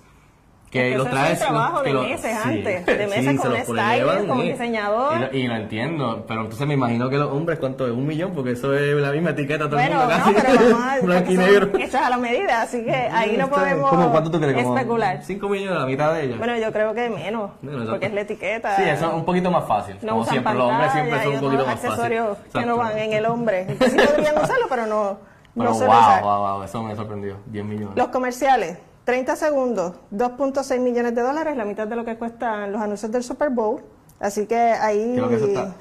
Es 0.73 0.79
Que 0.79 0.89
que 0.89 0.95
es 0.95 0.99
un 1.01 1.07
trabajo 1.07 1.83
que 1.83 1.89
de 1.89 1.93
lo- 1.93 2.01
meses 2.01 2.35
antes, 2.43 2.83
de 2.87 2.97
meses 3.07 3.25
se 3.25 3.47
con 3.47 3.55
stylist, 3.61 4.27
con 4.27 4.31
un 4.31 4.41
sí. 4.41 4.51
diseñador. 4.53 5.13
Y 5.17 5.19
lo, 5.19 5.33
y 5.37 5.47
lo 5.47 5.55
entiendo, 5.57 6.25
pero 6.27 6.41
entonces 6.41 6.65
me 6.65 6.73
imagino 6.73 7.11
que 7.11 7.17
los 7.19 7.31
hombres, 7.31 7.59
¿cuánto 7.59 7.85
es? 7.85 7.91
Un 7.93 8.07
millón, 8.07 8.31
porque 8.33 8.53
eso 8.53 8.73
es 8.73 8.95
la 8.95 9.11
misma 9.11 9.29
etiqueta 9.29 9.65
todo 9.69 9.75
Bueno, 9.75 10.01
el 10.01 10.07
mundo 10.07 10.17
no, 10.17 10.33
casi. 10.33 10.33
pero 10.47 10.71
vamos 10.71 10.81
a 10.81 10.99
Blanco 11.05 11.31
y 11.31 11.37
negro. 11.37 11.77
hechas 11.77 12.01
a 12.01 12.09
la 12.09 12.17
medida, 12.17 12.61
así 12.63 12.83
que 12.83 12.91
ahí 12.91 13.37
no 13.37 13.49
podemos 13.51 13.87
¿Cómo, 13.91 14.09
¿Cuánto 14.11 14.31
tú 14.31 14.39
crees? 14.39 14.63
Como 14.63 14.75
especular. 14.75 15.19
5 15.23 15.47
millones, 15.49 15.79
la 15.79 15.85
mitad 15.85 16.11
de 16.11 16.23
ellas. 16.23 16.37
Bueno, 16.39 16.57
yo 16.57 16.71
creo 16.73 16.93
que 16.95 17.07
menos, 17.11 17.51
Bueno, 17.61 17.85
porque 17.91 18.07
es 18.07 18.13
la 18.15 18.21
etiqueta. 18.21 18.75
Sí, 18.75 18.81
eso 18.81 19.09
es 19.09 19.13
un 19.13 19.25
poquito 19.25 19.51
más 19.51 19.67
fácil. 19.67 19.95
no 20.01 20.09
como 20.09 20.21
usan 20.21 20.31
siempre, 20.31 20.53
los 20.55 20.63
hombres 20.71 20.91
siempre 20.91 21.11
pantalla 21.11 21.35
son 21.35 21.43
un 21.45 21.51
poquito 21.51 21.65
más 21.67 21.75
fáciles. 21.75 21.91
accesorios 21.93 22.37
que 22.51 22.65
no 22.65 22.77
van 22.77 22.97
en 22.97 23.13
el 23.13 23.25
hombre. 23.27 23.67
Que 23.77 23.89
sí 23.91 23.97
podrían 24.07 24.37
usarlo, 24.43 24.65
pero 24.67 24.87
no, 24.87 25.17
no 25.55 25.63
Pero 25.63 25.73
wow, 25.73 26.21
wow, 26.21 26.53
wow, 26.55 26.63
eso 26.63 26.81
me 26.83 26.95
sorprendió. 26.95 27.37
10 27.47 27.65
millones. 27.65 27.95
Los 27.95 28.07
comerciales, 28.07 28.77
30 29.05 29.35
segundos, 29.35 29.93
2.6 30.11 30.79
millones 30.79 31.13
de 31.15 31.21
dólares, 31.21 31.55
la 31.57 31.65
mitad 31.65 31.87
de 31.87 31.95
lo 31.95 32.03
que 32.05 32.15
cuestan 32.17 32.71
los 32.71 32.81
anuncios 32.81 33.11
del 33.11 33.23
Super 33.23 33.49
Bowl. 33.49 33.81
Así 34.19 34.45
que 34.47 34.55
ahí 34.55 35.13
Creo 35.15 35.29
que 35.29 35.35
eso 35.35 35.45
está. 35.47 35.75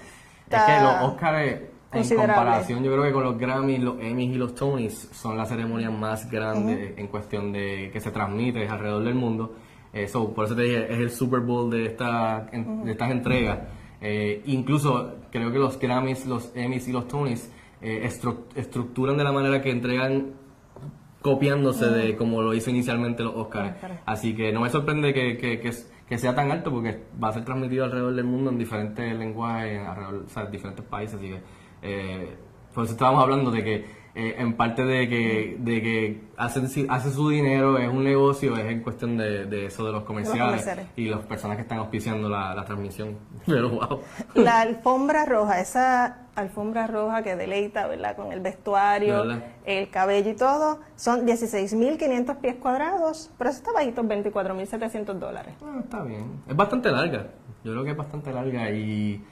está 0.44 0.56
es 0.58 0.78
que 0.78 0.84
los 0.84 1.12
Oscars, 1.12 1.60
en 1.92 2.16
comparación, 2.16 2.82
yo 2.82 2.90
creo 2.92 3.04
que 3.04 3.12
con 3.12 3.22
los 3.24 3.38
Grammys, 3.38 3.80
los 3.80 3.94
Emmys 4.00 4.34
y 4.34 4.38
los 4.38 4.54
Tonys 4.54 5.08
son 5.12 5.36
las 5.36 5.48
ceremonias 5.48 5.92
más 5.92 6.28
grandes 6.30 6.98
en 6.98 7.06
cuestión 7.08 7.52
de 7.52 7.90
que 7.92 8.00
se 8.00 8.10
transmite 8.10 8.66
alrededor 8.68 9.04
del 9.04 9.14
mundo. 9.14 9.54
Eso, 9.92 10.32
por 10.32 10.46
eso 10.46 10.56
te 10.56 10.62
dije, 10.62 10.90
es 10.92 10.98
el 10.98 11.10
Super 11.10 11.40
Bowl 11.40 11.70
de, 11.70 11.84
esta, 11.86 12.46
en- 12.52 12.84
de 12.84 12.92
estas 12.92 13.10
entregas. 13.10 13.58
Eh, 14.00 14.42
incluso 14.46 15.16
creo 15.30 15.52
que 15.52 15.58
los 15.58 15.78
Grammys, 15.78 16.26
los 16.26 16.50
Emmys 16.56 16.88
y 16.88 16.92
los 16.92 17.06
Tonys 17.06 17.50
eh, 17.82 18.08
estru- 18.08 18.44
estructuran 18.54 19.16
de 19.16 19.24
la 19.24 19.32
manera 19.32 19.60
que 19.60 19.70
entregan 19.70 20.32
copiándose 21.20 21.86
de 21.86 22.16
como 22.16 22.42
lo 22.42 22.52
hizo 22.54 22.70
inicialmente 22.70 23.22
los 23.22 23.34
Oscars. 23.36 23.74
Oscars. 23.76 24.00
Así 24.06 24.34
que 24.34 24.52
no 24.52 24.60
me 24.60 24.70
sorprende 24.70 25.12
que, 25.14 25.36
que, 25.36 25.60
que, 25.60 25.70
que 26.08 26.18
sea 26.18 26.34
tan 26.34 26.50
alto 26.50 26.70
porque 26.70 27.00
va 27.22 27.28
a 27.28 27.32
ser 27.32 27.44
transmitido 27.44 27.84
alrededor 27.84 28.14
del 28.14 28.24
mundo 28.24 28.50
en 28.50 28.58
diferentes 28.58 29.16
lenguajes, 29.16 29.80
en 29.80 29.86
alrededor, 29.86 30.24
o 30.26 30.28
sea, 30.28 30.44
en 30.44 30.50
diferentes 30.50 30.84
países. 30.84 31.16
Así 31.16 31.28
que, 31.28 31.40
eh, 31.82 32.36
por 32.74 32.84
eso 32.84 32.94
estábamos 32.94 33.22
hablando 33.22 33.50
de 33.50 33.62
que 33.62 33.84
eh, 34.14 34.34
en 34.38 34.54
parte 34.54 34.84
de 34.84 35.08
que, 35.08 35.56
de 35.58 35.82
que 35.82 36.20
hacen, 36.36 36.68
si- 36.68 36.86
hace 36.88 37.10
su 37.10 37.28
dinero, 37.30 37.78
es 37.78 37.88
un 37.88 38.04
negocio, 38.04 38.56
es 38.56 38.66
en 38.66 38.80
cuestión 38.82 39.16
de, 39.16 39.46
de 39.46 39.66
eso 39.66 39.84
de 39.86 39.92
los 39.92 40.04
comerciales, 40.04 40.60
comerciales. 40.62 40.86
y 40.96 41.06
las 41.08 41.20
personas 41.20 41.56
que 41.56 41.62
están 41.62 41.78
auspiciando 41.78 42.28
la, 42.28 42.54
la 42.54 42.64
transmisión. 42.64 43.16
Pero 43.46 43.70
wow. 43.70 44.00
La 44.34 44.60
alfombra 44.60 45.24
roja, 45.24 45.60
esa 45.60 46.18
alfombra 46.34 46.86
roja 46.86 47.22
que 47.22 47.36
deleita, 47.36 47.86
¿verdad? 47.86 48.16
Con 48.16 48.32
el 48.32 48.40
vestuario, 48.40 49.18
¿Verdad? 49.26 49.44
el 49.64 49.88
cabello 49.90 50.30
y 50.30 50.34
todo, 50.34 50.80
son 50.96 51.26
16.500 51.26 52.36
pies 52.36 52.56
cuadrados, 52.56 53.30
pero 53.38 53.50
eso 53.50 53.58
está 53.58 53.72
bajito, 53.72 54.02
24.700 54.02 55.14
dólares. 55.14 55.54
Bueno, 55.60 55.80
está 55.80 56.02
bien. 56.02 56.42
Es 56.48 56.56
bastante 56.56 56.90
larga. 56.90 57.28
Yo 57.64 57.72
creo 57.72 57.84
que 57.84 57.90
es 57.92 57.96
bastante 57.96 58.32
larga 58.32 58.70
y 58.70 59.22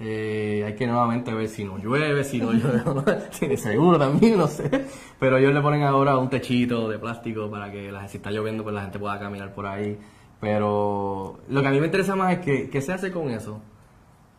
eh, 0.00 0.64
hay 0.66 0.74
que 0.74 0.86
nuevamente 0.86 1.32
ver 1.32 1.48
si 1.48 1.62
no 1.64 1.76
llueve, 1.78 2.24
si 2.24 2.38
no 2.40 2.52
llueve, 2.54 3.20
si 3.30 3.46
de 3.46 3.56
seguro 3.56 3.98
también, 3.98 4.38
no 4.38 4.46
sé. 4.46 4.86
Pero 5.18 5.36
ellos 5.36 5.52
le 5.52 5.60
ponen 5.60 5.82
ahora 5.82 6.16
un 6.16 6.30
techito 6.30 6.88
de 6.88 6.98
plástico 6.98 7.50
para 7.50 7.70
que 7.70 7.92
la, 7.92 8.08
si 8.08 8.16
está 8.16 8.30
lloviendo 8.30 8.62
pues 8.62 8.74
la 8.74 8.82
gente 8.82 8.98
pueda 8.98 9.18
caminar 9.18 9.52
por 9.54 9.66
ahí. 9.66 9.98
Pero 10.40 11.40
lo 11.48 11.60
que 11.60 11.68
a 11.68 11.70
mí 11.70 11.80
me 11.80 11.86
interesa 11.86 12.16
más 12.16 12.32
es 12.32 12.38
que, 12.38 12.70
¿qué 12.70 12.80
se 12.80 12.92
hace 12.94 13.12
con 13.12 13.28
eso? 13.30 13.60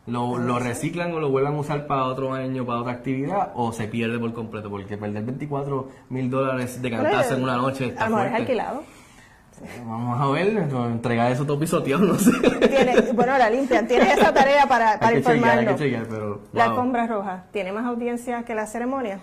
¿Lo, 0.08 0.40
¿Lo 0.40 0.58
reciclan 0.58 1.14
o 1.14 1.20
lo 1.20 1.30
vuelvan 1.30 1.54
a 1.54 1.60
usar 1.60 1.86
para 1.86 2.06
otro 2.06 2.34
año, 2.34 2.66
para 2.66 2.80
otra 2.82 2.94
actividad? 2.94 3.52
¿O 3.54 3.72
se 3.72 3.88
pierde 3.88 4.18
por 4.18 4.34
completo? 4.34 4.68
Porque 4.68 4.98
perder 4.98 5.24
24 5.24 5.90
mil 6.10 6.28
dólares 6.28 6.82
de 6.82 6.90
cantarse 6.90 7.36
en 7.36 7.44
una 7.44 7.58
noche 7.58 7.86
está 7.90 8.06
A 8.06 8.10
lo 8.10 8.16
mejor 8.16 8.26
es 8.26 8.32
fuerte. 8.32 8.52
alquilado. 8.52 8.84
Vamos 9.86 10.20
a 10.20 10.28
ver, 10.32 10.48
entregar 10.92 11.32
eso 11.32 11.46
todo 11.46 11.60
pisoteado, 11.60 12.04
no 12.06 12.16
sé. 12.16 12.32
Tiene, 12.68 13.12
bueno, 13.14 13.38
la 13.38 13.50
limpian. 13.50 13.88
Tienes 13.88 14.18
esa 14.18 14.34
tarea 14.34 14.66
para, 14.68 14.98
para 15.00 15.08
hay 15.16 15.22
que 15.22 15.24
chequear, 15.32 15.60
hay 15.60 15.66
que 15.68 15.76
chequear, 15.76 16.06
pero... 16.10 16.42
La 16.54 16.66
alfombra 16.66 17.08
roja, 17.08 17.46
¿tiene 17.52 17.72
más 17.72 17.86
audiencia 17.86 18.44
que 18.44 18.56
la 18.56 18.66
ceremonia? 18.66 19.20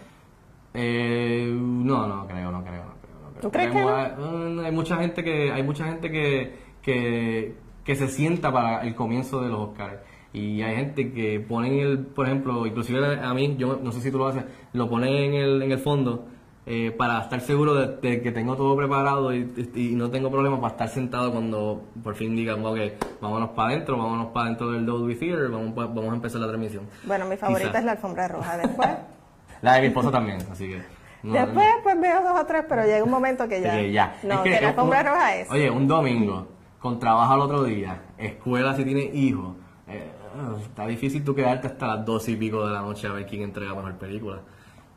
Eh, 0.74 1.49
no, 1.53 2.07
no 2.07 2.26
creo, 2.26 2.51
no 2.53 2.62
creo, 2.62 2.84
no 2.84 2.95
creo. 3.01 3.20
no 3.22 3.30
creo. 3.30 3.41
¿Tú 3.41 3.51
crees 3.51 3.70
que 3.72 3.78
Hay- 3.78 4.12
mm, 4.16 4.61
Hay 4.64 4.72
mucha 4.72 4.97
gente 4.97 5.24
que, 5.24 5.51
hay 5.53 5.62
mucha 5.62 5.84
gente 5.86 6.11
que, 6.11 6.57
que, 6.82 7.55
que 7.84 7.95
se 7.97 8.09
sienta 8.09 8.53
para 8.53 8.82
el 8.82 8.95
comienzo 8.95 9.41
de 9.43 9.49
los 9.49 9.61
Oscars. 9.70 9.97
Y 10.32 10.61
hay 10.62 10.76
gente 10.76 11.11
que 11.12 11.41
ponen 11.41 11.78
el, 11.78 11.99
por 12.01 12.26
ejemplo, 12.26 12.66
inclusive 12.66 13.18
a 13.18 13.32
mí, 13.32 13.57
yo 13.59 13.80
no 13.82 13.91
sé 13.93 14.01
si 14.03 14.11
tú 14.11 14.18
lo 14.18 14.28
haces, 14.28 14.45
lo 14.74 14.89
ponen 14.89 15.14
en 15.14 15.34
el, 15.34 15.62
en 15.62 15.72
el 15.72 15.78
fondo 15.78 16.26
eh, 16.71 16.91
para 16.91 17.21
estar 17.23 17.41
seguro 17.41 17.75
de, 17.75 17.97
de 17.97 18.21
que 18.21 18.31
tengo 18.31 18.55
todo 18.55 18.77
preparado 18.77 19.35
y, 19.35 19.71
y 19.75 19.95
no 19.95 20.11
tengo 20.11 20.31
problemas 20.31 20.61
para 20.61 20.73
estar 20.73 20.89
sentado 20.91 21.33
cuando 21.33 21.83
por 22.05 22.14
fin 22.14 22.37
digan, 22.37 22.62
ok, 22.64 22.79
vámonos 23.23 23.51
para 23.51 23.71
adentro, 23.71 23.97
vámonos 23.97 24.27
para 24.33 24.47
adentro 24.47 24.71
del 24.73 24.85
Dolby 24.85 25.14
Theater, 25.14 25.49
vamos, 25.49 25.73
pa- 25.73 25.87
vamos 25.87 26.11
a 26.11 26.14
empezar 26.16 26.41
la 26.43 26.49
transmisión. 26.49 26.85
Bueno, 27.05 27.25
mi 27.25 27.37
favorita 27.39 27.69
Quizá. 27.71 27.79
es 27.79 27.85
la 27.87 27.93
alfombra 27.93 28.29
roja. 28.29 28.57
Después, 28.59 28.89
La 29.62 29.75
de 29.75 29.81
mi 29.81 29.87
esposa 29.89 30.11
también, 30.11 30.39
así 30.53 30.69
que... 30.69 30.83
no- 31.23 31.33
después 31.33 31.66
pues 31.83 32.01
veo 32.01 32.23
dos 32.23 32.39
o 32.41 32.45
tres, 32.47 32.64
pero 32.69 32.85
llega 32.85 33.03
un 33.03 33.11
momento 33.11 33.49
que 33.49 33.61
ya. 33.62 33.81
ya. 33.83 34.16
No, 34.23 34.45
Es 34.45 34.59
que, 34.59 34.61
la 34.61 34.69
alfombra 34.69 35.03
roja 35.03 35.37
es. 35.37 35.51
Oye, 35.51 35.71
un 35.71 35.89
domingo, 35.89 36.49
con 36.79 36.99
trabajo 37.01 37.33
al 37.33 37.41
otro 37.41 37.64
día, 37.64 38.03
escuela 38.19 38.77
si 38.77 38.85
tienes 38.85 39.14
hijos, 39.14 39.57
eh, 39.89 40.12
está 40.61 40.87
difícil 40.87 41.25
tú 41.25 41.35
quedarte 41.35 41.66
hasta 41.66 41.87
las 41.87 42.05
dos 42.05 42.29
y 42.29 42.37
pico 42.37 42.66
de 42.66 42.75
la 42.75 42.83
noche 42.83 43.07
a 43.09 43.12
ver 43.12 43.25
quién 43.27 43.41
entrega 43.43 43.75
mejor 43.75 43.95
película. 43.95 44.41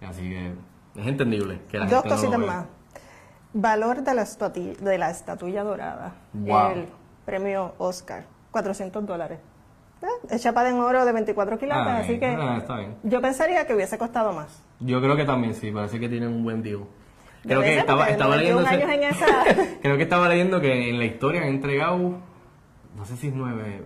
Así 0.02 0.22
que 0.30 0.52
es 0.96 1.08
entendible 1.08 1.62
que 1.70 1.78
la 1.80 1.86
Dos 1.86 2.02
gente 2.04 2.10
cositas 2.10 2.40
más. 2.40 2.66
Valor 3.54 4.02
de 4.04 4.14
la, 4.14 4.22
estati- 4.24 4.78
de 4.78 4.98
la 4.98 5.10
estatuilla 5.12 5.64
dorada. 5.64 6.14
Wow. 6.34 6.72
El 6.72 6.86
premio 7.26 7.74
Oscar. 7.78 8.24
400 8.52 9.06
dólares. 9.06 9.40
Eh, 10.02 10.06
Es 10.30 10.42
chapada 10.42 10.70
en 10.70 10.78
oro 10.80 11.06
de 11.06 11.12
24 11.12 11.58
quilates, 11.60 11.94
Ah, 11.94 11.98
así 12.00 12.20
que 12.20 12.26
Ah, 12.26 12.58
está 12.58 12.78
bien. 12.78 12.96
yo 13.04 13.22
pensaría 13.22 13.66
que 13.68 13.76
hubiese 13.76 13.98
costado 13.98 14.34
más. 14.34 14.64
Yo 14.80 15.00
creo 15.02 15.16
que 15.16 15.26
también 15.26 15.54
sí, 15.54 15.72
parece 15.72 16.00
que 16.00 16.10
tienen 16.10 16.30
un 16.30 16.44
buen 16.44 16.62
deal. 16.64 16.82
Creo 17.44 17.62
que 17.62 17.78
estaba, 17.78 18.08
estaba 18.10 18.36
91 18.36 18.70
leyendo. 18.72 19.08
esa- 19.08 19.44
creo 19.82 19.98
que 19.98 20.04
estaba 20.04 20.30
leyendo 20.30 20.60
que 20.62 20.90
en 20.90 20.98
la 21.00 21.06
historia 21.06 21.42
han 21.42 21.50
entregado, 21.50 21.98
no 22.96 23.06
sé 23.06 23.16
si 23.18 23.28
es 23.28 23.34
nueve, 23.36 23.84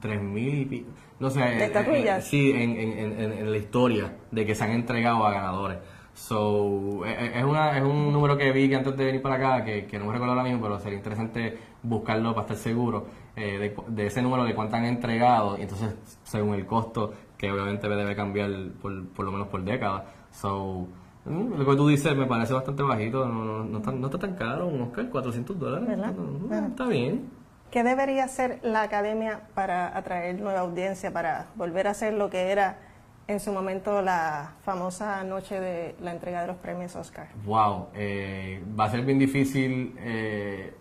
tres 0.00 0.20
mil 0.22 0.54
y 0.60 0.64
pi- 0.64 0.86
no 1.18 1.30
sé. 1.30 1.40
¿De 1.40 1.46
eh, 1.58 1.64
estatuillas? 1.64 2.24
eh, 2.24 2.28
sí, 2.28 2.50
en, 2.52 2.70
en, 2.76 2.98
en, 3.20 3.32
en 3.38 3.50
la 3.50 3.56
historia 3.56 4.16
de 4.30 4.46
que 4.46 4.54
se 4.54 4.64
han 4.64 4.70
entregado 4.70 5.26
a 5.26 5.32
ganadores. 5.32 5.78
So, 6.18 7.06
eh, 7.06 7.16
eh, 7.16 7.32
es, 7.36 7.44
una, 7.44 7.78
es 7.78 7.84
un 7.84 8.12
número 8.12 8.36
que 8.36 8.50
vi 8.50 8.68
que 8.68 8.74
antes 8.74 8.96
de 8.96 9.04
venir 9.04 9.22
para 9.22 9.36
acá, 9.36 9.64
que, 9.64 9.86
que 9.86 9.98
no 10.00 10.06
me 10.06 10.12
recuerdo 10.12 10.32
ahora 10.34 10.42
mismo, 10.42 10.60
pero 10.60 10.80
sería 10.80 10.98
interesante 10.98 11.56
buscarlo 11.82 12.34
para 12.34 12.42
estar 12.42 12.56
seguro 12.56 13.06
eh, 13.36 13.56
de, 13.58 13.76
de 13.86 14.06
ese 14.06 14.20
número 14.20 14.44
de 14.44 14.52
cuánto 14.52 14.76
han 14.76 14.84
entregado, 14.84 15.56
y 15.56 15.62
entonces 15.62 15.94
según 16.24 16.54
el 16.54 16.66
costo, 16.66 17.14
que 17.38 17.50
obviamente 17.52 17.88
debe 17.88 18.16
cambiar 18.16 18.50
por, 18.82 19.08
por 19.10 19.24
lo 19.26 19.30
menos 19.30 19.46
por 19.46 19.62
década. 19.62 20.06
So, 20.32 20.88
mm, 21.24 21.54
lo 21.56 21.64
que 21.64 21.76
tú 21.76 21.86
dices 21.86 22.16
me 22.16 22.26
parece 22.26 22.52
bastante 22.52 22.82
bajito, 22.82 23.24
no, 23.24 23.44
no, 23.44 23.64
no, 23.64 23.78
está, 23.78 23.92
no 23.92 24.06
está 24.06 24.18
tan 24.18 24.34
caro, 24.34 24.66
un 24.66 24.82
Oscar, 24.82 25.08
400 25.08 25.56
dólares. 25.56 25.96
No, 25.96 26.12
no, 26.60 26.66
está 26.66 26.86
bien. 26.88 27.30
¿Qué 27.70 27.84
debería 27.84 28.24
hacer 28.24 28.58
la 28.62 28.82
academia 28.82 29.42
para 29.54 29.96
atraer 29.96 30.40
nueva 30.40 30.60
audiencia, 30.60 31.12
para 31.12 31.46
volver 31.54 31.86
a 31.86 31.94
ser 31.94 32.14
lo 32.14 32.28
que 32.28 32.50
era 32.50 32.87
en 33.28 33.40
su 33.40 33.52
momento 33.52 34.00
la 34.00 34.54
famosa 34.64 35.22
noche 35.22 35.60
de 35.60 35.94
la 36.00 36.12
entrega 36.12 36.40
de 36.40 36.46
los 36.46 36.56
premios 36.56 36.96
Oscar? 36.96 37.28
Wow, 37.44 37.88
eh, 37.94 38.64
va 38.78 38.86
a 38.86 38.90
ser 38.90 39.04
bien 39.04 39.18
difícil 39.18 39.94
eh, 39.98 40.74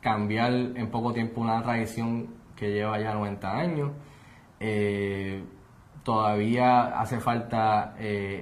cambiar 0.00 0.52
en 0.52 0.90
poco 0.90 1.12
tiempo 1.12 1.40
una 1.40 1.62
tradición 1.62 2.26
que 2.56 2.72
lleva 2.72 2.98
ya 2.98 3.14
90 3.14 3.56
años. 3.56 3.92
Eh, 4.58 5.44
todavía 6.02 7.00
hace 7.00 7.20
falta 7.20 7.94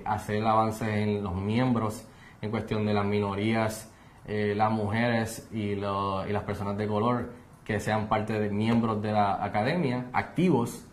hacer 0.06 0.44
avances 0.44 0.88
en 0.88 1.22
los 1.22 1.34
miembros, 1.34 2.08
en 2.40 2.50
cuestión 2.50 2.86
de 2.86 2.94
las 2.94 3.04
minorías, 3.04 3.92
las 4.26 4.70
mujeres 4.72 5.48
y, 5.52 5.72
y 5.72 5.76
las 5.76 6.42
personas 6.44 6.76
de 6.78 6.88
color 6.88 7.30
que 7.64 7.78
sean 7.78 8.08
parte 8.08 8.40
de 8.40 8.50
miembros 8.50 9.00
de 9.00 9.12
la 9.12 9.44
academia, 9.44 10.06
activos, 10.12 10.84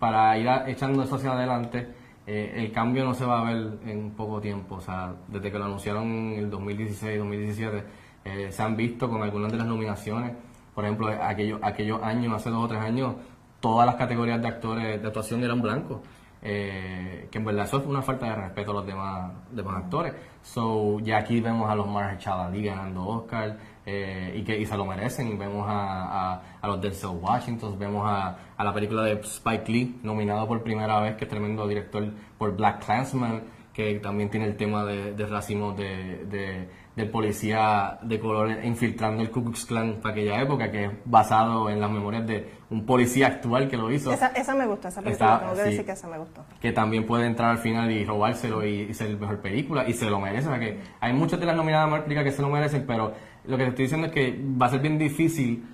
para 0.00 0.36
ir 0.38 0.48
echando 0.66 1.04
eso 1.04 1.14
hacia 1.16 1.32
adelante. 1.32 1.86
eh, 2.26 2.52
el 2.56 2.72
cambio 2.72 3.04
no 3.04 3.14
se 3.14 3.24
va 3.24 3.40
a 3.40 3.44
ver 3.52 3.78
en 3.86 4.10
poco 4.12 4.40
tiempo, 4.40 4.76
o 4.76 4.80
sea, 4.80 5.14
desde 5.28 5.50
que 5.52 5.58
lo 5.58 5.64
anunciaron 5.66 6.04
en 6.04 6.38
el 6.38 6.50
2016-2017, 6.50 7.84
eh, 8.24 8.48
se 8.52 8.62
han 8.62 8.76
visto 8.76 9.08
con 9.08 9.22
algunas 9.22 9.50
de 9.52 9.58
las 9.58 9.66
nominaciones, 9.66 10.32
por 10.74 10.84
ejemplo, 10.84 11.08
aquellos, 11.08 11.60
aquellos 11.62 12.02
años, 12.02 12.34
hace 12.34 12.50
dos 12.50 12.64
o 12.64 12.68
tres 12.68 12.80
años, 12.80 13.14
todas 13.60 13.86
las 13.86 13.96
categorías 13.96 14.40
de 14.40 14.48
actores 14.48 15.02
de 15.02 15.06
actuación 15.06 15.42
eran 15.44 15.60
blancos. 15.60 16.00
Eh, 16.42 17.28
que 17.30 17.38
en 17.38 17.44
verdad 17.44 17.64
eso 17.66 17.78
es 17.78 17.86
una 17.86 18.02
falta 18.02 18.26
de 18.26 18.34
respeto 18.34 18.70
a 18.70 18.74
los 18.74 18.86
demás, 18.86 19.32
demás 19.50 19.84
actores. 19.84 20.14
So, 20.42 20.98
ya 21.00 21.18
aquí 21.18 21.40
vemos 21.40 21.70
a 21.70 21.74
los 21.74 21.86
Mahershala 21.86 22.46
Ali 22.46 22.62
ganando 22.62 23.06
Oscar 23.06 23.58
eh, 23.84 24.34
y 24.36 24.42
que 24.42 24.58
y 24.58 24.64
se 24.64 24.76
lo 24.76 24.86
merecen. 24.86 25.38
Vemos 25.38 25.66
a, 25.68 26.32
a, 26.32 26.42
a 26.62 26.66
los 26.68 26.80
Denzel 26.80 27.10
Washington, 27.20 27.78
vemos 27.78 28.08
a, 28.08 28.36
a 28.56 28.64
la 28.64 28.72
película 28.72 29.02
de 29.02 29.12
Spike 29.20 29.70
Lee 29.70 30.00
nominado 30.02 30.48
por 30.48 30.62
primera 30.62 30.98
vez, 31.00 31.16
que 31.16 31.24
es 31.24 31.30
tremendo 31.30 31.66
director 31.68 32.08
por 32.38 32.56
Black 32.56 32.84
Clansman, 32.86 33.42
que 33.74 34.00
también 34.00 34.30
tiene 34.30 34.46
el 34.46 34.56
tema 34.56 34.84
de, 34.84 35.12
de 35.12 35.26
racismo 35.26 35.72
de- 35.72 36.68
del 37.00 37.10
policía 37.10 37.98
de 38.02 38.18
color 38.20 38.50
infiltrando 38.64 39.22
el 39.22 39.30
Ku 39.30 39.42
Klux 39.44 39.66
Klan 39.66 39.96
para 40.02 40.12
aquella 40.12 40.40
época, 40.40 40.70
que 40.70 40.84
es 40.84 40.90
basado 41.04 41.68
en 41.70 41.80
las 41.80 41.90
memorias 41.90 42.26
de 42.26 42.50
un 42.70 42.86
policía 42.86 43.26
actual 43.26 43.68
que 43.68 43.76
lo 43.76 43.90
hizo 43.90 44.12
Esa, 44.12 44.28
esa 44.28 44.54
me 44.54 44.66
gustó, 44.66 44.88
esa 44.88 45.02
película, 45.02 45.34
Está- 45.34 45.40
tengo 45.40 45.52
que 45.54 45.62
sí. 45.64 45.70
decir 45.70 45.84
que 45.86 45.92
esa 45.92 46.06
me 46.08 46.18
gustó. 46.18 46.44
que 46.60 46.72
también 46.72 47.04
puede 47.06 47.26
entrar 47.26 47.50
al 47.50 47.58
final 47.58 47.90
y 47.90 48.04
robárselo 48.04 48.64
y, 48.64 48.82
y 48.82 48.94
ser 48.94 49.16
mejor 49.18 49.38
película 49.40 49.88
y 49.88 49.92
se 49.92 50.08
lo 50.08 50.20
merece. 50.20 50.46
O 50.48 50.50
sea 50.50 50.60
que 50.60 50.78
hay 51.00 51.12
muchas 51.12 51.40
de 51.40 51.46
las 51.46 51.56
nominadas 51.56 51.84
a 51.86 51.90
mejor 51.90 52.04
película 52.04 52.24
que 52.24 52.32
se 52.32 52.42
lo 52.42 52.48
merecen, 52.48 52.84
pero 52.86 53.12
lo 53.44 53.56
que 53.56 53.64
te 53.64 53.68
estoy 53.70 53.84
diciendo 53.86 54.06
es 54.06 54.12
que 54.12 54.40
va 54.60 54.66
a 54.66 54.68
ser 54.70 54.80
bien 54.80 54.98
difícil 54.98 55.64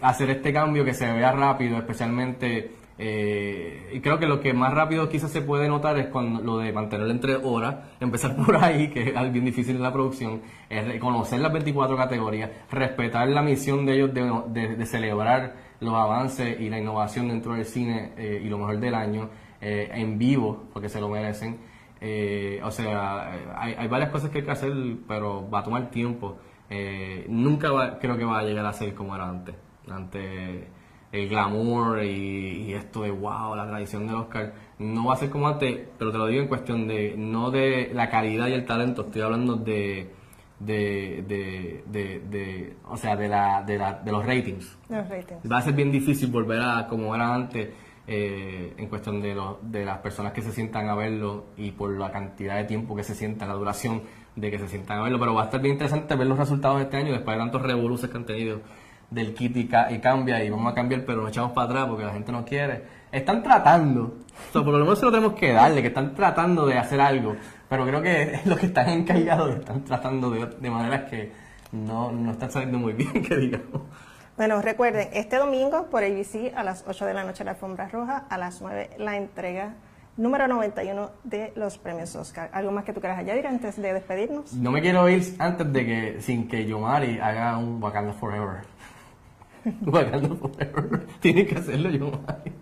hacer 0.00 0.30
este 0.30 0.52
cambio 0.52 0.84
que 0.84 0.94
se 0.94 1.10
vea 1.12 1.30
rápido, 1.32 1.76
especialmente. 1.78 2.72
Eh, 3.02 3.92
y 3.94 4.00
creo 4.00 4.18
que 4.18 4.26
lo 4.26 4.40
que 4.40 4.52
más 4.52 4.74
rápido 4.74 5.08
quizás 5.08 5.30
se 5.30 5.40
puede 5.40 5.68
notar 5.68 5.96
es 5.96 6.08
con 6.08 6.44
lo 6.44 6.58
de 6.58 6.70
mantenerlo 6.70 7.10
entre 7.10 7.36
horas, 7.36 7.76
empezar 8.00 8.36
por 8.36 8.62
ahí, 8.62 8.90
que 8.90 9.14
es 9.16 9.32
bien 9.32 9.46
difícil 9.46 9.76
en 9.76 9.82
la 9.82 9.90
producción, 9.90 10.42
es 10.68 10.86
reconocer 10.86 11.40
las 11.40 11.50
24 11.50 11.96
categorías, 11.96 12.50
respetar 12.70 13.26
la 13.30 13.40
misión 13.40 13.86
de 13.86 13.94
ellos 13.94 14.10
de, 14.12 14.84
celebrar 14.84 15.54
los 15.80 15.94
avances 15.94 16.60
y 16.60 16.68
la 16.68 16.78
innovación 16.78 17.28
dentro 17.28 17.54
del 17.54 17.64
cine 17.64 18.12
eh, 18.18 18.42
y 18.44 18.50
lo 18.50 18.58
mejor 18.58 18.78
del 18.78 18.94
año 18.94 19.30
eh, 19.62 19.90
en 19.94 20.18
vivo, 20.18 20.64
porque 20.70 20.90
se 20.90 21.00
lo 21.00 21.08
merecen. 21.08 21.56
Eh, 22.02 22.60
o 22.62 22.70
sea, 22.70 23.32
hay, 23.56 23.88
varias 23.88 24.10
cosas 24.10 24.28
que 24.28 24.38
hay 24.38 24.44
que 24.44 24.50
hacer, 24.50 24.74
pero 25.08 25.48
va 25.48 25.60
a 25.60 25.64
tomar 25.64 25.90
tiempo. 25.90 26.36
Nunca 27.28 27.72
va- 27.72 27.98
creo 27.98 28.18
que 28.18 28.24
va 28.26 28.40
a 28.40 28.42
llegar 28.42 28.66
a 28.66 28.74
ser 28.74 28.94
como 28.94 29.14
era 29.14 29.26
antes. 29.26 29.54
Antes 29.88 30.66
el 31.12 31.28
glamour 31.28 32.02
y, 32.04 32.66
y 32.68 32.72
esto 32.74 33.02
de 33.02 33.10
wow, 33.10 33.54
la 33.56 33.66
tradición 33.66 34.06
del 34.06 34.16
Oscar. 34.16 34.52
No 34.78 35.06
va 35.06 35.14
a 35.14 35.16
ser 35.16 35.30
como 35.30 35.48
antes, 35.48 35.78
pero 35.98 36.10
te 36.12 36.18
lo 36.18 36.26
digo 36.26 36.42
en 36.42 36.48
cuestión 36.48 36.86
de, 36.86 37.14
no 37.16 37.50
de 37.50 37.90
la 37.92 38.08
calidad 38.08 38.46
y 38.48 38.52
el 38.52 38.64
talento, 38.64 39.02
estoy 39.02 39.22
hablando 39.22 39.56
de, 39.56 40.08
de, 40.58 41.24
de, 41.26 41.84
de, 41.86 42.20
de- 42.30 42.76
o 42.88 42.96
sea, 42.96 43.16
de, 43.16 43.28
la, 43.28 43.62
de, 43.62 43.76
la, 43.78 43.94
de 43.94 44.12
los 44.12 44.24
ratings 44.24 44.78
Los 44.88 45.08
ratings. 45.08 45.50
va 45.50 45.58
a 45.58 45.62
ser 45.62 45.74
bien 45.74 45.90
difícil 45.90 46.30
volver 46.30 46.60
a 46.62 46.86
como 46.86 47.14
era 47.14 47.34
antes 47.34 47.68
eh, 48.06 48.74
en 48.76 48.86
cuestión 48.88 49.20
de, 49.20 49.36
de 49.62 49.84
las 49.84 49.98
personas 49.98 50.32
que 50.32 50.42
se 50.42 50.52
sientan 50.52 50.88
a 50.88 50.94
verlo 50.94 51.44
y 51.56 51.70
por 51.72 51.96
la 51.98 52.10
cantidad 52.10 52.56
de 52.56 52.64
tiempo 52.64 52.94
que 52.96 53.04
se 53.04 53.14
sienta, 53.14 53.46
la 53.46 53.54
duración 53.54 54.02
de 54.36 54.50
que 54.50 54.58
se 54.58 54.68
sientan 54.68 54.98
a 54.98 55.02
verlo, 55.02 55.18
pero 55.18 55.34
va 55.34 55.42
a 55.42 55.44
estar 55.46 55.60
bien 55.60 55.74
interesante 55.74 56.14
ver 56.16 56.26
los 56.26 56.38
resultados 56.38 56.78
de 56.78 56.84
este 56.84 56.96
año 56.96 57.12
después 57.12 57.36
de 57.36 57.42
tantos 57.42 57.62
revoluciones 57.62 58.10
que 58.10 58.16
han 58.18 58.26
tenido 58.26 58.60
del 59.10 59.34
kit 59.34 59.56
y, 59.56 59.66
ca- 59.68 59.90
y 59.90 59.98
cambia 59.98 60.42
y 60.44 60.50
vamos 60.50 60.70
a 60.72 60.74
cambiar 60.74 61.04
pero 61.04 61.22
nos 61.22 61.30
echamos 61.30 61.52
para 61.52 61.66
atrás 61.68 61.86
porque 61.88 62.04
la 62.04 62.12
gente 62.12 62.30
no 62.32 62.44
quiere 62.44 62.84
están 63.10 63.42
tratando 63.42 64.02
o 64.48 64.52
sea, 64.52 64.62
por 64.62 64.72
lo 64.72 64.78
menos 64.80 64.98
se 64.98 65.04
lo 65.06 65.10
tenemos 65.10 65.34
que 65.34 65.52
darle 65.52 65.82
que 65.82 65.88
están 65.88 66.14
tratando 66.14 66.64
de 66.66 66.78
hacer 66.78 67.00
algo 67.00 67.34
pero 67.68 67.84
creo 67.86 68.00
que 68.02 68.40
los 68.44 68.58
que 68.58 68.66
están 68.66 68.88
encargados 68.88 69.56
están 69.56 69.84
tratando 69.84 70.30
de, 70.30 70.46
de 70.46 70.70
maneras 70.70 71.10
que 71.10 71.32
no, 71.72 72.12
no 72.12 72.30
están 72.32 72.50
saliendo 72.50 72.78
muy 72.78 72.92
bien 72.92 73.22
que 73.28 73.36
digamos 73.36 73.82
Bueno, 74.36 74.62
recuerden, 74.62 75.08
este 75.12 75.36
domingo 75.36 75.86
por 75.90 76.02
ABC 76.04 76.52
a 76.54 76.62
las 76.62 76.84
8 76.86 77.04
de 77.06 77.14
la 77.14 77.24
noche 77.24 77.42
la 77.44 77.50
alfombra 77.52 77.88
roja, 77.88 78.24
a 78.30 78.38
las 78.38 78.60
9 78.62 78.90
la 78.98 79.16
entrega 79.16 79.74
número 80.16 80.46
91 80.48 81.10
de 81.24 81.52
los 81.56 81.78
premios 81.78 82.14
Oscar. 82.16 82.50
¿Algo 82.52 82.72
más 82.72 82.84
que 82.84 82.92
tú 82.92 83.00
quieras 83.00 83.18
añadir 83.18 83.46
antes 83.46 83.80
de 83.80 83.92
despedirnos? 83.94 84.52
No 84.52 84.70
me 84.70 84.80
quiero 84.82 85.08
ir 85.08 85.22
antes 85.38 85.72
de 85.72 85.86
que, 85.86 86.20
sin 86.20 86.46
que 86.48 86.66
Yomari 86.66 87.18
haga 87.20 87.56
un 87.56 87.82
Wakanda 87.82 88.12
Forever. 88.12 88.58
Wakanda 89.86 90.34
Forever. 90.36 91.06
Tiene 91.20 91.46
que 91.46 91.56
hacerlo 91.56 91.90
Yomari. 91.90 92.52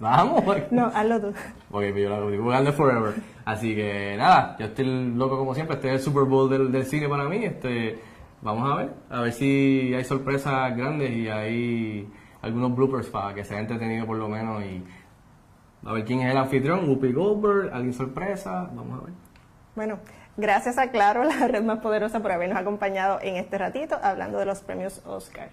Vamos. 0.00 0.42
No, 0.70 0.86
hazlo 0.86 1.20
tú. 1.20 1.28
Ok, 1.70 1.82
pero 1.92 1.98
yo 1.98 2.08
lo 2.08 2.14
hago. 2.16 2.46
Wakanda 2.46 2.72
Forever. 2.72 3.14
Así 3.44 3.74
que 3.74 4.14
nada, 4.16 4.56
yo 4.58 4.66
estoy 4.66 4.86
loco 5.14 5.36
como 5.36 5.54
siempre. 5.54 5.76
Este 5.76 5.88
es 5.88 5.94
el 5.94 6.00
Super 6.00 6.24
Bowl 6.24 6.48
del, 6.48 6.72
del 6.72 6.86
cine 6.86 7.08
para 7.08 7.24
mí. 7.24 7.44
Este, 7.44 7.98
vamos 8.42 8.70
a 8.70 8.76
ver. 8.76 8.94
A 9.10 9.20
ver 9.20 9.32
si 9.32 9.92
hay 9.94 10.04
sorpresas 10.04 10.76
grandes 10.76 11.10
y 11.10 11.28
hay 11.28 12.08
algunos 12.42 12.74
bloopers 12.74 13.08
para 13.08 13.34
que 13.34 13.44
sea 13.44 13.60
entretenido 13.60 14.06
por 14.06 14.16
lo 14.16 14.28
menos. 14.28 14.62
Y 14.64 14.82
a 15.84 15.92
ver 15.92 16.04
quién 16.04 16.20
es 16.20 16.30
el 16.30 16.36
anfitrión. 16.38 16.88
Whoopi 16.88 17.12
Goldberg, 17.12 17.72
alguien 17.72 17.92
sorpresa. 17.92 18.70
Vamos 18.72 19.00
a 19.00 19.04
ver. 19.04 19.14
Bueno, 19.76 19.98
gracias 20.36 20.78
a 20.78 20.90
Claro, 20.90 21.24
la 21.24 21.46
red 21.46 21.62
más 21.62 21.78
poderosa, 21.78 22.20
por 22.20 22.32
habernos 22.32 22.58
acompañado 22.58 23.18
en 23.22 23.36
este 23.36 23.58
ratito 23.58 23.98
hablando 24.02 24.38
de 24.38 24.46
los 24.46 24.60
premios 24.60 25.02
Oscar. 25.06 25.50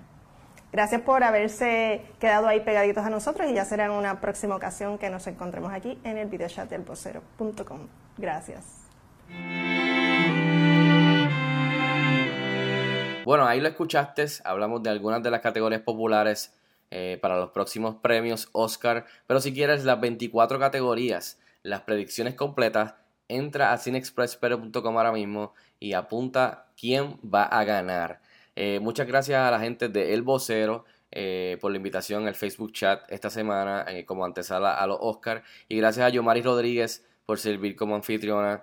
Gracias 0.78 1.02
por 1.02 1.24
haberse 1.24 2.04
quedado 2.20 2.48
ahí 2.48 2.60
pegaditos 2.60 3.04
a 3.04 3.10
nosotros 3.10 3.50
y 3.50 3.56
ya 3.56 3.66
será 3.66 3.86
en 3.86 3.92
una 3.94 4.22
próxima 4.22 4.56
ocasión 4.56 5.00
que 5.00 5.10
nos 5.10 5.26
encontremos 5.26 5.74
aquí 5.74 5.98
en 6.04 6.20
el 6.20 6.28
videochat 6.28 6.70
del 6.70 6.84
vocero.com. 6.84 7.88
Gracias. 8.16 8.64
Bueno, 13.26 13.48
ahí 13.48 13.60
lo 13.60 13.68
escuchaste, 13.70 14.28
hablamos 14.44 14.84
de 14.84 14.92
algunas 14.92 15.24
de 15.24 15.32
las 15.32 15.42
categorías 15.42 15.82
populares 15.82 16.54
eh, 16.92 17.18
para 17.24 17.38
los 17.38 17.50
próximos 17.50 17.96
premios 17.96 18.48
Oscar, 18.52 19.08
pero 19.26 19.40
si 19.40 19.56
quieres 19.56 19.84
las 19.84 20.00
24 20.00 20.60
categorías, 20.60 21.40
las 21.64 21.82
predicciones 21.82 22.36
completas, 22.36 22.94
entra 23.28 23.74
a 23.74 23.80
cinexpresspero.com 23.80 24.96
ahora 24.96 25.12
mismo 25.12 25.56
y 25.80 25.94
apunta 25.94 26.68
quién 26.80 27.20
va 27.26 27.46
a 27.46 27.64
ganar. 27.64 28.27
Eh, 28.60 28.80
muchas 28.80 29.06
gracias 29.06 29.40
a 29.40 29.52
la 29.52 29.60
gente 29.60 29.88
de 29.88 30.16
El 30.16 30.24
Vocero. 30.24 30.84
Eh, 31.12 31.58
por 31.62 31.72
la 31.72 31.78
invitación 31.78 32.28
al 32.28 32.36
Facebook 32.36 32.74
chat 32.74 33.02
esta 33.08 33.30
semana 33.30 33.86
eh, 33.88 34.04
como 34.04 34.26
antesala 34.26 34.74
a 34.74 34.86
los 34.88 34.98
Oscar 35.00 35.42
y 35.70 35.78
gracias 35.78 36.06
a 36.06 36.10
Yomari 36.10 36.42
Rodríguez 36.42 37.06
por 37.26 37.40
servir 37.40 37.78
como 37.78 37.96
anfitriona 37.96 38.62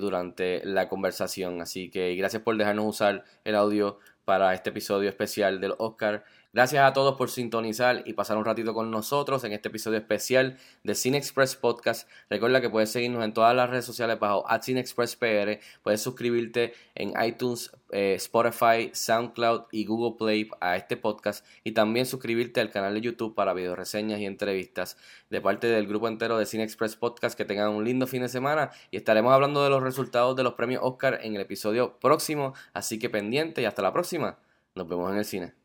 durante 0.00 0.64
la 0.64 0.88
conversación 0.88 1.60
así 1.60 1.90
que 1.90 2.16
gracias 2.16 2.42
por 2.42 2.56
dejarnos 2.56 2.84
usar 2.86 3.22
el 3.44 3.54
audio 3.54 4.00
para 4.24 4.54
este 4.54 4.70
episodio 4.70 5.08
especial 5.08 5.60
del 5.60 5.74
Oscar 5.78 6.24
Gracias 6.54 6.84
a 6.84 6.92
todos 6.92 7.16
por 7.16 7.30
sintonizar 7.30 8.04
y 8.06 8.12
pasar 8.12 8.36
un 8.36 8.44
ratito 8.44 8.74
con 8.74 8.88
nosotros 8.88 9.42
en 9.42 9.50
este 9.50 9.70
episodio 9.70 9.98
especial 9.98 10.56
de 10.84 10.94
Cine 10.94 11.18
Express 11.18 11.56
Podcast. 11.56 12.08
Recuerda 12.30 12.60
que 12.60 12.70
puedes 12.70 12.92
seguirnos 12.92 13.24
en 13.24 13.32
todas 13.32 13.56
las 13.56 13.68
redes 13.68 13.84
sociales 13.84 14.20
bajo 14.20 14.44
PR. 14.44 15.58
Puedes 15.82 16.00
suscribirte 16.00 16.72
en 16.94 17.12
iTunes, 17.20 17.72
eh, 17.90 18.14
Spotify, 18.14 18.88
SoundCloud 18.92 19.62
y 19.72 19.84
Google 19.84 20.16
Play 20.16 20.48
a 20.60 20.76
este 20.76 20.96
podcast. 20.96 21.44
Y 21.64 21.72
también 21.72 22.06
suscribirte 22.06 22.60
al 22.60 22.70
canal 22.70 22.94
de 22.94 23.00
YouTube 23.00 23.34
para 23.34 23.52
video 23.52 23.74
reseñas 23.74 24.20
y 24.20 24.26
entrevistas 24.26 24.96
de 25.30 25.40
parte 25.40 25.66
del 25.66 25.88
grupo 25.88 26.06
entero 26.06 26.38
de 26.38 26.46
Cine 26.46 26.62
Express 26.62 26.94
Podcast. 26.94 27.36
Que 27.36 27.44
tengan 27.44 27.70
un 27.70 27.82
lindo 27.82 28.06
fin 28.06 28.22
de 28.22 28.28
semana 28.28 28.70
y 28.92 28.96
estaremos 28.96 29.32
hablando 29.32 29.64
de 29.64 29.70
los 29.70 29.82
resultados 29.82 30.36
de 30.36 30.44
los 30.44 30.54
premios 30.54 30.82
Oscar 30.84 31.18
en 31.20 31.34
el 31.34 31.40
episodio 31.40 31.98
próximo. 31.98 32.54
Así 32.74 33.00
que 33.00 33.10
pendiente 33.10 33.60
y 33.60 33.64
hasta 33.64 33.82
la 33.82 33.92
próxima. 33.92 34.38
Nos 34.76 34.86
vemos 34.86 35.10
en 35.10 35.18
el 35.18 35.24
cine. 35.24 35.63